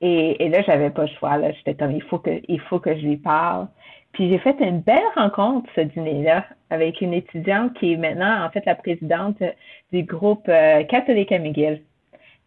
Et, 0.00 0.44
et 0.44 0.48
là, 0.48 0.62
j'avais 0.62 0.90
pas 0.90 1.02
le 1.02 1.08
choix. 1.18 1.36
Là, 1.36 1.52
j'étais 1.52 1.74
comme 1.74 1.92
il 1.92 2.02
faut 2.02 2.18
que 2.18 2.40
il 2.48 2.60
faut 2.60 2.78
que 2.78 2.94
je 2.94 3.02
lui 3.02 3.16
parle. 3.16 3.68
Puis 4.12 4.28
j'ai 4.28 4.38
fait 4.38 4.56
une 4.60 4.80
belle 4.80 4.98
rencontre 5.14 5.70
ce 5.76 5.82
dîner-là 5.82 6.44
avec 6.70 7.00
une 7.00 7.12
étudiante 7.12 7.74
qui 7.74 7.92
est 7.92 7.96
maintenant 7.96 8.44
en 8.44 8.50
fait 8.50 8.64
la 8.66 8.74
présidente 8.74 9.40
du 9.92 10.02
groupe 10.02 10.48
euh, 10.48 10.82
catholique 10.84 11.30
à 11.32 11.38
McGill. 11.38 11.82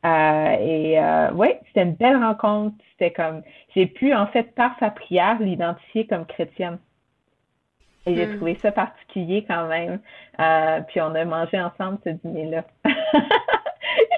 Euh, 0.06 0.58
et 0.60 1.00
euh, 1.00 1.32
oui, 1.34 1.48
c'était 1.68 1.84
une 1.84 1.94
belle 1.94 2.18
rencontre. 2.18 2.76
C'était 2.92 3.12
comme 3.12 3.42
j'ai 3.74 3.86
pu 3.86 4.14
en 4.14 4.28
fait 4.28 4.54
par 4.56 4.78
sa 4.80 4.90
prière 4.90 5.38
l'identifier 5.40 6.06
comme 6.06 6.26
chrétienne. 6.26 6.78
Et 8.06 8.16
j'ai 8.16 8.28
hmm. 8.28 8.36
trouvé 8.36 8.56
ça 8.56 8.74
particulier 8.74 9.46
quand 9.48 9.68
même. 9.68 10.00
Euh, 10.40 10.82
puis 10.88 11.00
on 11.00 11.16
a 11.16 11.24
mangé 11.24 11.62
ensemble 11.62 12.00
ce 12.04 12.10
dîner-là. 12.10 12.66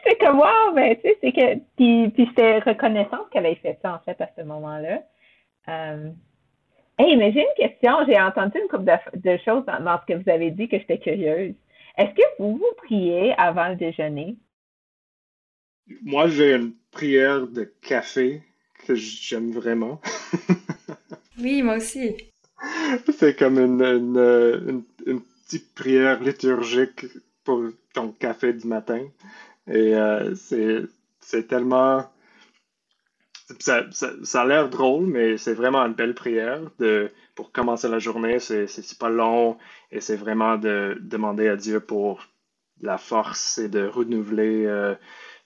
J'étais 0.05 0.25
comme 0.25 0.39
wow, 0.39 0.73
ben 0.73 0.95
tu 0.95 1.01
sais, 1.01 1.17
c'est 1.21 1.31
que 1.31 1.55
puis, 1.75 2.09
puis 2.09 2.27
j'étais 2.27 2.59
reconnaissante 2.59 3.29
qu'elle 3.31 3.45
ait 3.45 3.55
fait 3.55 3.79
ça 3.81 3.95
en 3.95 3.99
fait 3.99 4.19
à 4.21 4.29
ce 4.37 4.43
moment-là. 4.43 5.01
Euh... 5.67 6.09
Hey, 6.97 7.17
mais 7.17 7.33
j'ai 7.33 7.41
une 7.41 7.69
question. 7.69 7.91
J'ai 8.07 8.19
entendu 8.19 8.57
une 8.57 8.69
couple 8.69 8.85
de, 8.85 9.37
choses 9.43 9.65
dans, 9.65 9.99
ce 9.99 10.13
que 10.13 10.17
vous 10.17 10.29
avez 10.29 10.51
dit 10.51 10.69
que 10.69 10.77
j'étais 10.77 10.99
curieuse. 10.99 11.53
Est-ce 11.97 12.11
que 12.15 12.23
vous 12.39 12.57
vous 12.57 12.73
priez 12.77 13.33
avant 13.37 13.69
le 13.69 13.75
déjeuner? 13.75 14.37
Moi, 16.03 16.27
j'ai 16.29 16.53
une 16.53 16.73
prière 16.91 17.47
de 17.47 17.63
café 17.81 18.41
que 18.87 18.95
j'aime 18.95 19.51
vraiment. 19.51 19.99
oui, 21.39 21.61
moi 21.61 21.77
aussi. 21.77 22.15
C'est 23.17 23.37
comme 23.37 23.59
une, 23.59 23.81
une, 23.81 24.83
une, 25.05 25.21
petite 25.45 25.73
prière 25.75 26.21
liturgique 26.23 27.05
pour 27.43 27.61
ton 27.93 28.11
café 28.13 28.53
du 28.53 28.67
matin. 28.67 29.05
Et 29.67 29.95
euh, 29.95 30.33
c'est 30.35 31.47
tellement... 31.47 32.09
Ça, 33.59 33.83
ça, 33.91 34.41
a 34.41 34.45
l'air 34.45 34.69
drôle, 34.69 35.05
mais 35.05 35.37
c'est 35.37 35.53
vraiment 35.53 35.85
une 35.85 35.93
belle 35.93 36.15
prière 36.15 36.61
de, 36.79 37.11
pour 37.35 37.51
commencer 37.51 37.87
la 37.87 37.99
journée. 37.99 38.39
C'est 38.39 38.97
pas 38.99 39.09
long 39.09 39.57
et 39.91 40.01
c'est 40.01 40.15
vraiment 40.15 40.57
de 40.57 40.97
demander 41.01 41.47
à 41.47 41.55
Dieu 41.55 41.79
pour 41.79 42.25
la 42.81 42.97
force 42.97 43.59
et 43.59 43.69
de 43.69 43.85
renouveler 43.85 44.65
euh, 44.65 44.95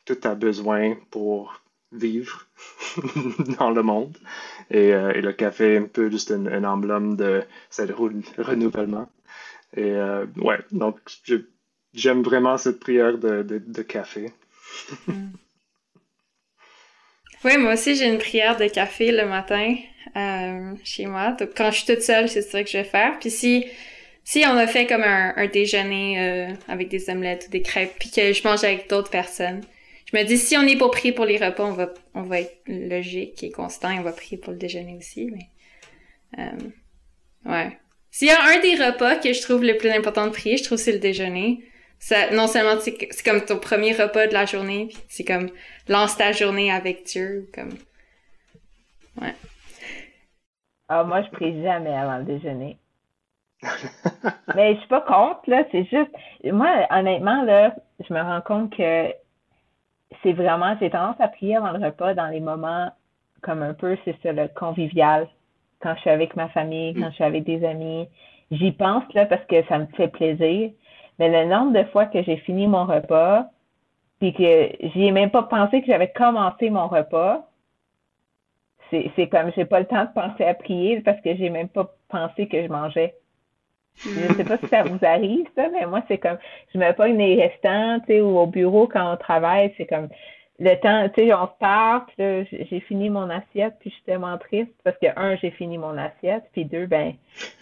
tout 0.05 0.17
à 0.23 0.35
besoin 0.35 0.95
pour 1.11 1.61
vivre 1.91 2.47
dans 3.59 3.71
le 3.71 3.83
monde. 3.83 4.17
Et, 4.69 4.93
euh, 4.93 5.11
et, 5.13 5.21
le 5.21 5.33
café 5.33 5.73
est 5.73 5.77
un 5.77 5.85
peu 5.85 6.09
juste 6.09 6.31
un, 6.31 6.45
un 6.45 6.63
emblème 6.63 7.15
de 7.15 7.43
ce 7.69 7.81
renouvellement. 8.41 9.09
Et 9.75 9.91
euh, 9.91 10.25
ouais, 10.37 10.59
donc 10.71 10.99
j'aime 11.93 12.21
vraiment 12.21 12.57
cette 12.57 12.79
prière 12.79 13.17
de, 13.17 13.43
de, 13.43 13.81
café. 13.81 14.31
Oui, 17.45 17.57
moi 17.57 17.75
aussi 17.75 17.95
j'ai 17.95 18.05
une 18.05 18.17
prière 18.17 18.57
de 18.57 18.67
café 18.67 19.13
le 19.13 19.25
matin 19.25 19.73
euh, 20.17 20.73
chez 20.83 21.05
moi. 21.05 21.31
Donc 21.31 21.51
quand 21.55 21.71
je 21.71 21.77
suis 21.77 21.85
toute 21.85 22.01
seule, 22.01 22.27
c'est 22.27 22.41
ça 22.41 22.61
que 22.61 22.69
je 22.69 22.79
vais 22.79 22.83
faire. 22.83 23.17
Puis 23.17 23.31
si 23.31 23.65
si 24.25 24.43
on 24.45 24.57
a 24.57 24.67
fait 24.67 24.85
comme 24.85 25.03
un, 25.03 25.33
un 25.37 25.47
déjeuner 25.47 26.19
euh, 26.19 26.53
avec 26.67 26.89
des 26.89 27.09
omelettes 27.09 27.45
ou 27.47 27.51
des 27.51 27.61
crêpes, 27.61 27.93
puis 27.97 28.11
que 28.11 28.33
je 28.33 28.43
mange 28.43 28.65
avec 28.65 28.89
d'autres 28.89 29.09
personnes, 29.09 29.61
je 30.11 30.17
me 30.17 30.23
dis 30.23 30.37
si 30.37 30.57
on 30.57 30.63
est 30.63 30.75
pour 30.75 30.91
prier 30.91 31.13
pour 31.13 31.25
les 31.25 31.37
repas, 31.37 31.63
on 31.63 31.73
va 31.73 31.93
on 32.13 32.23
va 32.23 32.41
être 32.41 32.61
logique 32.67 33.41
et 33.43 33.51
constant, 33.51 33.89
et 33.91 33.99
on 33.99 34.03
va 34.03 34.11
prier 34.11 34.37
pour 34.37 34.51
le 34.51 34.59
déjeuner 34.59 34.97
aussi. 34.97 35.31
Mais 35.31 35.49
euh, 36.39 37.49
ouais. 37.51 37.77
S'il 38.11 38.27
y 38.27 38.31
a 38.31 38.43
un 38.43 38.59
des 38.59 38.75
repas 38.75 39.15
que 39.15 39.33
je 39.33 39.41
trouve 39.41 39.63
le 39.63 39.77
plus 39.77 39.89
important 39.89 40.25
de 40.25 40.31
prier, 40.31 40.57
je 40.57 40.63
trouve 40.63 40.77
c'est 40.77 40.91
le 40.91 40.99
déjeuner. 40.99 41.63
Ça, 41.99 42.31
non 42.31 42.47
seulement 42.47 42.79
c'est 42.79 43.23
comme 43.23 43.41
ton 43.41 43.59
premier 43.59 43.91
repas 43.91 44.27
de 44.27 44.33
la 44.33 44.45
journée, 44.45 44.87
puis 44.87 44.97
c'est 45.09 45.25
comme 45.25 45.49
lance 45.87 46.17
ta 46.17 46.31
journée 46.31 46.71
avec 46.71 47.03
Dieu, 47.03 47.49
comme 47.53 47.71
ouais. 49.21 49.35
Ah, 50.87 51.03
moi 51.03 51.21
je 51.23 51.29
prie 51.29 51.61
jamais 51.61 51.93
avant 51.95 52.17
le 52.19 52.23
déjeuner. 52.23 52.77
Mais 54.55 54.75
je 54.75 54.79
suis 54.79 54.87
pas 54.87 55.01
contre 55.01 55.41
là, 55.47 55.63
c'est 55.71 55.83
juste 55.83 56.11
moi 56.45 56.87
honnêtement 56.89 57.43
là, 57.43 57.75
je 58.07 58.13
me 58.13 58.21
rends 58.21 58.41
compte 58.41 58.75
que 58.75 59.13
c'est 60.23 60.33
vraiment, 60.33 60.75
j'ai 60.79 60.89
tendance 60.89 61.19
à 61.19 61.27
prier 61.27 61.57
avant 61.57 61.71
le 61.71 61.85
repas 61.85 62.13
dans 62.13 62.27
les 62.27 62.39
moments 62.39 62.91
comme 63.41 63.63
un 63.63 63.73
peu, 63.73 63.97
c'est 64.05 64.15
ça, 64.21 64.31
le 64.31 64.47
convivial. 64.47 65.27
Quand 65.81 65.95
je 65.95 66.01
suis 66.01 66.09
avec 66.09 66.35
ma 66.35 66.49
famille, 66.49 66.93
quand 66.93 67.09
je 67.09 67.15
suis 67.15 67.23
avec 67.23 67.43
des 67.45 67.63
amis. 67.65 68.07
J'y 68.51 68.71
pense 68.71 69.03
là 69.13 69.25
parce 69.25 69.45
que 69.45 69.63
ça 69.67 69.77
me 69.77 69.85
fait 69.95 70.07
plaisir. 70.09 70.71
Mais 71.19 71.29
le 71.29 71.49
nombre 71.49 71.73
de 71.77 71.83
fois 71.89 72.05
que 72.05 72.23
j'ai 72.23 72.37
fini 72.37 72.67
mon 72.67 72.85
repas, 72.85 73.45
puis 74.19 74.33
que 74.33 74.69
j'y 74.81 75.05
ai 75.05 75.11
même 75.11 75.29
pas 75.29 75.43
pensé 75.43 75.81
que 75.81 75.87
j'avais 75.87 76.11
commencé 76.11 76.69
mon 76.69 76.87
repas, 76.87 77.45
c'est, 78.89 79.11
c'est 79.15 79.27
comme 79.27 79.51
j'ai 79.55 79.65
pas 79.65 79.79
le 79.79 79.85
temps 79.85 80.05
de 80.05 80.13
penser 80.13 80.43
à 80.45 80.53
prier 80.53 81.01
parce 81.01 81.21
que 81.21 81.35
j'ai 81.35 81.49
même 81.49 81.69
pas 81.69 81.93
pensé 82.09 82.47
que 82.47 82.63
je 82.63 82.67
mangeais. 82.67 83.15
Je 83.97 84.33
sais 84.33 84.43
pas 84.45 84.57
si 84.57 84.67
ça 84.67 84.83
vous 84.83 85.03
arrive, 85.05 85.45
ça, 85.55 85.67
mais 85.69 85.85
moi, 85.85 86.01
c'est 86.07 86.17
comme, 86.17 86.37
je 86.73 86.79
me 86.79 86.91
pogne 86.93 87.17
les 87.17 87.35
restants, 87.35 87.99
tu 87.99 88.07
sais, 88.07 88.21
ou 88.21 88.37
au 88.39 88.47
bureau 88.47 88.87
quand 88.87 89.13
on 89.13 89.17
travaille, 89.17 89.73
c'est 89.77 89.85
comme, 89.85 90.07
le 90.59 90.75
temps, 90.75 91.07
tu 91.09 91.23
sais, 91.23 91.33
on 91.33 91.47
se 91.47 91.57
part, 91.59 92.05
j'ai 92.17 92.79
fini 92.81 93.09
mon 93.09 93.29
assiette, 93.29 93.75
puis 93.79 93.89
je 93.89 93.95
suis 93.95 94.03
tellement 94.03 94.37
triste 94.37 94.73
parce 94.83 94.97
que, 94.97 95.07
un, 95.15 95.35
j'ai 95.37 95.51
fini 95.51 95.77
mon 95.77 95.97
assiette, 95.97 96.43
puis 96.51 96.65
deux, 96.65 96.85
ben, 96.85 97.13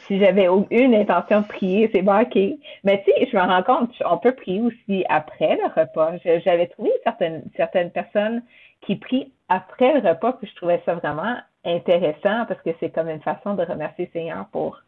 si 0.08 0.20
j'avais 0.20 0.48
une 0.72 0.96
intention 0.96 1.42
de 1.42 1.48
prier, 1.48 1.90
c'est 1.94 2.02
bon, 2.02 2.20
OK. 2.20 2.36
Mais 2.84 3.04
tu 3.04 3.12
sais, 3.12 3.30
je 3.32 3.38
me 3.38 3.42
rends 3.42 3.64
compte, 3.64 3.92
on 4.04 4.18
peut 4.18 4.34
prier 4.34 4.62
aussi 4.62 5.06
après 5.10 5.58
le 5.58 5.82
repas. 5.82 6.14
J'avais 6.44 6.68
trouvé 6.68 6.92
certaines, 7.04 7.44
certaines 7.56 7.92
personnes 7.92 8.42
qui 8.82 8.96
prient 8.96 9.32
après 9.48 10.00
le 10.00 10.08
repas, 10.08 10.34
puis 10.34 10.50
je 10.50 10.56
trouvais 10.56 10.82
ça 10.86 10.96
vraiment 10.96 11.38
intéressant 11.66 12.46
parce 12.48 12.62
que 12.62 12.72
c'est 12.80 12.90
comme 12.90 13.10
une 13.10 13.22
façon 13.22 13.54
de 13.54 13.64
remercier 13.64 14.10
Seigneur 14.12 14.48
pour 14.52 14.82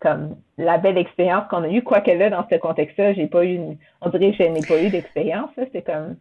comme 0.00 0.36
la 0.58 0.78
belle 0.78 0.96
expérience 0.96 1.48
qu'on 1.50 1.64
a 1.64 1.68
eue, 1.68 1.82
quoique 1.82 2.10
là, 2.12 2.30
dans 2.30 2.46
ce 2.48 2.54
contexte-là, 2.54 3.14
j'ai 3.14 3.26
pas 3.26 3.44
eu 3.44 3.54
une, 3.54 3.78
on 4.00 4.10
dirait 4.10 4.30
que 4.30 4.44
je 4.44 4.48
n'ai 4.48 4.60
pas 4.60 4.80
eu 4.80 4.90
d'expérience, 4.90 5.50
c'est 5.72 5.82
comme, 5.82 6.16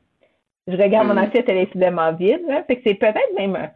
je 0.68 0.76
regarde 0.76 1.07
mon 1.07 1.13
mm. 1.13 1.20
assiette, 1.20 1.49
elle 1.49 1.57
est 1.57 1.72
soudainement 1.72 2.11
vide, 2.13 2.41
fait 2.68 2.78
que 2.78 2.82
c'est 2.86 2.95
peut-être 2.95 3.34
même, 3.38 3.70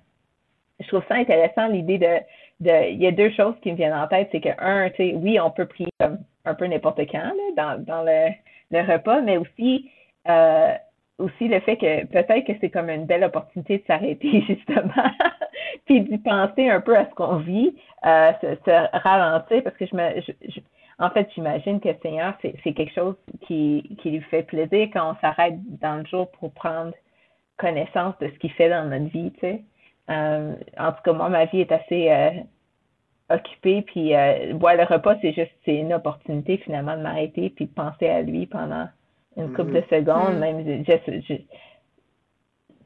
je 0.79 0.87
trouve 0.87 1.03
ça 1.07 1.15
intéressant, 1.15 1.67
l'idée 1.67 1.97
de, 1.97 2.17
de, 2.59 2.89
il 2.91 3.01
y 3.01 3.07
a 3.07 3.11
deux 3.11 3.31
choses 3.31 3.55
qui 3.61 3.71
me 3.71 3.77
viennent 3.77 3.93
en 3.93 4.07
tête, 4.07 4.29
c'est 4.31 4.41
que, 4.41 4.49
un, 4.59 4.89
tu 4.89 4.97
sais, 4.97 5.13
oui, 5.15 5.39
on 5.39 5.51
peut 5.51 5.65
prier 5.65 5.89
comme 5.99 6.19
un 6.45 6.53
peu 6.53 6.65
n'importe 6.65 6.99
quand, 7.11 7.19
là, 7.19 7.33
dans, 7.55 7.83
dans 7.83 8.03
le, 8.03 8.29
le 8.71 8.91
repas, 8.91 9.21
mais 9.21 9.37
aussi, 9.37 9.89
euh, 10.27 10.73
aussi 11.17 11.47
le 11.47 11.59
fait 11.61 11.77
que 11.77 12.05
peut-être 12.07 12.45
que 12.45 12.53
c'est 12.59 12.69
comme 12.69 12.89
une 12.89 13.05
belle 13.05 13.23
opportunité 13.23 13.77
de 13.77 13.83
s'arrêter 13.85 14.41
justement, 14.47 15.11
puis 15.85 16.01
d'y 16.01 16.17
penser 16.17 16.69
un 16.69 16.81
peu 16.81 16.97
à 16.97 17.05
ce 17.05 17.15
qu'on 17.15 17.37
vit, 17.37 17.75
euh, 18.05 18.31
se, 18.41 18.97
ralentir, 18.97 19.63
parce 19.63 19.77
que 19.77 19.85
je 19.85 19.95
me, 19.95 20.21
en 21.01 21.09
fait, 21.09 21.27
j'imagine 21.33 21.79
que 21.79 21.89
le 21.89 21.97
Seigneur, 22.03 22.35
c'est 22.41 22.73
quelque 22.73 22.93
chose 22.93 23.15
qui, 23.41 23.97
qui 24.01 24.11
lui 24.11 24.21
fait 24.21 24.43
plaisir 24.43 24.87
quand 24.93 25.11
on 25.11 25.15
s'arrête 25.19 25.55
dans 25.79 25.95
le 25.95 26.05
jour 26.05 26.29
pour 26.31 26.53
prendre 26.53 26.93
connaissance 27.57 28.13
de 28.19 28.27
ce 28.27 28.37
qu'il 28.37 28.51
fait 28.51 28.69
dans 28.69 28.87
notre 28.87 29.11
vie, 29.11 29.31
tu 29.33 29.39
sais. 29.39 29.63
Euh, 30.11 30.53
en 30.77 30.91
tout 30.91 31.01
cas, 31.03 31.13
moi, 31.13 31.29
ma 31.29 31.45
vie 31.45 31.61
est 31.61 31.71
assez 31.71 32.11
euh, 32.11 32.31
occupée, 33.29 33.81
puis 33.81 34.15
euh, 34.15 34.53
le 34.53 34.83
repas, 34.83 35.15
c'est 35.21 35.33
juste, 35.33 35.51
c'est 35.65 35.75
une 35.75 35.93
opportunité 35.93 36.57
finalement 36.57 36.95
de 36.95 37.01
m'arrêter 37.01 37.49
puis 37.49 37.65
de 37.65 37.73
penser 37.73 38.07
à 38.07 38.21
lui 38.21 38.45
pendant 38.45 38.87
une 39.37 39.53
couple 39.53 39.71
de 39.71 39.79
mm-hmm. 39.79 39.89
secondes, 39.89 40.35
mm. 40.35 40.39
même, 40.39 40.85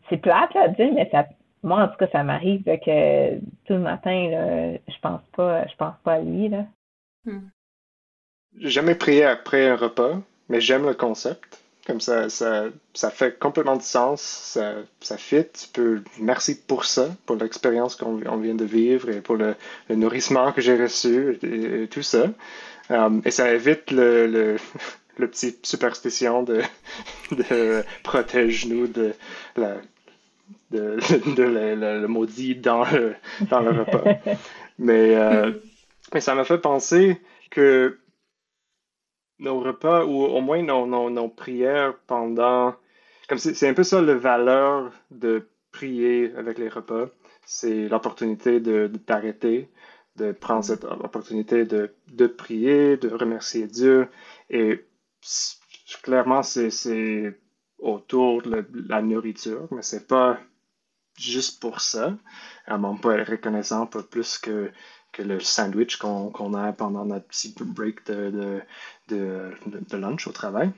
c'est 0.09 0.17
plate 0.17 0.55
à 0.55 0.69
dire, 0.69 0.93
mais 0.93 1.09
ça, 1.11 1.25
moi, 1.63 1.83
en 1.83 1.87
tout 1.89 1.97
cas, 1.97 2.07
ça 2.13 2.23
m'arrive 2.23 2.63
que 2.63 3.39
tout 3.39 3.73
le 3.73 3.79
matin, 3.79 4.29
là, 4.29 4.77
je 4.87 4.99
pense 5.01 5.21
pas, 5.35 5.67
je 5.67 5.75
pense 5.75 5.95
pas 6.03 6.13
à 6.13 6.19
lui, 6.21 6.47
là. 6.47 6.65
Mm. 7.25 7.49
J'ai 8.59 8.69
jamais 8.69 8.95
prié 8.95 9.23
après 9.23 9.67
un 9.67 9.75
repas, 9.75 10.19
mais 10.49 10.61
j'aime 10.61 10.85
le 10.85 10.93
concept. 10.93 11.59
Comme 11.85 12.01
ça, 12.01 12.29
ça, 12.29 12.65
ça 12.95 13.11
fait 13.11 13.37
complètement 13.37 13.75
de 13.75 13.83
sens, 13.83 14.21
ça, 14.21 14.73
ça 15.01 15.17
fit. 15.17 15.45
Tu 15.53 15.67
peux, 15.71 16.01
merci 16.19 16.59
pour 16.59 16.85
ça, 16.85 17.09
pour 17.27 17.35
l'expérience 17.35 17.95
qu'on 17.95 18.15
vient 18.37 18.55
de 18.55 18.65
vivre 18.65 19.09
et 19.09 19.21
pour 19.21 19.35
le, 19.35 19.55
nourrissement 19.89 20.51
que 20.51 20.61
j'ai 20.61 20.81
reçu 20.81 21.37
et, 21.43 21.87
tout 21.87 22.01
ça. 22.01 22.31
Um, 22.89 23.21
et 23.23 23.31
ça 23.31 23.51
évite 23.53 23.91
le, 23.91 24.25
le, 24.25 24.55
le 25.17 25.27
petit 25.27 25.57
superstition 25.61 26.41
de, 26.41 26.61
de 27.31 27.83
protège-nous 28.03 28.87
de 28.87 29.13
la 29.55 29.77
de, 30.71 30.97
de, 31.35 31.43
le, 31.43 32.07
maudit 32.07 32.55
dans 32.55 32.83
le, 32.85 33.15
dans 33.49 33.59
le 33.59 33.71
repas. 33.71 34.03
Mais, 34.79 35.15
euh, 35.15 35.51
mais 36.13 36.19
ça 36.19 36.35
m'a 36.35 36.43
fait 36.43 36.57
penser 36.57 37.21
que 37.49 37.97
nos 39.39 39.59
repas, 39.59 40.05
ou 40.05 40.23
au 40.23 40.41
moins 40.41 40.61
nos, 40.61 40.85
nos, 40.85 41.09
nos 41.09 41.29
prières 41.29 41.97
pendant... 42.07 42.75
Comme 43.27 43.39
c'est 43.39 43.67
un 43.67 43.73
peu 43.73 43.83
ça 43.83 44.01
la 44.01 44.15
valeur 44.15 44.91
de 45.09 45.47
prier 45.71 46.31
avec 46.35 46.59
les 46.59 46.69
repas. 46.69 47.07
C'est 47.45 47.89
l'opportunité 47.89 48.59
de 48.59 48.87
t'arrêter, 49.05 49.69
de, 50.15 50.31
prendre 50.31 50.63
cette 50.63 50.83
opportunité 50.83 51.65
de, 51.65 51.93
de 52.11 52.27
prier, 52.27 52.97
de 52.97 53.09
remercier 53.09 53.67
Dieu. 53.67 54.07
Et 54.49 54.85
clairement, 56.03 56.43
c'est 56.43 57.39
autour 57.79 58.41
de 58.41 58.65
la 58.87 59.01
nourriture, 59.01 59.67
mais 59.71 59.81
c'est 59.81 60.07
pas 60.07 60.39
juste 61.17 61.61
pour 61.61 61.81
ça. 61.81 62.15
On 62.67 62.97
peut 62.97 63.19
être 63.19 63.31
reconnaissant 63.31 63.85
pas 63.85 64.03
plus 64.03 64.37
que, 64.37 64.71
que 65.15 65.23
le 65.23 65.39
sandwich 65.39 65.97
qu'on 65.97 66.53
a 66.53 66.73
pendant 66.73 67.05
notre 67.05 67.25
petit 67.25 67.55
break 67.57 68.05
de, 68.05 68.61
de, 69.07 69.51
de, 69.65 69.97
lunch 69.97 70.27
au 70.27 70.31
travail. 70.31 70.71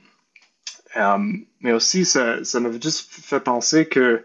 Um, 0.94 1.44
mais 1.60 1.72
aussi, 1.72 2.04
ça, 2.04 2.44
ça 2.44 2.60
m'a 2.60 2.70
juste 2.70 3.10
fait 3.10 3.40
penser 3.40 3.88
que 3.88 4.24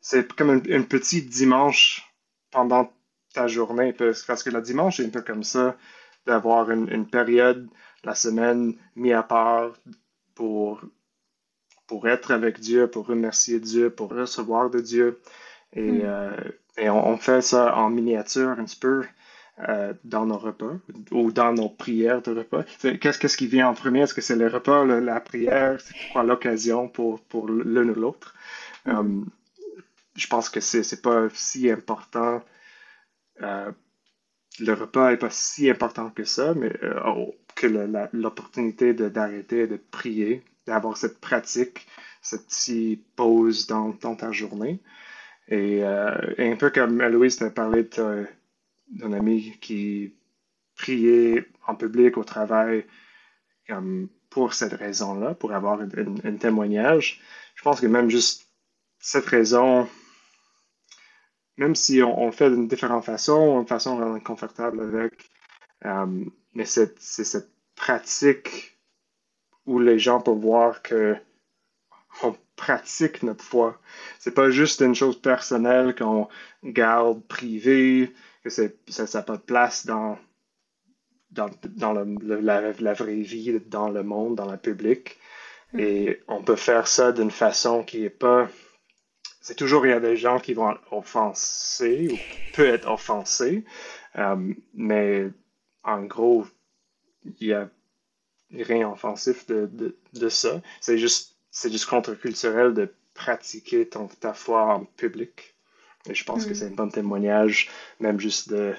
c'est 0.00 0.32
comme 0.32 0.50
un, 0.50 0.82
petit 0.82 1.22
dimanche 1.22 2.10
pendant 2.50 2.90
ta 3.34 3.46
journée, 3.46 3.92
parce, 3.92 4.42
que 4.42 4.50
le 4.50 4.62
dimanche 4.62 4.98
est 4.98 5.04
un 5.04 5.10
peu 5.10 5.20
comme 5.20 5.44
ça, 5.44 5.76
d'avoir 6.26 6.70
une, 6.70 6.88
une, 6.90 7.06
période, 7.06 7.68
la 8.02 8.14
semaine, 8.14 8.74
mis 8.96 9.12
à 9.12 9.22
part 9.22 9.74
pour, 10.34 10.80
pour 11.86 12.08
être 12.08 12.30
avec 12.32 12.60
Dieu, 12.60 12.88
pour 12.88 13.06
remercier 13.06 13.60
Dieu, 13.60 13.90
pour 13.90 14.10
recevoir 14.10 14.70
de 14.70 14.80
Dieu. 14.80 15.20
Et, 15.74 15.82
hmm. 15.82 16.00
euh, 16.02 16.50
et 16.78 16.88
on, 16.88 17.16
fait 17.18 17.42
ça 17.42 17.76
en 17.76 17.90
miniature 17.90 18.48
un 18.48 18.64
petit 18.64 18.78
peu. 18.78 19.04
Euh, 19.68 19.92
dans 20.04 20.24
nos 20.24 20.38
repas 20.38 20.78
ou 21.10 21.32
dans 21.32 21.52
nos 21.52 21.68
prières 21.68 22.22
de 22.22 22.32
repas. 22.32 22.62
Qu'est-ce, 22.80 23.18
qu'est-ce 23.18 23.36
qui 23.36 23.46
vient 23.46 23.68
en 23.68 23.74
premier? 23.74 24.02
Est-ce 24.02 24.14
que 24.14 24.22
c'est 24.22 24.36
le 24.36 24.46
repas, 24.46 24.84
la 24.84 25.20
prière? 25.20 25.78
C'est 25.80 25.94
quoi 26.12 26.22
l'occasion 26.22 26.88
pour, 26.88 27.20
pour 27.20 27.48
l'un 27.48 27.88
ou 27.88 27.94
l'autre? 27.94 28.34
Mm. 28.86 28.90
Um, 28.90 29.26
je 30.16 30.26
pense 30.28 30.48
que 30.48 30.60
c'est, 30.60 31.02
pas 31.02 31.28
si 31.34 31.70
important. 31.70 32.42
Euh, 33.42 33.70
le 34.60 34.72
repas 34.72 35.10
n'est 35.10 35.18
pas 35.18 35.30
si 35.30 35.68
important 35.68 36.08
que 36.10 36.24
ça, 36.24 36.54
mais 36.54 36.72
euh, 36.82 36.98
oh, 37.06 37.34
que 37.54 37.66
l'opportunité 38.12 38.94
d'arrêter 38.94 39.66
de 39.66 39.76
prier, 39.76 40.42
d'avoir 40.66 40.96
cette 40.96 41.20
pratique, 41.20 41.86
cette 42.22 42.46
petite 42.46 43.04
pause 43.14 43.66
dans, 43.66 43.90
dans 44.00 44.16
ta 44.16 44.32
journée. 44.32 44.80
Et, 45.48 45.82
un 45.84 46.56
peu 46.56 46.70
comme 46.70 47.02
Louise 47.02 47.36
t'a 47.36 47.50
parlé 47.50 47.82
de 47.82 48.26
d'un 48.90 49.12
ami 49.12 49.56
qui 49.60 50.14
priait 50.76 51.46
en 51.66 51.74
public 51.74 52.16
au 52.16 52.24
travail 52.24 52.86
comme 53.66 54.08
pour 54.30 54.54
cette 54.54 54.72
raison-là, 54.72 55.34
pour 55.34 55.52
avoir 55.52 55.80
un, 55.80 56.36
témoignage. 56.36 57.20
Je 57.54 57.62
pense 57.62 57.80
que 57.80 57.86
même 57.86 58.08
juste 58.08 58.48
cette 58.98 59.26
raison, 59.26 59.88
même 61.56 61.74
si 61.74 62.02
on, 62.02 62.26
le 62.26 62.32
fait 62.32 62.50
d'une 62.50 62.68
différente 62.68 63.04
façon, 63.04 63.58
d'une 63.58 63.66
façon 63.66 64.20
confortable 64.20 64.80
avec, 64.82 65.30
euh, 65.84 66.24
mais 66.54 66.64
c'est 66.64 66.98
cette 67.00 67.50
pratique 67.74 68.78
où 69.66 69.78
les 69.78 69.98
gens 69.98 70.20
peuvent 70.20 70.38
voir 70.38 70.82
que 70.82 71.16
on 72.22 72.36
pratique 72.56 73.22
notre 73.22 73.44
foi. 73.44 73.80
C'est 74.18 74.34
pas 74.34 74.50
juste 74.50 74.80
une 74.80 74.94
chose 74.94 75.20
personnelle 75.20 75.94
qu'on 75.94 76.28
garde 76.64 77.26
privée, 77.26 78.12
que 78.42 78.50
ça 78.50 79.04
n'a 79.14 79.22
pas 79.22 79.36
de 79.36 79.42
place 79.42 79.86
dans, 79.86 80.18
dans, 81.30 81.50
dans 81.64 81.92
le, 81.92 82.40
la, 82.40 82.72
la, 82.72 82.92
vraie 82.92 83.20
vie, 83.20 83.60
dans 83.66 83.88
le 83.88 84.02
monde, 84.02 84.36
dans 84.36 84.50
le 84.50 84.56
public. 84.56 85.18
Mm. 85.72 85.80
Et 85.80 86.22
on 86.28 86.42
peut 86.42 86.56
faire 86.56 86.86
ça 86.86 87.12
d'une 87.12 87.30
façon 87.30 87.84
qui 87.84 88.04
est 88.04 88.10
pas. 88.10 88.48
C'est 89.40 89.54
toujours, 89.54 89.86
il 89.86 89.90
y 89.90 89.94
a 89.94 90.00
des 90.00 90.16
gens 90.16 90.38
qui 90.38 90.54
vont 90.54 90.76
offenser 90.90 92.08
ou 92.10 92.16
qui 92.16 92.52
peuvent 92.54 92.74
être 92.74 92.88
offensés, 92.90 93.64
euh, 94.16 94.52
mais 94.74 95.28
en 95.82 96.02
gros, 96.04 96.46
il 97.24 97.48
n'y 97.48 97.52
a 97.52 97.70
rien 98.50 98.90
offensif 98.90 99.46
de, 99.46 99.66
de, 99.72 99.96
de 100.12 100.28
ça. 100.28 100.60
C'est 100.80 100.98
juste, 100.98 101.36
c'est 101.50 101.70
juste 101.70 101.86
contre-culturel 101.86 102.74
de 102.74 102.92
pratiquer 103.14 103.88
ton, 103.88 104.08
ta 104.08 104.34
foi 104.34 104.74
en 104.74 104.84
public. 104.84 105.54
Et 106.08 106.14
je 106.14 106.24
pense 106.24 106.46
que 106.46 106.52
mm. 106.52 106.54
c'est 106.54 106.66
un 106.66 106.70
bon 106.70 106.88
témoignage, 106.88 107.68
même 107.98 108.18
juste 108.18 108.50
de 108.50 108.74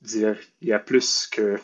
dire 0.00 0.36
il 0.60 0.68
y 0.68 0.72
a 0.72 0.78
plus 0.78 1.26
que 1.26 1.58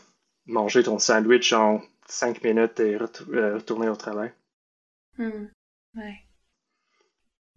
manger 0.46 0.82
ton 0.82 0.98
sandwich 0.98 1.52
en 1.52 1.82
cinq 2.06 2.42
minutes 2.42 2.80
et 2.80 2.94
euh, 2.94 3.54
retourner 3.54 3.88
au 3.88 3.96
travail. 3.96 4.32
Mm. 5.18 5.48
Ouais. 5.96 6.18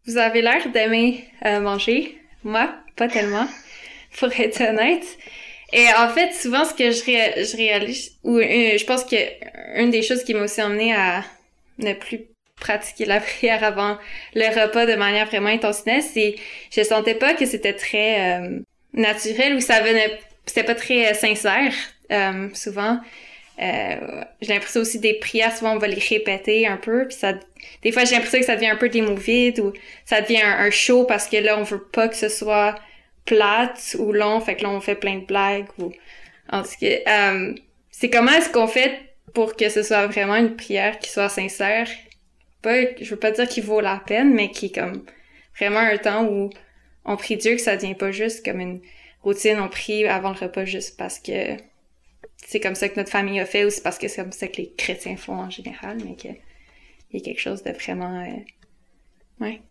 vous 0.06 0.18
avez 0.18 0.42
l'air 0.42 0.72
d'aimer 0.72 1.28
euh, 1.46 1.60
manger. 1.60 2.18
Moi, 2.44 2.74
pas 2.96 3.08
tellement, 3.08 3.48
pour 4.20 4.32
être 4.40 4.62
honnête. 4.62 5.06
Et 5.74 5.88
en 5.98 6.10
fait, 6.10 6.34
souvent, 6.34 6.66
ce 6.66 6.74
que 6.74 6.92
je, 6.92 7.00
je 7.00 7.56
réalise, 7.56 8.18
ou 8.24 8.38
euh, 8.38 8.78
je 8.78 8.86
pense 8.86 9.06
que 9.06 9.16
une 9.80 9.90
des 9.90 10.02
choses 10.02 10.24
qui 10.24 10.34
m'a 10.34 10.44
aussi 10.44 10.62
emmené 10.62 10.94
à 10.94 11.24
ne 11.78 11.94
plus 11.94 12.31
pratiquer 12.62 13.04
la 13.04 13.20
prière 13.20 13.64
avant 13.64 13.98
le 14.34 14.48
repas 14.48 14.86
de 14.86 14.96
manière 14.96 15.26
vraiment 15.26 15.50
intentionnelle, 15.50 16.02
c'est 16.02 16.36
je 16.72 16.82
sentais 16.84 17.16
pas 17.16 17.34
que 17.34 17.46
c'était 17.46 17.74
très 17.74 18.40
euh, 18.40 18.60
naturel 18.94 19.56
ou 19.56 19.60
ça 19.60 19.82
venait, 19.82 20.20
c'était 20.46 20.64
pas 20.64 20.76
très 20.76 21.14
sincère 21.14 21.74
souvent. 22.54 23.00
Euh, 23.62 24.24
j'ai 24.42 24.54
l'impression 24.54 24.82
aussi 24.82 25.00
des 25.00 25.14
prières, 25.14 25.56
souvent 25.56 25.76
on 25.76 25.78
va 25.78 25.88
les 25.88 26.00
répéter 26.00 26.66
un 26.66 26.78
peu, 26.78 27.08
puis 27.08 27.16
ça, 27.16 27.34
des 27.84 27.92
fois 27.92 28.06
j'ai 28.06 28.16
l'impression 28.16 28.40
que 28.40 28.46
ça 28.46 28.56
devient 28.56 28.70
un 28.70 28.76
peu 28.76 28.90
des 28.90 29.02
mots 29.02 29.16
vides 29.16 29.60
ou 29.60 29.72
ça 30.04 30.22
devient 30.22 30.42
un, 30.42 30.72
show 30.72 31.04
parce 31.04 31.28
que 31.28 31.38
là 31.38 31.60
on 31.60 31.64
veut 31.64 31.84
pas 31.84 32.08
que 32.08 32.16
ce 32.16 32.28
soit 32.28 32.76
plate 33.26 33.96
ou 34.00 34.14
long, 34.14 34.40
fait 34.40 34.56
que 34.56 34.64
là 34.64 34.70
on 34.70 34.82
fait 34.82 34.96
plein 34.96 35.20
de 35.20 35.26
blagues 35.26 35.68
ou 35.78 35.92
en 36.50 36.64
tout 36.64 36.70
cas, 36.80 36.88
euh, 37.08 37.54
c'est 37.92 38.10
comment 38.10 38.32
est-ce 38.32 38.50
qu'on 38.50 38.68
fait 38.68 39.00
pour 39.34 39.56
que 39.56 39.70
ce 39.70 39.84
soit 39.84 40.08
vraiment 40.08 40.36
une 40.36 40.56
prière 40.56 40.98
qui 40.98 41.12
soit 41.12 41.30
sincère, 41.30 41.88
pas, 42.62 42.96
je 43.00 43.10
veux 43.10 43.20
pas 43.20 43.32
dire 43.32 43.48
qu'il 43.48 43.64
vaut 43.64 43.82
la 43.82 43.98
peine, 43.98 44.34
mais 44.34 44.52
qui 44.52 44.68
est 44.68 44.76
comme 44.76 45.04
vraiment 45.58 45.80
un 45.80 45.98
temps 45.98 46.26
où 46.26 46.50
on 47.06 47.18
prie 47.18 47.38
Dieu 47.38 47.56
que 47.56 47.62
ça 47.62 47.76
devient 47.76 47.96
pas 47.96 48.12
juste 48.12 48.46
comme 48.46 48.60
une 48.60 48.82
routine, 49.22 49.60
on 49.60 49.70
prie 49.70 50.06
avant 50.06 50.32
le 50.32 50.38
repas 50.38 50.66
juste 50.66 50.98
parce 50.98 51.20
que 51.20 51.58
c'est 52.38 52.60
comme 52.60 52.76
ça 52.76 52.90
que 52.90 53.00
notre 53.00 53.12
famille 53.12 53.40
a 53.40 53.46
fait 53.46 53.66
ou 53.66 53.70
c'est 53.70 53.84
parce 53.84 53.98
que 53.98 54.08
c'est 54.08 54.22
comme 54.22 54.32
ça 54.32 54.48
que 54.48 54.58
les 54.58 54.74
chrétiens 54.74 55.18
font 55.18 55.36
en 55.36 55.50
général, 55.50 55.98
mais 56.04 56.16
qu'il 56.16 56.36
y 57.14 57.18
a 57.18 57.20
quelque 57.22 57.40
chose 57.40 57.64
de 57.64 57.72
vraiment. 57.72 58.24
Euh, 58.24 59.44
ouais. 59.46 59.62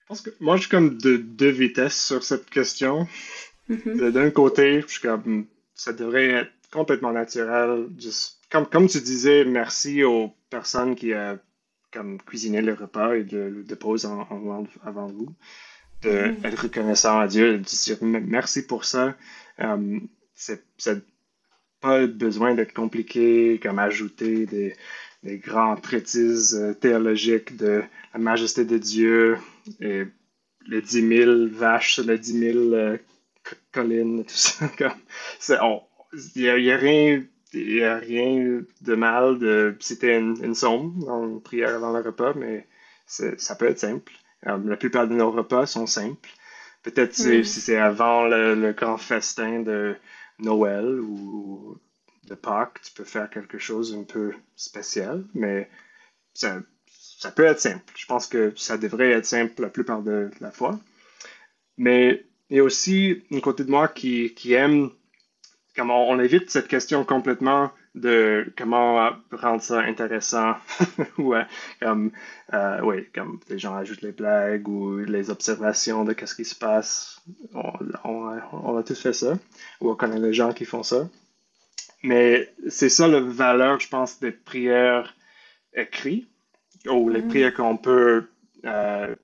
Je 0.00 0.06
pense 0.06 0.20
que 0.20 0.30
moi, 0.40 0.56
je 0.56 0.62
suis 0.62 0.70
comme 0.70 0.96
de 0.98 1.16
deux 1.16 1.50
vitesses 1.50 2.06
sur 2.06 2.22
cette 2.22 2.48
question. 2.48 3.06
Mm-hmm. 3.68 4.10
D'un 4.10 4.30
côté, 4.30 4.82
je 4.82 4.86
suis 4.86 5.00
comme. 5.00 5.46
Ça 5.74 5.92
devrait 5.92 6.30
être 6.30 6.52
complètement 6.72 7.12
naturel. 7.12 7.86
Juste, 7.98 8.38
comme, 8.50 8.66
comme 8.66 8.88
tu 8.88 9.00
disais, 9.00 9.44
merci 9.44 10.02
aux 10.02 10.32
personnes 10.50 10.96
qui 10.96 11.14
ont 11.14 11.38
comme 11.92 12.20
cuisiné 12.22 12.60
le 12.60 12.74
repas 12.74 13.14
et 13.14 13.24
de 13.24 13.38
le 13.38 13.62
déposent 13.64 14.06
en, 14.06 14.66
avant 14.84 15.06
vous. 15.06 15.28
D'être 16.02 16.42
de 16.42 16.48
mm-hmm. 16.48 16.60
reconnaissant 16.60 17.18
à 17.18 17.26
Dieu, 17.26 17.58
de 17.58 17.64
dire 17.64 17.98
merci 18.02 18.66
pour 18.66 18.84
ça. 18.84 19.16
Um, 19.58 20.08
c'est 20.34 20.62
pas 21.80 22.06
besoin 22.06 22.54
d'être 22.54 22.72
compliqué, 22.72 23.58
comme 23.62 23.78
ajouter 23.78 24.46
des, 24.46 24.74
des 25.22 25.38
grandes 25.38 25.82
traites 25.82 26.14
euh, 26.16 26.74
théologiques 26.74 27.56
de 27.56 27.82
la 28.12 28.20
majesté 28.20 28.64
de 28.64 28.78
Dieu 28.78 29.38
et 29.80 30.04
les 30.66 30.82
dix 30.82 31.02
mille 31.02 31.50
vaches 31.52 31.94
sur 31.94 32.04
les 32.04 32.18
dix 32.18 32.34
mille 32.34 32.74
euh, 32.74 32.96
collines, 33.72 34.24
tout 34.24 34.34
ça. 34.34 34.70
Il 36.34 36.42
n'y 36.42 36.48
a, 36.48 36.58
y 36.58 36.72
a, 36.72 36.76
rien. 36.76 37.22
Y 37.54 37.82
a 37.82 37.96
rien 37.96 38.62
de 38.82 38.94
mal 38.94 39.38
de 39.38 39.74
citer 39.80 40.16
une, 40.16 40.36
une 40.44 40.54
somme 40.54 41.02
en 41.08 41.38
prière 41.38 41.74
avant 41.76 41.92
le 41.92 42.00
repas, 42.00 42.34
mais 42.34 42.66
ça 43.06 43.54
peut 43.56 43.68
être 43.68 43.78
simple. 43.78 44.12
Euh, 44.46 44.58
la 44.64 44.76
plupart 44.76 45.08
de 45.08 45.14
nos 45.14 45.30
repas 45.30 45.66
sont 45.66 45.86
simples. 45.86 46.28
Peut-être 46.82 47.14
si 47.14 47.44
c'est 47.44 47.78
avant 47.78 48.26
le, 48.26 48.72
grand 48.72 48.98
festin 48.98 49.60
de, 49.60 49.96
Noël 50.38 51.00
ou 51.00 51.78
de 52.24 52.34
Pâques, 52.34 52.80
tu 52.82 52.92
peux 52.92 53.04
faire 53.04 53.28
quelque 53.30 53.58
chose 53.58 53.94
un 53.94 54.04
peu 54.04 54.32
spécial, 54.56 55.24
mais 55.34 55.68
ça, 56.34 56.60
ça 56.86 57.30
peut 57.32 57.44
être 57.44 57.60
simple. 57.60 57.92
Je 57.96 58.06
pense 58.06 58.26
que 58.26 58.52
ça 58.56 58.78
devrait 58.78 59.10
être 59.10 59.26
simple 59.26 59.62
la 59.62 59.68
plupart 59.68 60.02
de 60.02 60.30
la 60.40 60.50
fois. 60.50 60.78
Mais 61.76 62.24
il 62.50 62.56
y 62.56 62.60
a 62.60 62.64
aussi 62.64 63.24
une 63.30 63.40
côté 63.40 63.64
de 63.64 63.70
moi 63.70 63.88
qui, 63.88 64.34
qui 64.34 64.52
aime, 64.52 64.90
comment 65.78 66.08
on 66.08 66.18
évite 66.18 66.50
cette 66.50 66.66
question 66.66 67.04
complètement 67.04 67.70
de 67.94 68.52
comment 68.56 69.10
rendre 69.30 69.62
ça 69.62 69.78
intéressant 69.78 70.56
ou 71.18 71.34
comme 71.80 72.10
euh, 72.52 72.80
oui 72.82 73.06
comme 73.14 73.38
les 73.48 73.60
gens 73.60 73.76
ajoutent 73.76 74.02
les 74.02 74.10
blagues 74.10 74.66
ou 74.66 74.98
les 74.98 75.30
observations 75.30 76.04
de 76.04 76.14
qu'est-ce 76.14 76.34
qui 76.34 76.44
se 76.44 76.56
passe. 76.56 77.22
On, 77.54 77.72
on, 78.52 78.76
a 78.76 78.82
tous 78.82 79.00
fait 79.00 79.12
ça 79.12 79.38
ou 79.80 79.90
on 79.90 79.94
connaît 79.94 80.18
les 80.18 80.32
gens 80.32 80.52
qui 80.52 80.64
font 80.64 80.82
ça. 80.82 81.08
Mais 82.02 82.52
c'est 82.68 82.88
ça 82.88 83.06
la 83.06 83.20
valeur 83.20 83.78
je 83.78 83.88
pense 83.88 84.18
des 84.18 84.32
prières 84.32 85.14
écrites 85.74 86.28
ou 86.90 87.08
les 87.08 87.22
mm. 87.22 87.28
prières 87.28 87.54
qu'on 87.54 87.76
peut 87.76 88.26
euh, 88.64 89.14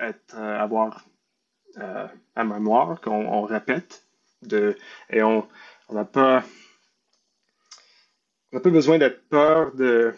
être, 0.00 0.34
euh, 0.34 0.58
avoir 0.58 1.06
à 2.34 2.44
mémoire 2.44 3.00
qu'on 3.00 3.42
répète 3.42 4.02
de 4.42 4.76
et 5.10 5.22
on 5.22 5.46
n'a 5.90 6.04
pas 6.04 6.44
on 8.52 8.56
n'a 8.56 8.62
pas 8.62 8.70
besoin 8.70 8.98
d'être 8.98 9.28
peur 9.28 9.72
de. 9.74 10.12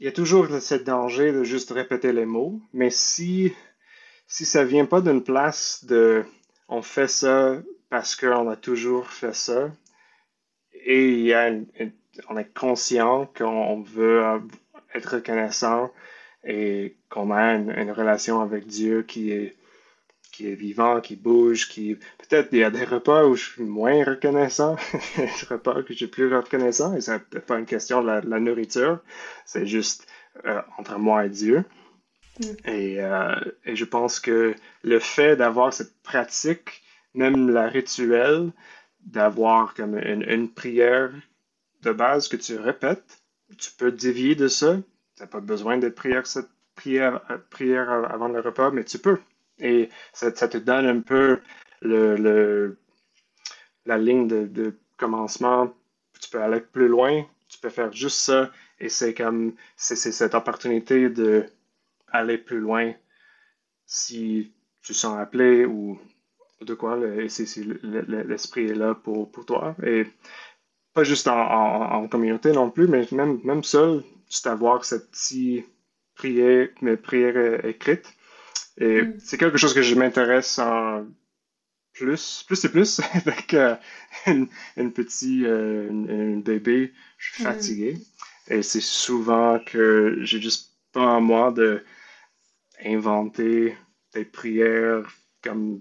Il 0.00 0.06
y 0.06 0.08
a 0.08 0.12
toujours 0.12 0.48
ce 0.48 0.74
danger 0.74 1.32
de 1.32 1.44
juste 1.44 1.70
répéter 1.70 2.12
les 2.12 2.26
mots, 2.26 2.60
mais 2.72 2.90
si, 2.90 3.52
si 4.26 4.44
ça 4.44 4.64
vient 4.64 4.86
pas 4.86 5.00
d'une 5.00 5.22
place 5.22 5.84
de 5.84 6.24
on 6.68 6.82
fait 6.82 7.08
ça 7.08 7.62
parce 7.90 8.16
qu'on 8.16 8.48
a 8.48 8.56
toujours 8.56 9.08
fait 9.08 9.34
ça, 9.34 9.70
et 10.72 11.08
il 11.08 11.20
y 11.20 11.34
a 11.34 11.52
on 12.28 12.36
est 12.38 12.52
conscient 12.54 13.26
qu'on 13.36 13.82
veut 13.82 14.22
être 14.94 15.16
reconnaissant 15.16 15.92
et 16.44 16.96
qu'on 17.10 17.30
a 17.32 17.54
une 17.54 17.90
relation 17.90 18.40
avec 18.40 18.66
Dieu 18.66 19.02
qui 19.02 19.30
est 19.32 19.56
qui 20.34 20.48
est 20.48 20.56
vivant, 20.56 21.00
qui 21.00 21.14
bouge, 21.14 21.68
qui 21.68 21.94
peut-être 21.94 22.48
il 22.50 22.58
y 22.58 22.64
a 22.64 22.70
des 22.70 22.84
repas 22.84 23.24
où 23.24 23.36
je 23.36 23.50
suis 23.52 23.62
moins 23.62 24.02
reconnaissant, 24.02 24.74
des 25.16 25.30
repas 25.48 25.82
que 25.82 25.92
je 25.92 25.98
suis 25.98 26.06
plus 26.08 26.34
reconnaissant, 26.34 26.96
et 26.96 27.00
c'est 27.00 27.20
pas 27.46 27.56
une 27.56 27.66
question 27.66 28.02
de 28.02 28.08
la, 28.08 28.40
nourriture, 28.40 28.98
c'est 29.44 29.64
juste 29.64 30.08
euh, 30.44 30.60
entre 30.76 30.98
moi 30.98 31.26
et 31.26 31.28
Dieu. 31.28 31.64
Mm. 32.40 32.44
Et, 32.64 33.00
euh, 33.00 33.36
et, 33.64 33.76
je 33.76 33.84
pense 33.84 34.18
que 34.18 34.56
le 34.82 34.98
fait 34.98 35.36
d'avoir 35.36 35.72
cette 35.72 36.02
pratique, 36.02 36.82
même 37.14 37.50
la 37.50 37.68
rituelle, 37.68 38.50
d'avoir 39.06 39.74
comme 39.74 39.96
une, 39.96 40.28
une, 40.28 40.50
prière 40.50 41.12
de 41.82 41.92
base 41.92 42.26
que 42.26 42.36
tu 42.36 42.56
répètes, 42.56 43.22
tu 43.56 43.70
peux 43.78 43.92
dévier 43.92 44.34
de 44.34 44.48
ça. 44.48 44.78
Tu 45.16 45.22
n'as 45.22 45.28
pas 45.28 45.38
besoin 45.38 45.78
de 45.78 45.88
prière, 45.88 46.26
cette 46.26 46.50
prière, 46.74 47.20
euh, 47.30 47.38
prière 47.50 47.88
avant 47.88 48.26
le 48.26 48.40
repas, 48.40 48.72
mais 48.72 48.82
tu 48.82 48.98
peux. 48.98 49.20
Et 49.58 49.88
ça, 50.12 50.30
te 50.32 50.58
donne 50.58 50.86
un 50.86 51.00
peu 51.00 51.40
le, 51.80 52.78
la 53.86 53.98
ligne 53.98 54.26
de, 54.28 54.76
commencement. 54.96 55.74
Tu 56.20 56.30
peux 56.30 56.40
aller 56.40 56.60
plus 56.60 56.88
loin, 56.88 57.24
tu 57.48 57.58
peux 57.58 57.68
faire 57.68 57.92
juste 57.92 58.18
ça. 58.18 58.50
Et 58.80 58.88
c'est 58.88 59.14
comme, 59.14 59.54
c'est 59.76 59.96
cette 59.96 60.34
opportunité 60.34 61.08
de 61.08 61.46
aller 62.08 62.38
plus 62.38 62.60
loin 62.60 62.92
si 63.86 64.52
tu 64.82 64.94
sens 64.94 65.18
appelé 65.18 65.64
ou 65.64 65.98
de 66.60 66.74
quoi, 66.74 66.96
l'esprit 66.96 68.66
est 68.66 68.74
là 68.74 68.94
pour, 68.94 69.30
pour 69.30 69.44
toi. 69.44 69.76
Et 69.84 70.06
pas 70.94 71.04
juste 71.04 71.28
en, 71.28 72.06
communauté 72.08 72.52
non 72.52 72.70
plus, 72.70 72.86
mais 72.86 73.06
même, 73.12 73.40
même 73.44 73.64
seul, 73.64 74.02
juste 74.30 74.46
avoir 74.46 74.84
cette 74.84 75.10
petite 75.10 75.66
prière, 76.14 76.68
prière 77.02 77.64
écrite 77.64 78.14
et 78.78 79.02
mm. 79.02 79.18
c'est 79.18 79.38
quelque 79.38 79.58
chose 79.58 79.74
que 79.74 79.82
je 79.82 79.94
m'intéresse 79.94 80.58
en 80.58 81.06
plus, 81.92 82.44
plus 82.46 82.64
et 82.64 82.68
plus 82.68 83.00
avec 83.14 83.54
euh, 83.54 83.76
une, 84.26 84.48
une 84.76 84.92
petite 84.92 85.44
euh, 85.44 86.40
bébé. 86.40 86.92
Je 87.18 87.32
suis 87.32 87.44
mm. 87.44 87.46
fatigué. 87.46 87.98
Et 88.48 88.62
c'est 88.62 88.82
souvent 88.82 89.58
que 89.64 90.18
j'ai 90.20 90.40
juste 90.40 90.72
pas 90.92 91.06
en 91.06 91.20
moi 91.20 91.50
de 91.50 91.82
inventer 92.84 93.76
des 94.12 94.24
prières 94.24 95.08
comme 95.42 95.80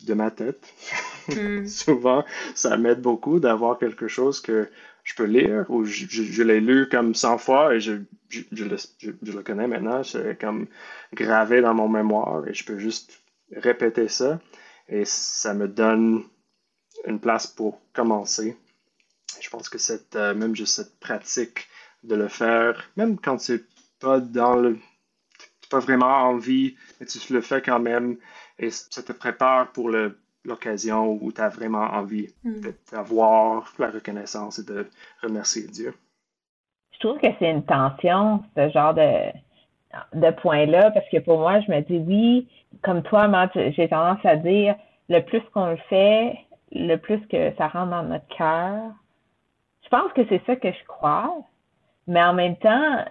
de 0.00 0.14
ma 0.14 0.30
tête. 0.30 0.72
Mm. 1.28 1.68
souvent, 1.68 2.24
ça 2.56 2.76
m'aide 2.76 3.00
beaucoup 3.00 3.38
d'avoir 3.38 3.78
quelque 3.78 4.08
chose 4.08 4.40
que 4.40 4.68
je 5.02 5.14
peux 5.14 5.24
lire 5.24 5.66
ou 5.68 5.84
je, 5.84 6.42
l'ai 6.42 6.60
lu 6.60 6.88
comme 6.88 7.14
100 7.14 7.38
fois 7.38 7.74
et 7.74 7.80
je, 7.80 7.94
je, 8.28 8.64
le, 8.64 9.42
connais 9.42 9.66
maintenant. 9.66 10.02
C'est 10.02 10.40
comme 10.40 10.66
gravé 11.12 11.60
dans 11.60 11.74
mon 11.74 11.88
mémoire 11.88 12.46
et 12.46 12.54
je 12.54 12.64
peux 12.64 12.78
juste 12.78 13.22
répéter 13.54 14.08
ça 14.08 14.40
et 14.88 15.04
ça 15.04 15.54
me 15.54 15.68
donne 15.68 16.24
une 17.06 17.20
place 17.20 17.46
pour 17.46 17.80
commencer. 17.92 18.56
Je 19.40 19.50
pense 19.50 19.68
que 19.68 19.78
cette, 19.78 20.14
euh, 20.14 20.34
même 20.34 20.54
juste 20.54 20.76
cette 20.76 21.00
pratique 21.00 21.68
de 22.04 22.14
le 22.14 22.28
faire, 22.28 22.90
même 22.96 23.18
quand 23.18 23.38
tu 23.38 23.66
pas 23.98 24.20
dans 24.20 24.56
le 24.56 24.78
pas 25.70 25.78
vraiment 25.78 26.28
envie, 26.28 26.76
mais 27.00 27.06
tu 27.06 27.32
le 27.32 27.40
fais 27.40 27.62
quand 27.62 27.80
même 27.80 28.18
et 28.58 28.70
ça 28.70 29.02
te 29.02 29.12
prépare 29.12 29.72
pour 29.72 29.88
le 29.88 30.18
l'occasion 30.44 31.18
où 31.20 31.32
tu 31.32 31.40
as 31.40 31.48
vraiment 31.48 31.84
envie 31.84 32.28
mm. 32.44 32.60
d'avoir 32.90 33.72
la 33.78 33.90
reconnaissance 33.90 34.58
et 34.58 34.64
de 34.64 34.88
remercier 35.22 35.66
Dieu. 35.68 35.94
Je 36.92 36.98
trouve 36.98 37.18
que 37.18 37.28
c'est 37.38 37.50
une 37.50 37.64
tension, 37.64 38.42
ce 38.56 38.68
genre 38.70 38.94
de 38.94 39.32
de 40.14 40.30
point-là, 40.30 40.90
parce 40.90 41.08
que 41.10 41.18
pour 41.18 41.38
moi, 41.38 41.60
je 41.60 41.70
me 41.70 41.80
dis 41.80 41.98
oui, 41.98 42.48
comme 42.82 43.02
toi, 43.02 43.30
j'ai 43.54 43.88
tendance 43.88 44.24
à 44.24 44.36
dire, 44.36 44.74
le 45.08 45.20
plus 45.20 45.42
qu'on 45.52 45.66
le 45.66 45.76
fait, 45.88 46.38
le 46.70 46.96
plus 46.96 47.20
que 47.26 47.54
ça 47.56 47.68
rentre 47.68 47.90
dans 47.90 48.02
notre 48.04 48.26
cœur. 48.28 48.92
Je 49.84 49.88
pense 49.88 50.12
que 50.14 50.22
c'est 50.28 50.42
ça 50.46 50.56
que 50.56 50.72
je 50.72 50.84
crois, 50.86 51.36
mais 52.06 52.22
en 52.22 52.32
même 52.32 52.56
temps, 52.56 53.04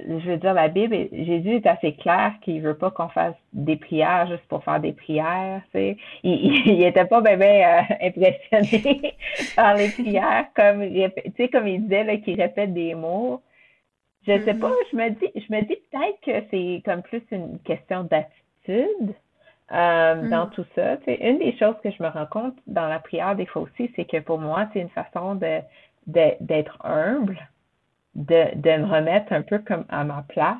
je 0.00 0.30
veux 0.30 0.36
dire, 0.36 0.54
la 0.54 0.68
Bible, 0.68 0.96
Jésus 1.12 1.56
est 1.56 1.66
assez 1.66 1.94
clair 1.94 2.32
qu'il 2.42 2.60
veut 2.62 2.76
pas 2.76 2.90
qu'on 2.90 3.08
fasse 3.08 3.34
des 3.52 3.76
prières 3.76 4.26
juste 4.28 4.46
pour 4.48 4.64
faire 4.64 4.80
des 4.80 4.92
prières. 4.92 5.62
Tu 5.66 5.78
sais. 5.78 5.96
Il, 6.22 6.66
il, 6.66 6.82
était 6.86 7.04
pas 7.04 7.20
bien 7.20 7.38
euh, 7.38 7.82
impressionné 8.00 9.14
par 9.56 9.74
les 9.74 9.88
prières, 9.90 10.46
comme, 10.54 10.82
tu 10.82 11.32
sais, 11.36 11.48
comme 11.48 11.68
il 11.68 11.82
disait 11.82 12.20
qu'il 12.20 12.40
répète 12.40 12.72
des 12.72 12.94
mots. 12.94 13.42
Je 14.26 14.38
sais 14.44 14.54
pas, 14.54 14.68
mm-hmm. 14.68 14.90
je 14.92 14.96
me 14.96 15.10
dis, 15.10 15.30
je 15.34 15.54
me 15.54 15.60
dis 15.62 15.76
peut-être 15.90 16.20
que 16.24 16.46
c'est 16.50 16.82
comme 16.84 17.02
plus 17.02 17.22
une 17.32 17.58
question 17.60 18.04
d'attitude 18.04 19.14
euh, 19.72 20.14
mm. 20.14 20.30
dans 20.30 20.46
tout 20.46 20.64
ça. 20.76 20.96
Tu 20.98 21.12
une 21.12 21.38
des 21.38 21.56
choses 21.58 21.74
que 21.82 21.90
je 21.90 22.02
me 22.02 22.08
rends 22.08 22.26
compte 22.26 22.56
dans 22.66 22.86
la 22.86 23.00
prière 23.00 23.34
des 23.34 23.46
fois 23.46 23.62
aussi, 23.62 23.90
c'est 23.96 24.04
que 24.04 24.18
pour 24.20 24.38
moi, 24.38 24.68
c'est 24.72 24.80
une 24.80 24.90
façon 24.90 25.34
de 25.34 25.58
d'être 26.06 26.84
humble 26.84 27.38
de, 28.14 28.54
de 28.56 28.76
me 28.76 28.86
remettre 28.86 29.32
un 29.32 29.42
peu 29.42 29.58
comme 29.58 29.84
à 29.88 30.04
ma 30.04 30.24
place. 30.28 30.56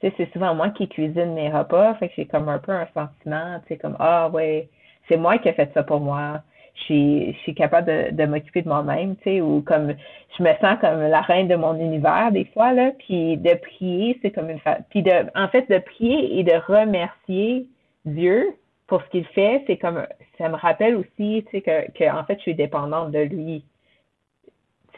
Tu 0.00 0.08
sais, 0.08 0.14
c'est 0.16 0.32
souvent 0.32 0.54
moi 0.54 0.70
qui 0.70 0.88
cuisine 0.88 1.34
mes 1.34 1.50
repas, 1.50 1.94
fait 1.94 2.08
que 2.08 2.14
j'ai 2.16 2.26
comme 2.26 2.48
un 2.48 2.58
peu 2.58 2.72
un 2.72 2.86
sentiment, 2.94 3.58
tu 3.62 3.68
sais, 3.68 3.78
comme 3.78 3.96
Ah 3.98 4.28
ouais, 4.28 4.68
c'est 5.08 5.16
moi 5.16 5.38
qui 5.38 5.48
ai 5.48 5.52
fait 5.52 5.70
ça 5.74 5.82
pour 5.82 6.00
moi. 6.00 6.42
Je 6.88 7.32
suis, 7.42 7.54
capable 7.56 7.88
de, 7.88 8.14
de 8.14 8.24
m'occuper 8.26 8.62
de 8.62 8.68
moi-même, 8.68 9.16
tu 9.16 9.24
sais, 9.24 9.40
ou 9.40 9.62
comme 9.62 9.94
je 10.38 10.42
me 10.44 10.52
sens 10.60 10.78
comme 10.80 11.00
la 11.00 11.20
reine 11.22 11.48
de 11.48 11.56
mon 11.56 11.74
univers 11.74 12.30
des 12.30 12.44
fois, 12.44 12.72
là, 12.72 12.92
puis 12.98 13.36
de 13.36 13.54
prier, 13.54 14.16
c'est 14.22 14.30
comme 14.30 14.48
une 14.50 14.60
puis 14.90 15.02
de 15.02 15.26
en 15.34 15.48
fait 15.48 15.68
de 15.68 15.78
prier 15.78 16.38
et 16.38 16.44
de 16.44 16.52
remercier 16.52 17.66
Dieu 18.04 18.54
pour 18.86 19.02
ce 19.02 19.08
qu'il 19.08 19.26
fait, 19.26 19.64
c'est 19.66 19.76
comme 19.76 20.06
ça 20.38 20.48
me 20.48 20.54
rappelle 20.54 20.94
aussi, 20.96 21.44
tu 21.46 21.50
sais, 21.50 21.60
que, 21.62 21.90
que 21.92 22.10
en 22.10 22.24
fait 22.24 22.36
je 22.36 22.42
suis 22.42 22.54
dépendante 22.54 23.10
de 23.10 23.20
lui 23.20 23.64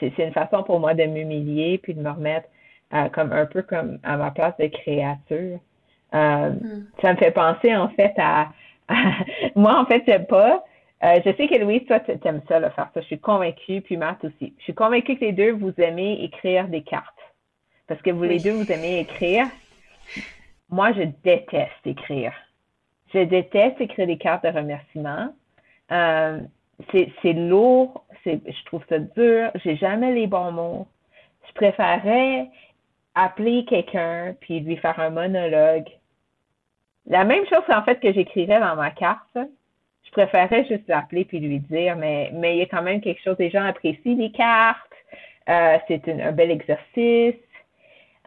c'est 0.00 0.24
une 0.24 0.32
façon 0.32 0.62
pour 0.62 0.80
moi 0.80 0.94
de 0.94 1.04
m'humilier 1.04 1.78
puis 1.78 1.94
de 1.94 2.00
me 2.00 2.10
remettre 2.10 2.48
euh, 2.92 3.08
comme 3.10 3.32
un 3.32 3.46
peu 3.46 3.62
comme 3.62 4.00
à 4.02 4.16
ma 4.16 4.32
place 4.32 4.56
de 4.58 4.66
créature. 4.66 5.60
Euh, 6.12 6.50
hmm. 6.50 6.86
Ça 7.00 7.12
me 7.12 7.18
fait 7.18 7.30
penser 7.30 7.76
en 7.76 7.88
fait 7.90 8.12
à, 8.18 8.48
moi 9.54 9.78
en 9.78 9.86
fait 9.86 10.02
j'aime 10.06 10.26
pas. 10.26 10.64
Euh, 11.04 11.20
je 11.24 11.32
sais 11.36 11.48
que 11.48 11.54
Louise, 11.54 11.86
toi, 11.86 12.00
tu 12.00 12.10
aimes 12.10 12.42
ça, 12.46 12.60
faire 12.60 12.90
ça. 12.92 13.00
Je 13.00 13.06
suis 13.06 13.18
convaincue, 13.18 13.80
puis 13.80 13.96
Matt 13.96 14.22
aussi. 14.22 14.52
Je 14.58 14.64
suis 14.64 14.74
convaincue 14.74 15.16
que 15.16 15.24
les 15.24 15.32
deux, 15.32 15.52
vous 15.52 15.72
aimez 15.78 16.22
écrire 16.24 16.68
des 16.68 16.82
cartes. 16.82 17.06
Parce 17.86 18.02
que 18.02 18.10
vous 18.10 18.24
les 18.24 18.38
deux, 18.38 18.52
vous 18.52 18.70
aimez 18.70 19.00
écrire. 19.00 19.46
Moi, 20.68 20.92
je 20.92 21.04
déteste 21.24 21.86
écrire. 21.86 22.34
Je 23.14 23.20
déteste 23.20 23.80
écrire 23.80 24.06
des 24.06 24.18
cartes 24.18 24.44
de 24.44 24.50
remerciement. 24.50 25.32
c'est 25.88 27.32
lourd 27.32 28.04
je 28.24 28.64
trouve 28.66 28.82
ça 28.88 28.98
dur, 28.98 29.50
j'ai 29.56 29.76
jamais 29.76 30.12
les 30.12 30.26
bons 30.26 30.52
mots. 30.52 30.86
Je 31.48 31.52
préférerais 31.54 32.48
appeler 33.14 33.64
quelqu'un 33.64 34.34
puis 34.40 34.60
lui 34.60 34.76
faire 34.76 34.98
un 35.00 35.10
monologue. 35.10 35.88
La 37.06 37.24
même 37.24 37.44
chose 37.46 37.62
en 37.68 37.82
fait 37.82 38.00
que 38.00 38.12
j'écrirais 38.12 38.60
dans 38.60 38.76
ma 38.76 38.90
carte. 38.90 39.38
Je 40.04 40.10
préférerais 40.12 40.64
juste 40.66 40.88
l'appeler 40.88 41.24
puis 41.24 41.40
lui 41.40 41.60
dire, 41.60 41.96
mais, 41.96 42.30
mais 42.34 42.56
il 42.56 42.58
y 42.58 42.62
a 42.62 42.66
quand 42.66 42.82
même 42.82 43.00
quelque 43.00 43.22
chose, 43.22 43.36
les 43.38 43.50
gens 43.50 43.64
apprécient 43.64 44.16
les 44.16 44.32
cartes, 44.32 44.92
euh, 45.48 45.78
c'est 45.86 46.08
un 46.08 46.32
bel 46.32 46.50
exercice. 46.50 47.36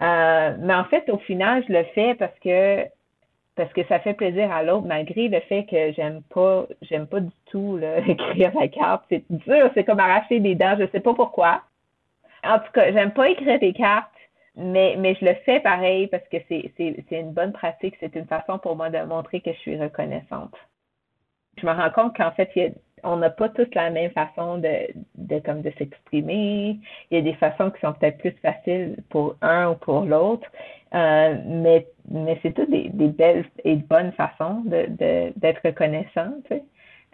Euh, 0.02 0.56
mais 0.60 0.74
en 0.74 0.86
fait, 0.86 1.10
au 1.10 1.18
final, 1.20 1.64
je 1.68 1.74
le 1.74 1.84
fais 1.96 2.16
parce 2.16 2.38
que 2.40 2.86
parce 3.56 3.72
que 3.74 3.84
ça 3.86 4.00
fait 4.00 4.14
plaisir 4.14 4.52
à 4.52 4.64
l'autre, 4.64 4.88
malgré 4.88 5.28
le 5.28 5.40
fait 5.42 5.66
que 5.66 5.92
j'aime 5.94 6.22
pas, 6.34 6.66
j'aime 6.82 7.08
pas 7.08 7.20
du 7.20 7.32
tout 7.46 7.78
là, 7.78 8.00
écrire 8.08 8.52
la 8.60 8.68
carte. 8.68 9.06
C'est 9.10 9.24
dur, 9.30 9.70
c'est 9.74 9.84
comme 9.84 10.00
arracher 10.00 10.40
des 10.40 10.56
dents, 10.56 10.76
je 10.80 10.88
sais 10.92 11.00
pas 11.00 11.14
pourquoi. 11.14 11.62
En 12.44 12.60
tout 12.60 12.72
cas, 12.74 12.92
j'aime 12.92 13.14
pas 13.14 13.30
écrire 13.30 13.60
des 13.60 13.74
cartes, 13.74 14.10
mais, 14.56 14.96
mais 14.98 15.16
je 15.16 15.26
le 15.26 15.34
fais 15.46 15.60
pareil 15.60 16.08
parce 16.08 16.28
que 16.30 16.38
c'est, 16.50 16.72
c'est, 16.78 17.04
c'est 17.10 17.20
une 17.20 17.32
bonne 17.32 17.54
pratique, 17.54 17.96
c'est 18.00 18.16
une 18.16 18.26
façon 18.26 18.58
pour 18.60 18.76
moi 18.76 18.90
de 18.90 19.00
montrer 19.04 19.42
que 19.42 19.54
je 19.54 19.60
suis 19.60 19.80
reconnaissante. 19.80 20.56
Je 21.58 21.66
me 21.66 21.72
rends 21.72 21.92
compte 21.92 22.18
qu'en 22.18 22.32
fait, 22.32 22.50
il 22.56 22.64
y 22.64 22.66
a, 22.66 22.70
on 23.04 23.18
n'a 23.18 23.30
pas 23.30 23.50
tous 23.50 23.68
la 23.76 23.90
même 23.90 24.12
façon 24.12 24.58
de, 24.58 24.88
de 25.16 25.40
comme 25.40 25.62
de 25.62 25.72
s'exprimer. 25.78 26.78
Il 27.12 27.18
y 27.18 27.18
a 27.18 27.22
des 27.22 27.34
façons 27.34 27.72
qui 27.72 27.80
sont 27.82 27.94
peut-être 27.94 28.18
plus 28.18 28.36
faciles 28.42 28.98
pour 29.10 29.36
un 29.42 29.72
ou 29.72 29.76
pour 29.76 30.02
l'autre. 30.02 30.48
Euh, 30.94 31.36
mais 31.46 31.88
mais 32.10 32.38
c'est 32.44 32.54
toutes 32.54 32.70
des, 32.70 32.90
des, 32.90 33.08
belles 33.08 33.46
et 33.64 33.76
bonnes 33.76 34.12
façons 34.12 34.62
de, 34.66 34.86
d'être 35.38 35.62
reconnaissant. 35.64 36.34
Tu 36.46 36.56
sais. 36.56 36.64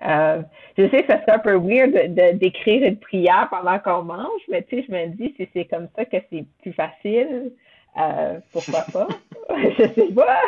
euh, 0.05 0.41
je 0.77 0.89
sais 0.89 1.03
que 1.03 1.07
ça 1.07 1.21
serait 1.21 1.33
un 1.33 1.39
peu 1.39 1.55
weird 1.55 1.91
de, 1.91 2.37
d'écrire 2.37 2.85
une 2.85 2.97
prière 2.97 3.47
pendant 3.49 3.79
qu'on 3.79 4.03
mange, 4.03 4.41
mais 4.49 4.63
tu 4.63 4.77
sais, 4.77 4.85
je 4.87 4.91
me 4.91 5.07
dis 5.15 5.33
si 5.37 5.47
c'est 5.53 5.65
comme 5.65 5.87
ça 5.95 6.05
que 6.05 6.17
c'est 6.29 6.45
plus 6.61 6.73
facile, 6.73 7.51
euh, 7.97 8.39
pourquoi 8.51 8.81
pas? 8.91 9.07
je 9.77 9.83
sais 9.83 10.13
pas. 10.13 10.41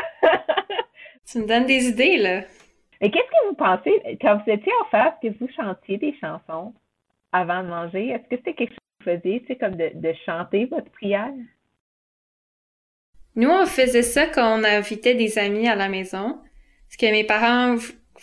tu 1.25 1.39
me 1.39 1.47
donnes 1.47 1.65
des 1.65 1.87
idées, 1.87 2.17
là. 2.17 2.41
Mais 3.01 3.09
qu'est-ce 3.09 3.23
que 3.23 3.47
vous 3.49 3.55
pensez, 3.55 4.17
quand 4.21 4.37
vous 4.37 4.51
étiez 4.51 4.71
en 4.81 4.89
face, 4.89 5.13
que 5.21 5.27
vous 5.39 5.49
chantiez 5.55 5.97
des 5.97 6.15
chansons 6.19 6.73
avant 7.31 7.63
de 7.63 7.67
manger, 7.67 8.09
est-ce 8.09 8.23
que 8.29 8.37
c'était 8.37 8.53
quelque 8.53 8.71
chose 8.71 8.77
que 8.99 9.09
vous 9.09 9.17
faisiez, 9.17 9.43
c'est 9.47 9.55
comme 9.55 9.75
de, 9.75 9.89
de 9.95 10.13
chanter 10.25 10.65
votre 10.65 10.91
prière? 10.91 11.31
Nous, 13.35 13.49
on 13.49 13.65
faisait 13.65 14.03
ça 14.03 14.27
quand 14.27 14.59
on 14.59 14.63
invitait 14.63 15.15
des 15.15 15.37
amis 15.39 15.67
à 15.67 15.75
la 15.75 15.89
maison. 15.89 16.39
Parce 16.87 16.97
que 16.97 17.05
mes 17.11 17.23
parents 17.23 17.77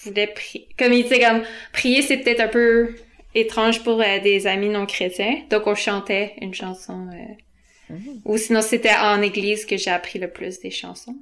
voulaient 0.04 0.26
prier. 0.26 0.68
Comme 0.78 0.92
ils 0.92 1.04
disaient, 1.04 1.20
comme, 1.20 1.42
prier, 1.72 2.02
c'est 2.02 2.18
peut-être 2.18 2.40
un 2.40 2.48
peu 2.48 2.94
étrange 3.34 3.82
pour 3.82 4.00
euh, 4.00 4.18
des 4.20 4.46
amis 4.46 4.68
non 4.68 4.86
chrétiens. 4.86 5.42
Donc, 5.50 5.66
on 5.66 5.74
chantait 5.74 6.34
une 6.40 6.54
chanson. 6.54 7.08
Euh, 7.12 7.94
mm. 7.94 8.20
Ou 8.26 8.36
sinon, 8.36 8.60
c'était 8.60 8.94
en 8.94 9.22
église 9.22 9.64
que 9.64 9.76
j'ai 9.76 9.90
appris 9.90 10.18
le 10.18 10.30
plus 10.30 10.60
des 10.60 10.70
chansons. 10.70 11.16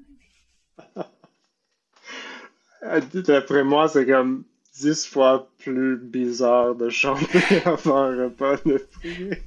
D'après 3.15 3.65
moi, 3.65 3.89
c'est 3.89 4.07
comme 4.07 4.45
dix 4.79 5.07
fois 5.07 5.49
plus 5.59 5.97
bizarre 5.97 6.75
de 6.75 6.89
chanter 6.89 7.43
avant 7.65 7.97
un 7.97 8.25
repas 8.25 8.57
de 8.65 8.87
prier. 8.93 9.43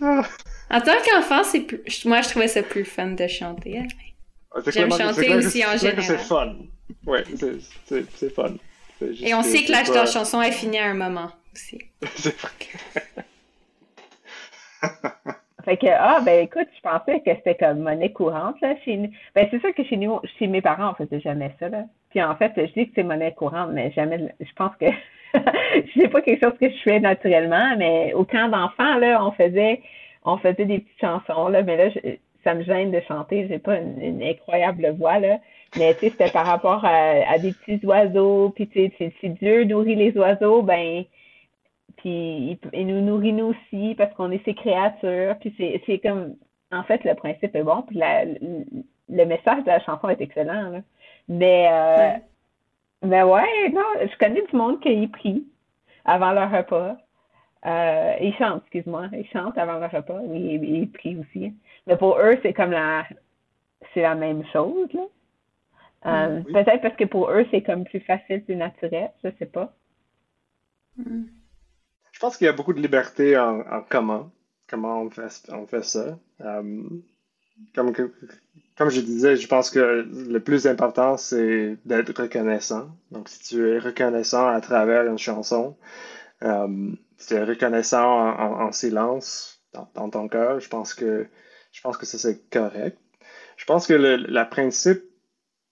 en 0.00 0.80
tant 0.80 0.96
qu'enfant, 1.04 1.44
c'est 1.44 1.60
plus... 1.60 2.04
moi 2.04 2.20
je 2.20 2.28
trouvais 2.30 2.48
ça 2.48 2.62
plus 2.62 2.84
fun 2.84 3.12
de 3.12 3.26
chanter. 3.26 3.82
Ah, 4.54 4.60
J'aime 4.66 4.90
chanter 4.90 5.34
aussi 5.34 5.64
en 5.64 5.76
général. 5.76 6.02
C'est 6.02 6.18
fun. 6.18 6.56
Oui, 7.06 7.18
c'est 7.86 8.34
fun. 8.34 8.54
Et 9.00 9.34
on 9.34 9.42
sait 9.42 9.64
que 9.64 9.72
la, 9.72 10.06
chanson 10.06 10.40
est 10.40 10.52
finie 10.52 10.78
à 10.78 10.86
un 10.86 10.94
moment 10.94 11.30
aussi. 11.52 11.78
c'est 12.16 12.36
vrai. 12.38 12.50
Fait 15.64 15.76
que, 15.78 15.86
ah, 15.88 16.20
ben 16.24 16.44
écoute, 16.44 16.68
je 16.76 16.80
pensais 16.82 17.20
que 17.20 17.34
c'était 17.36 17.54
comme 17.54 17.78
monnaie 17.78 18.12
courante, 18.12 18.60
là, 18.60 18.74
chez 18.84 18.96
nous. 18.96 19.10
Ben, 19.34 19.48
c'est 19.50 19.60
sûr 19.60 19.74
que 19.74 19.84
chez 19.84 19.96
nous, 19.96 20.20
chez 20.38 20.46
mes 20.46 20.60
parents, 20.60 20.90
on 20.90 20.94
faisait 20.94 21.20
jamais 21.20 21.54
ça, 21.58 21.68
là. 21.68 21.84
Puis 22.10 22.22
en 22.22 22.36
fait, 22.36 22.52
je 22.56 22.72
dis 22.72 22.86
que 22.86 22.92
c'est 22.94 23.02
monnaie 23.02 23.32
courante, 23.32 23.70
mais 23.72 23.90
jamais, 23.92 24.34
je 24.40 24.52
pense 24.56 24.76
que 24.76 24.86
c'est 25.96 26.08
pas 26.08 26.20
quelque 26.20 26.44
chose 26.44 26.58
que 26.60 26.68
je 26.68 26.82
fais 26.82 27.00
naturellement, 27.00 27.76
mais 27.78 28.12
au 28.12 28.24
camp 28.24 28.48
d'enfants, 28.48 28.98
là, 28.98 29.24
on 29.24 29.32
faisait, 29.32 29.80
on 30.24 30.36
faisait 30.36 30.66
des 30.66 30.80
petites 30.80 31.00
chansons, 31.00 31.48
là, 31.48 31.62
mais 31.62 31.76
là, 31.76 31.90
ça 32.44 32.54
me 32.54 32.62
gêne 32.62 32.90
de 32.90 33.00
chanter, 33.08 33.46
j'ai 33.48 33.58
pas 33.58 33.78
une, 33.78 34.22
incroyable 34.22 34.94
voix, 34.98 35.18
là. 35.18 35.38
Mais, 35.76 35.94
tu 35.94 36.00
sais, 36.00 36.10
c'était 36.10 36.30
par 36.30 36.46
rapport 36.46 36.84
à, 36.84 37.38
des 37.38 37.52
petits 37.52 37.84
oiseaux, 37.84 38.52
puis 38.54 38.68
tu 38.68 38.92
sais, 38.98 39.12
si 39.20 39.30
Dieu 39.30 39.64
nourrit 39.64 39.96
les 39.96 40.16
oiseaux, 40.16 40.62
ben, 40.62 41.04
puis 42.04 42.58
il, 42.74 42.86
nous 42.86 43.00
nourrit 43.00 43.32
nous 43.32 43.54
aussi 43.54 43.94
parce 43.94 44.12
qu'on 44.12 44.30
est 44.30 44.44
ses 44.44 44.54
créatures. 44.54 45.38
Puis 45.40 45.54
c'est 45.86 45.98
comme, 46.00 46.36
en 46.70 46.82
fait, 46.82 47.02
le 47.02 47.14
principe 47.14 47.56
est 47.56 47.62
bon. 47.62 47.80
Puis 47.80 47.98
le 47.98 49.24
message 49.24 49.62
de 49.62 49.68
la 49.68 49.80
chanson 49.80 50.10
est 50.10 50.20
excellent. 50.20 50.68
Là. 50.68 50.80
Mais, 51.28 51.66
euh, 51.72 52.18
mais 53.06 53.22
ouais, 53.22 53.70
non, 53.72 53.86
je 54.02 54.18
connais 54.18 54.42
du 54.42 54.54
monde 54.54 54.80
qui 54.82 55.06
prie 55.06 55.46
avant 56.04 56.32
leur 56.32 56.50
repas. 56.50 56.98
Euh, 57.64 58.14
ils 58.20 58.34
chantent, 58.34 58.60
excuse-moi. 58.64 59.06
Ils 59.14 59.26
chantent 59.28 59.56
avant 59.56 59.78
leur 59.78 59.90
repas. 59.90 60.20
Oui, 60.24 60.60
ils, 60.62 60.90
prient 60.90 61.16
aussi. 61.16 61.54
Mais 61.86 61.96
pour 61.96 62.18
eux, 62.18 62.38
c'est 62.42 62.52
comme 62.52 62.72
la, 62.72 63.04
c'est 63.94 64.02
la 64.02 64.14
même 64.14 64.44
chose, 64.52 64.92
là. 64.92 65.04
Euh, 66.06 66.42
peut-être 66.42 66.82
parce 66.82 66.96
que 66.96 67.04
pour 67.04 67.30
eux, 67.30 67.46
c'est 67.50 67.62
comme 67.62 67.84
plus 67.84 68.00
facile, 68.00 68.44
plus 68.44 68.56
naturel, 68.56 69.10
je 69.24 69.30
sais 69.38 69.46
pas. 69.46 69.72
Mm. 70.98 71.24
Je 72.24 72.28
pense 72.30 72.38
qu'il 72.38 72.46
y 72.46 72.48
a 72.48 72.54
beaucoup 72.54 72.72
de 72.72 72.80
liberté 72.80 73.36
en, 73.36 73.84
comment, 73.86 74.30
comment 74.66 75.02
on 75.02 75.10
fait, 75.10 75.42
on 75.50 75.66
fait 75.66 75.84
ça. 75.84 76.18
Euh, 76.40 76.82
comme, 77.74 77.92
comme 78.78 78.88
je 78.88 79.02
disais, 79.02 79.36
je 79.36 79.46
pense 79.46 79.68
que 79.68 80.08
le 80.08 80.40
plus 80.40 80.66
important, 80.66 81.18
c'est 81.18 81.76
d'être 81.84 82.18
reconnaissant. 82.18 82.88
Donc, 83.10 83.28
si 83.28 83.40
tu 83.40 83.68
es 83.68 83.78
reconnaissant 83.78 84.48
à 84.48 84.62
travers 84.62 85.04
une 85.04 85.18
chanson, 85.18 85.76
euh, 86.42 86.92
si 87.18 87.26
tu 87.26 87.34
es 87.34 87.44
reconnaissant 87.44 88.08
en, 88.08 88.72
silence 88.72 89.62
dans, 89.74 90.08
ton 90.08 90.26
cœur, 90.26 90.60
je 90.60 90.68
pense 90.70 90.94
que 90.94 91.26
je 91.72 91.82
pense 91.82 91.98
que 91.98 92.06
ça 92.06 92.16
c'est 92.16 92.48
correct. 92.48 92.98
je 93.58 93.66
pense 93.66 93.86
que 93.86 93.92
le 93.92 94.16
la 94.16 94.46
principe 94.46 95.02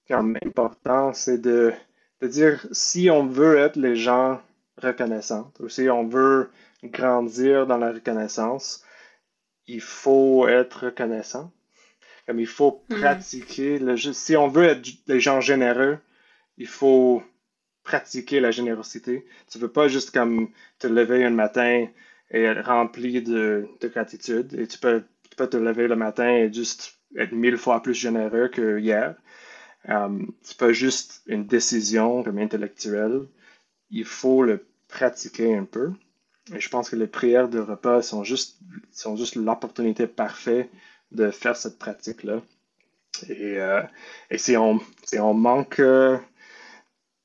quand 0.07 0.23
même 0.23 0.37
important, 0.45 1.15
c'est 1.15 1.39
de, 1.39 1.73
de 2.21 2.29
dire 2.29 2.67
si 2.73 3.09
on 3.09 3.27
veut 3.27 3.57
être 3.57 3.77
les 3.77 3.97
gens 3.97 4.43
reconnaissants, 4.79 5.53
ou 5.61 5.69
si 5.69 5.89
on 5.91 6.07
veut 6.07 6.49
grandir 6.85 7.67
dans 7.67 7.79
la 7.79 7.93
reconnaissance, 7.93 8.83
il 9.67 9.81
faut 9.81 10.49
être 10.49 10.87
reconnaissant. 10.87 11.51
Comme 12.27 12.41
il 12.41 12.47
faut 12.47 12.73
Mm. 12.91 12.97
pratiquer 13.01 13.79
le 13.79 13.97
si 13.97 14.37
on 14.37 14.49
veut 14.49 14.65
être 14.65 14.83
des 15.07 15.21
gens 15.21 15.41
généreux, 15.41 15.99
il 16.59 16.67
faut 16.69 17.23
pratiquer 17.85 18.41
la 18.41 18.51
générosité. 18.51 19.25
Tu 19.51 19.59
veux 19.59 19.69
pas 19.69 19.89
juste 19.89 20.13
comme 20.13 20.49
te 20.79 20.87
lever 20.89 21.25
un 21.25 21.31
matin 21.31 21.87
et 22.31 22.43
être 22.45 22.67
rempli 22.67 23.23
de, 23.23 23.67
de 23.81 23.89
gratitude. 23.89 24.55
Et 24.55 24.67
tu 24.67 24.79
peux, 24.79 25.03
tu 25.31 25.37
peux 25.37 25.49
te 25.49 25.57
lever 25.57 25.89
le 25.89 25.97
matin 25.97 26.29
et 26.31 26.53
juste 26.53 26.95
être 27.17 27.33
mille 27.33 27.59
fois 27.59 27.83
plus 27.83 27.95
généreux 27.95 28.49
que 28.49 28.79
hier. 28.79 29.15
Um, 29.89 30.33
c'est 30.43 30.59
pas 30.59 30.73
juste 30.73 31.23
une 31.27 31.47
décision 31.47 32.23
comme 32.23 32.39
intellectuelle. 32.39 33.27
Il 33.93 34.05
faut 34.07 34.43
le 34.43 34.67
pratiquer 34.89 35.55
un 35.57 35.65
peu. 35.65 35.93
Et 36.55 36.61
je 36.61 36.69
pense 36.71 36.91
que 36.91 36.97
les 36.97 37.09
prières 37.09 37.49
de 37.49 37.61
repas 37.61 38.03
sont 38.03 38.25
juste, 38.25 38.59
sont 38.93 39.17
juste 39.17 39.37
l'opportunité 39.37 40.07
parfaite 40.09 40.71
de 41.13 41.31
faire 41.31 41.57
cette 41.57 41.79
pratique-là. 41.79 42.43
Et, 43.29 43.59
euh, 43.61 43.83
et 44.31 44.39
si, 44.39 44.57
on, 44.57 44.81
si 45.05 45.19
on 45.21 45.35
manque 45.35 45.81
euh, 45.81 46.19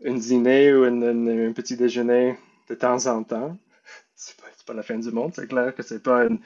un 0.05 0.13
dîner 0.15 0.73
ou 0.73 0.85
une- 0.85 1.03
une- 1.03 1.49
un 1.49 1.53
petit 1.53 1.75
déjeuner 1.77 2.37
de 2.69 2.75
temps 2.75 3.05
en 3.07 3.23
temps, 3.23 3.57
c'est 4.15 4.37
pas, 4.37 4.47
pas 4.67 4.73
la 4.73 4.83
fin 4.83 4.99
du 4.99 5.11
monde. 5.11 5.33
C'est 5.35 5.47
clair 5.47 5.75
que 5.75 5.83
c'est 5.83 6.03
pas 6.03 6.25
une- 6.25 6.39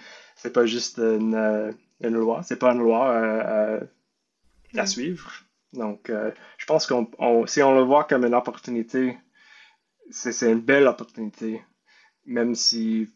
pas 0.54 0.66
juste 0.66 0.98
une, 1.00 1.36
euh, 1.36 1.72
une 2.02 2.16
loi. 2.18 2.44
C'est 2.44 2.58
pas 2.60 2.74
une 2.74 2.80
loi 2.80 3.10
à, 3.18 3.76
à- 3.78 3.82
à 4.78 4.84
Mm. 4.84 4.88
suivre. 4.88 5.32
Donc, 5.74 6.10
euh, 6.10 6.32
je 6.58 6.66
pense 6.66 6.88
qu'on, 6.88 7.10
on- 7.20 7.48
si 7.48 7.64
on 7.64 7.76
le 7.76 7.84
voit 7.84 8.06
comme 8.06 8.26
une 8.26 8.36
opportunité, 8.36 9.18
c'est 10.12 10.52
une 10.52 10.62
belle 10.62 10.88
opportunité, 10.88 11.62
même 12.26 12.56
si 12.56 13.10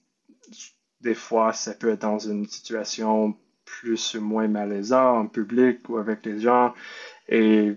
des 1.02 1.16
fois 1.16 1.54
ça 1.54 1.74
peut 1.74 1.92
être 1.92 2.02
dans 2.02 2.20
une 2.20 2.48
situation 2.48 3.38
plus 3.66 4.16
ou 4.16 4.22
moins 4.22 4.48
malaisante 4.48 5.26
en 5.26 5.28
public 5.28 5.88
ou 5.90 5.98
avec 5.98 6.26
les 6.26 6.40
gens. 6.40 6.74
Et 7.28 7.74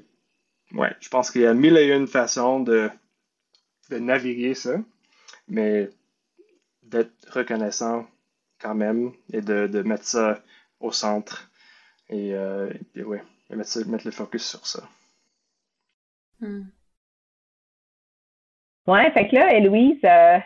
ouais, 0.72 0.94
je 1.00 1.08
pense 1.08 1.30
qu'il 1.30 1.42
y 1.42 1.46
a 1.46 1.54
mille 1.54 1.76
et 1.76 1.88
une 1.94 2.06
façons 2.06 2.60
de, 2.60 2.90
de 3.90 3.98
naviguer 3.98 4.54
ça, 4.54 4.78
mais 5.48 5.90
d'être 6.82 7.14
reconnaissant 7.32 8.06
quand 8.60 8.74
même 8.74 9.12
et 9.32 9.40
de, 9.40 9.66
de 9.66 9.82
mettre 9.82 10.04
ça 10.06 10.42
au 10.80 10.92
centre 10.92 11.50
et, 12.08 12.34
euh, 12.34 12.72
et 12.94 13.02
ouais, 13.04 13.22
et 13.50 13.56
mettre, 13.56 13.86
mettre 13.88 14.06
le 14.06 14.12
focus 14.12 14.44
sur 14.44 14.66
ça. 14.66 14.88
Hmm. 16.40 16.70
Ouais, 18.89 19.11
fait 19.12 19.28
que 19.28 19.34
là, 19.34 19.55
Héloïse, 19.55 20.01
euh, 20.03 20.39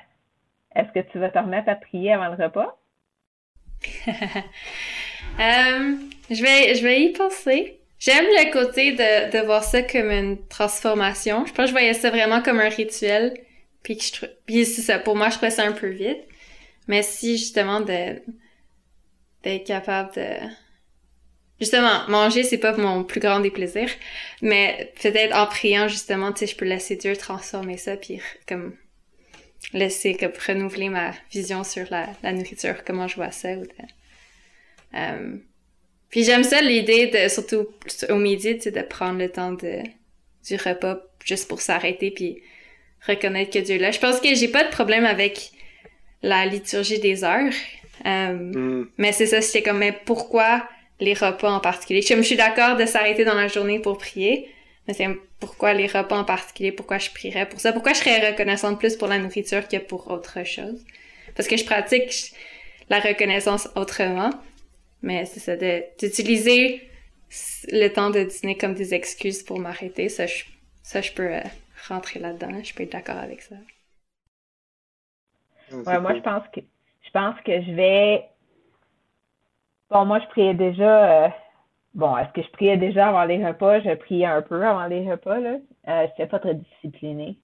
est-ce 0.74 0.90
que 0.93 1.12
tu 1.12 1.20
vas 1.20 1.30
te 1.30 1.38
remettre 1.38 1.68
à 1.68 1.76
prier 1.76 2.12
avant 2.12 2.34
le 2.34 2.45
repas? 2.45 2.76
Euh, 5.40 5.97
je 6.30 6.43
vais, 6.43 6.74
je 6.74 6.82
vais 6.82 7.05
y 7.05 7.12
penser. 7.12 7.80
J'aime 7.99 8.26
le 8.26 8.53
côté 8.53 8.93
de, 8.93 9.32
de 9.32 9.47
voir 9.47 9.64
ça 9.64 9.82
comme 9.82 10.11
une 10.11 10.47
transformation. 10.47 11.47
Je 11.47 11.53
pense 11.55 11.64
que 11.64 11.66
je 11.68 11.72
voyais 11.72 11.95
ça 11.95 12.11
vraiment 12.11 12.43
comme 12.43 12.61
un 12.61 12.68
rituel. 12.68 13.32
Puis 13.82 13.97
que 13.97 14.03
je 14.05 14.26
puis 14.45 14.66
c'est 14.66 14.82
ça. 14.82 14.99
Pour 14.99 15.16
moi, 15.16 15.30
je 15.30 15.38
trouvais 15.38 15.59
un 15.59 15.72
peu 15.72 15.86
vite. 15.86 16.20
Mais 16.86 17.03
si, 17.03 17.38
justement, 17.38 17.80
d'être 17.80 18.22
capable 19.64 20.12
de, 20.16 20.26
justement, 21.61 22.09
manger, 22.09 22.42
c'est 22.42 22.59
pas 22.59 22.76
mon 22.76 23.05
plus 23.05 23.20
grand 23.20 23.40
des 23.40 23.50
plaisirs. 23.50 23.90
Mais 24.40 24.92
peut-être 25.00 25.34
en 25.36 25.46
priant, 25.46 25.88
justement, 25.88 26.32
tu 26.32 26.40
sais, 26.40 26.46
je 26.46 26.57
peux 26.57 26.64
laisser 26.64 26.96
Dieu 26.96 27.16
transformer 27.16 27.76
ça 27.76 27.96
puis 27.96 28.20
comme, 28.48 28.76
laisser 29.72 30.16
comme 30.16 30.32
renouveler 30.46 30.88
ma 30.88 31.12
vision 31.30 31.64
sur 31.64 31.86
la, 31.90 32.09
la 32.22 32.32
nourriture, 32.32 32.84
comment 32.84 33.09
je 33.09 33.16
vois 33.16 33.30
ça 33.30 33.53
ou 33.53 33.62
de, 33.62 33.68
euh, 34.94 35.36
puis 36.11 36.24
j'aime 36.24 36.44
ça 36.44 36.61
l'idée 36.61 37.07
de, 37.07 37.28
surtout 37.28 37.66
au 38.11 38.16
midi, 38.16 38.57
tu 38.57 38.62
sais, 38.64 38.70
de 38.70 38.82
prendre 38.82 39.18
le 39.18 39.30
temps 39.30 39.53
de, 39.53 39.78
du 40.46 40.57
repas 40.57 40.98
juste 41.24 41.48
pour 41.48 41.62
s'arrêter 41.62 42.11
puis 42.11 42.42
reconnaître 43.07 43.50
que 43.50 43.59
Dieu 43.61 43.76
est 43.76 43.78
là. 43.78 43.90
Je 43.90 43.98
pense 43.98 44.20
que 44.20 44.34
j'ai 44.34 44.48
pas 44.48 44.64
de 44.64 44.70
problème 44.70 45.07
avec 45.07 45.53
la 46.22 46.44
liturgie 46.44 46.98
des 47.00 47.24
heures. 47.24 47.53
Euh, 48.05 48.32
Mm. 48.32 48.88
mais 48.98 49.12
c'est 49.12 49.26
ça, 49.26 49.40
c'était 49.40 49.62
comme, 49.62 49.78
mais 49.78 49.92
pourquoi 49.92 50.68
les 51.03 51.14
repas 51.14 51.50
en 51.50 51.61
particulier? 51.61 52.03
Comme 52.07 52.18
je 52.18 52.28
suis 52.32 52.36
d'accord 52.36 52.76
de 52.76 52.86
s'arrêter 52.86 53.24
dans 53.24 53.34
la 53.34 53.48
journée 53.48 53.78
pour 53.80 53.98
prier, 53.98 54.48
mais 54.86 54.94
c'est 54.94 55.09
pourquoi 55.40 55.74
les 55.74 55.86
repas 55.86 56.18
en 56.18 56.24
particulier? 56.24 56.72
Pourquoi 56.72 56.98
je 56.98 57.11
prierais 57.11 57.48
pour 57.48 57.61
ça? 57.61 57.72
Pourquoi 57.72 57.92
je 57.94 57.98
serais 57.98 58.30
reconnaissante 58.30 58.78
plus 58.78 58.96
pour 58.96 59.09
la 59.09 59.18
nourriture 59.18 59.68
que 59.68 59.78
pour 59.78 60.11
autre 60.11 60.44
chose? 60.44 60.84
Parce 61.36 61.48
que 61.48 61.57
je 61.57 61.64
pratique 61.64 62.32
la 62.88 63.00
reconnaissance 63.00 63.68
autrement. 63.76 64.30
Mais 65.03 65.26
c'est 65.26 65.40
ça, 65.40 65.57
d'utiliser 65.57 66.82
le 67.72 67.88
temps 67.88 68.11
de 68.11 68.22
dîner 68.24 68.57
comme 68.57 68.74
des 68.74 68.94
excuses 68.94 69.42
pour 69.42 69.59
m'arrêter, 69.59 70.09
ça, 70.09 70.26
je, 70.26 70.44
ça, 70.82 71.00
je 71.00 71.12
peux 71.12 71.34
euh, 71.34 71.40
rentrer 71.88 72.20
là-dedans. 72.20 72.62
Je 72.62 72.74
peux 72.74 72.84
être 72.84 72.92
d'accord 72.92 73.18
avec 73.18 73.42
ça. 73.42 73.57
Ouais, 75.86 75.98
moi, 76.00 76.14
cool. 76.14 76.16
je 76.16 76.20
pense 76.20 76.48
que 76.53 76.61
je 76.61 77.11
pense 77.11 77.40
que 77.42 77.62
je 77.62 77.72
vais. 77.72 78.24
Bon, 79.93 80.07
moi, 80.07 80.20
je 80.20 80.26
priais 80.28 80.55
déjà. 80.55 81.24
euh, 81.24 81.28
Bon, 81.95 82.16
est-ce 82.16 82.32
que 82.32 82.40
je 82.40 82.51
priais 82.53 82.78
déjà 82.78 83.09
avant 83.09 83.24
les 83.24 83.45
repas? 83.45 83.80
Je 83.80 83.95
priais 83.95 84.24
un 84.24 84.40
peu 84.40 84.66
avant 84.66 84.86
les 84.86 85.11
repas, 85.11 85.38
là. 85.38 85.57
Euh, 85.88 86.07
je 86.07 86.11
n'étais 86.12 86.26
pas 86.26 86.38
très 86.38 86.55
disciplinée. 86.55 87.36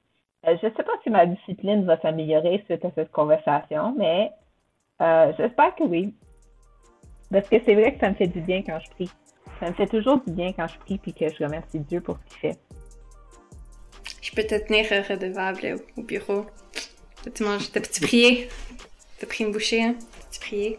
Euh, 0.47 0.57
je 0.63 0.67
ne 0.69 0.73
sais 0.73 0.83
pas 0.83 0.93
si 1.03 1.11
ma 1.11 1.27
discipline 1.27 1.85
va 1.85 2.01
s'améliorer 2.01 2.63
suite 2.65 2.83
à 2.87 2.91
cette 2.95 3.11
conversation, 3.11 3.95
mais 3.99 4.31
euh, 5.03 5.31
j'espère 5.37 5.75
que 5.75 5.85
oui. 5.85 6.15
Parce 7.31 7.47
que 7.51 7.57
c'est 7.67 7.75
vrai 7.75 7.93
que 7.93 8.01
ça 8.01 8.09
me 8.09 8.15
fait 8.15 8.29
du 8.29 8.41
bien 8.41 8.63
quand 8.63 8.79
je 8.81 8.91
prie. 8.93 9.11
Ça 9.61 9.67
me 9.69 9.75
fait 9.75 9.87
toujours 9.87 10.19
du 10.27 10.33
bien 10.33 10.55
quand 10.55 10.67
je 10.67 10.79
prie 10.79 10.97
puis 10.97 11.13
que 11.13 11.29
je 11.29 11.45
remercie 11.45 11.81
Dieu 11.81 12.01
pour 12.01 12.17
ce 12.17 12.31
qu'il 12.31 12.39
fait. 12.39 12.59
Je 14.23 14.31
peux 14.33 14.45
te 14.45 14.55
tenir 14.67 14.87
redevable 15.07 15.77
au, 15.97 16.01
au 16.01 16.05
bureau. 16.05 16.47
T'as-tu 17.23 17.43
mangé? 17.43 17.67
T'as-tu 17.71 18.01
prié? 18.01 18.49
T'as 19.19 19.27
pris 19.27 19.45
une 19.45 19.53
bouchée, 19.53 19.83
hein? 19.83 19.95
T'as-tu 19.99 20.41
prié? 20.41 20.79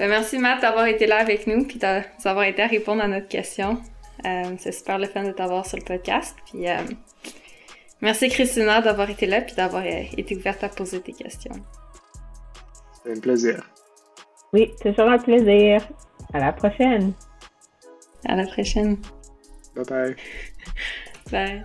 Ben, 0.00 0.08
merci 0.08 0.38
Matt 0.38 0.62
d'avoir 0.62 0.86
été 0.86 1.06
là 1.06 1.18
avec 1.18 1.46
nous 1.46 1.64
puis 1.66 1.78
d'a- 1.78 2.02
d'avoir 2.24 2.44
été 2.46 2.62
à 2.62 2.66
répondre 2.66 3.02
à 3.02 3.06
notre 3.06 3.28
question. 3.28 3.80
Euh, 4.24 4.54
c'est 4.58 4.72
super 4.72 4.98
le 4.98 5.06
fun 5.06 5.24
de 5.24 5.32
t'avoir 5.32 5.66
sur 5.66 5.76
le 5.76 5.84
podcast. 5.84 6.34
Puis 6.46 6.68
euh, 6.68 6.78
merci 8.00 8.28
Christina 8.30 8.80
d'avoir 8.80 9.10
été 9.10 9.26
là 9.26 9.42
puis 9.42 9.54
d'avoir 9.54 9.84
euh, 9.84 10.02
été 10.16 10.34
ouverte 10.36 10.64
à 10.64 10.70
poser 10.70 11.00
tes 11.02 11.12
questions. 11.12 11.52
C'est 13.04 13.12
un 13.14 13.20
plaisir. 13.20 13.62
Oui, 14.54 14.70
toujours 14.80 15.08
un 15.10 15.18
plaisir. 15.18 15.86
À 16.32 16.38
la 16.38 16.52
prochaine. 16.52 17.12
À 18.26 18.36
la 18.36 18.46
prochaine. 18.46 18.96
Bye 19.76 19.84
bye. 19.84 20.16
Bye. 21.30 21.64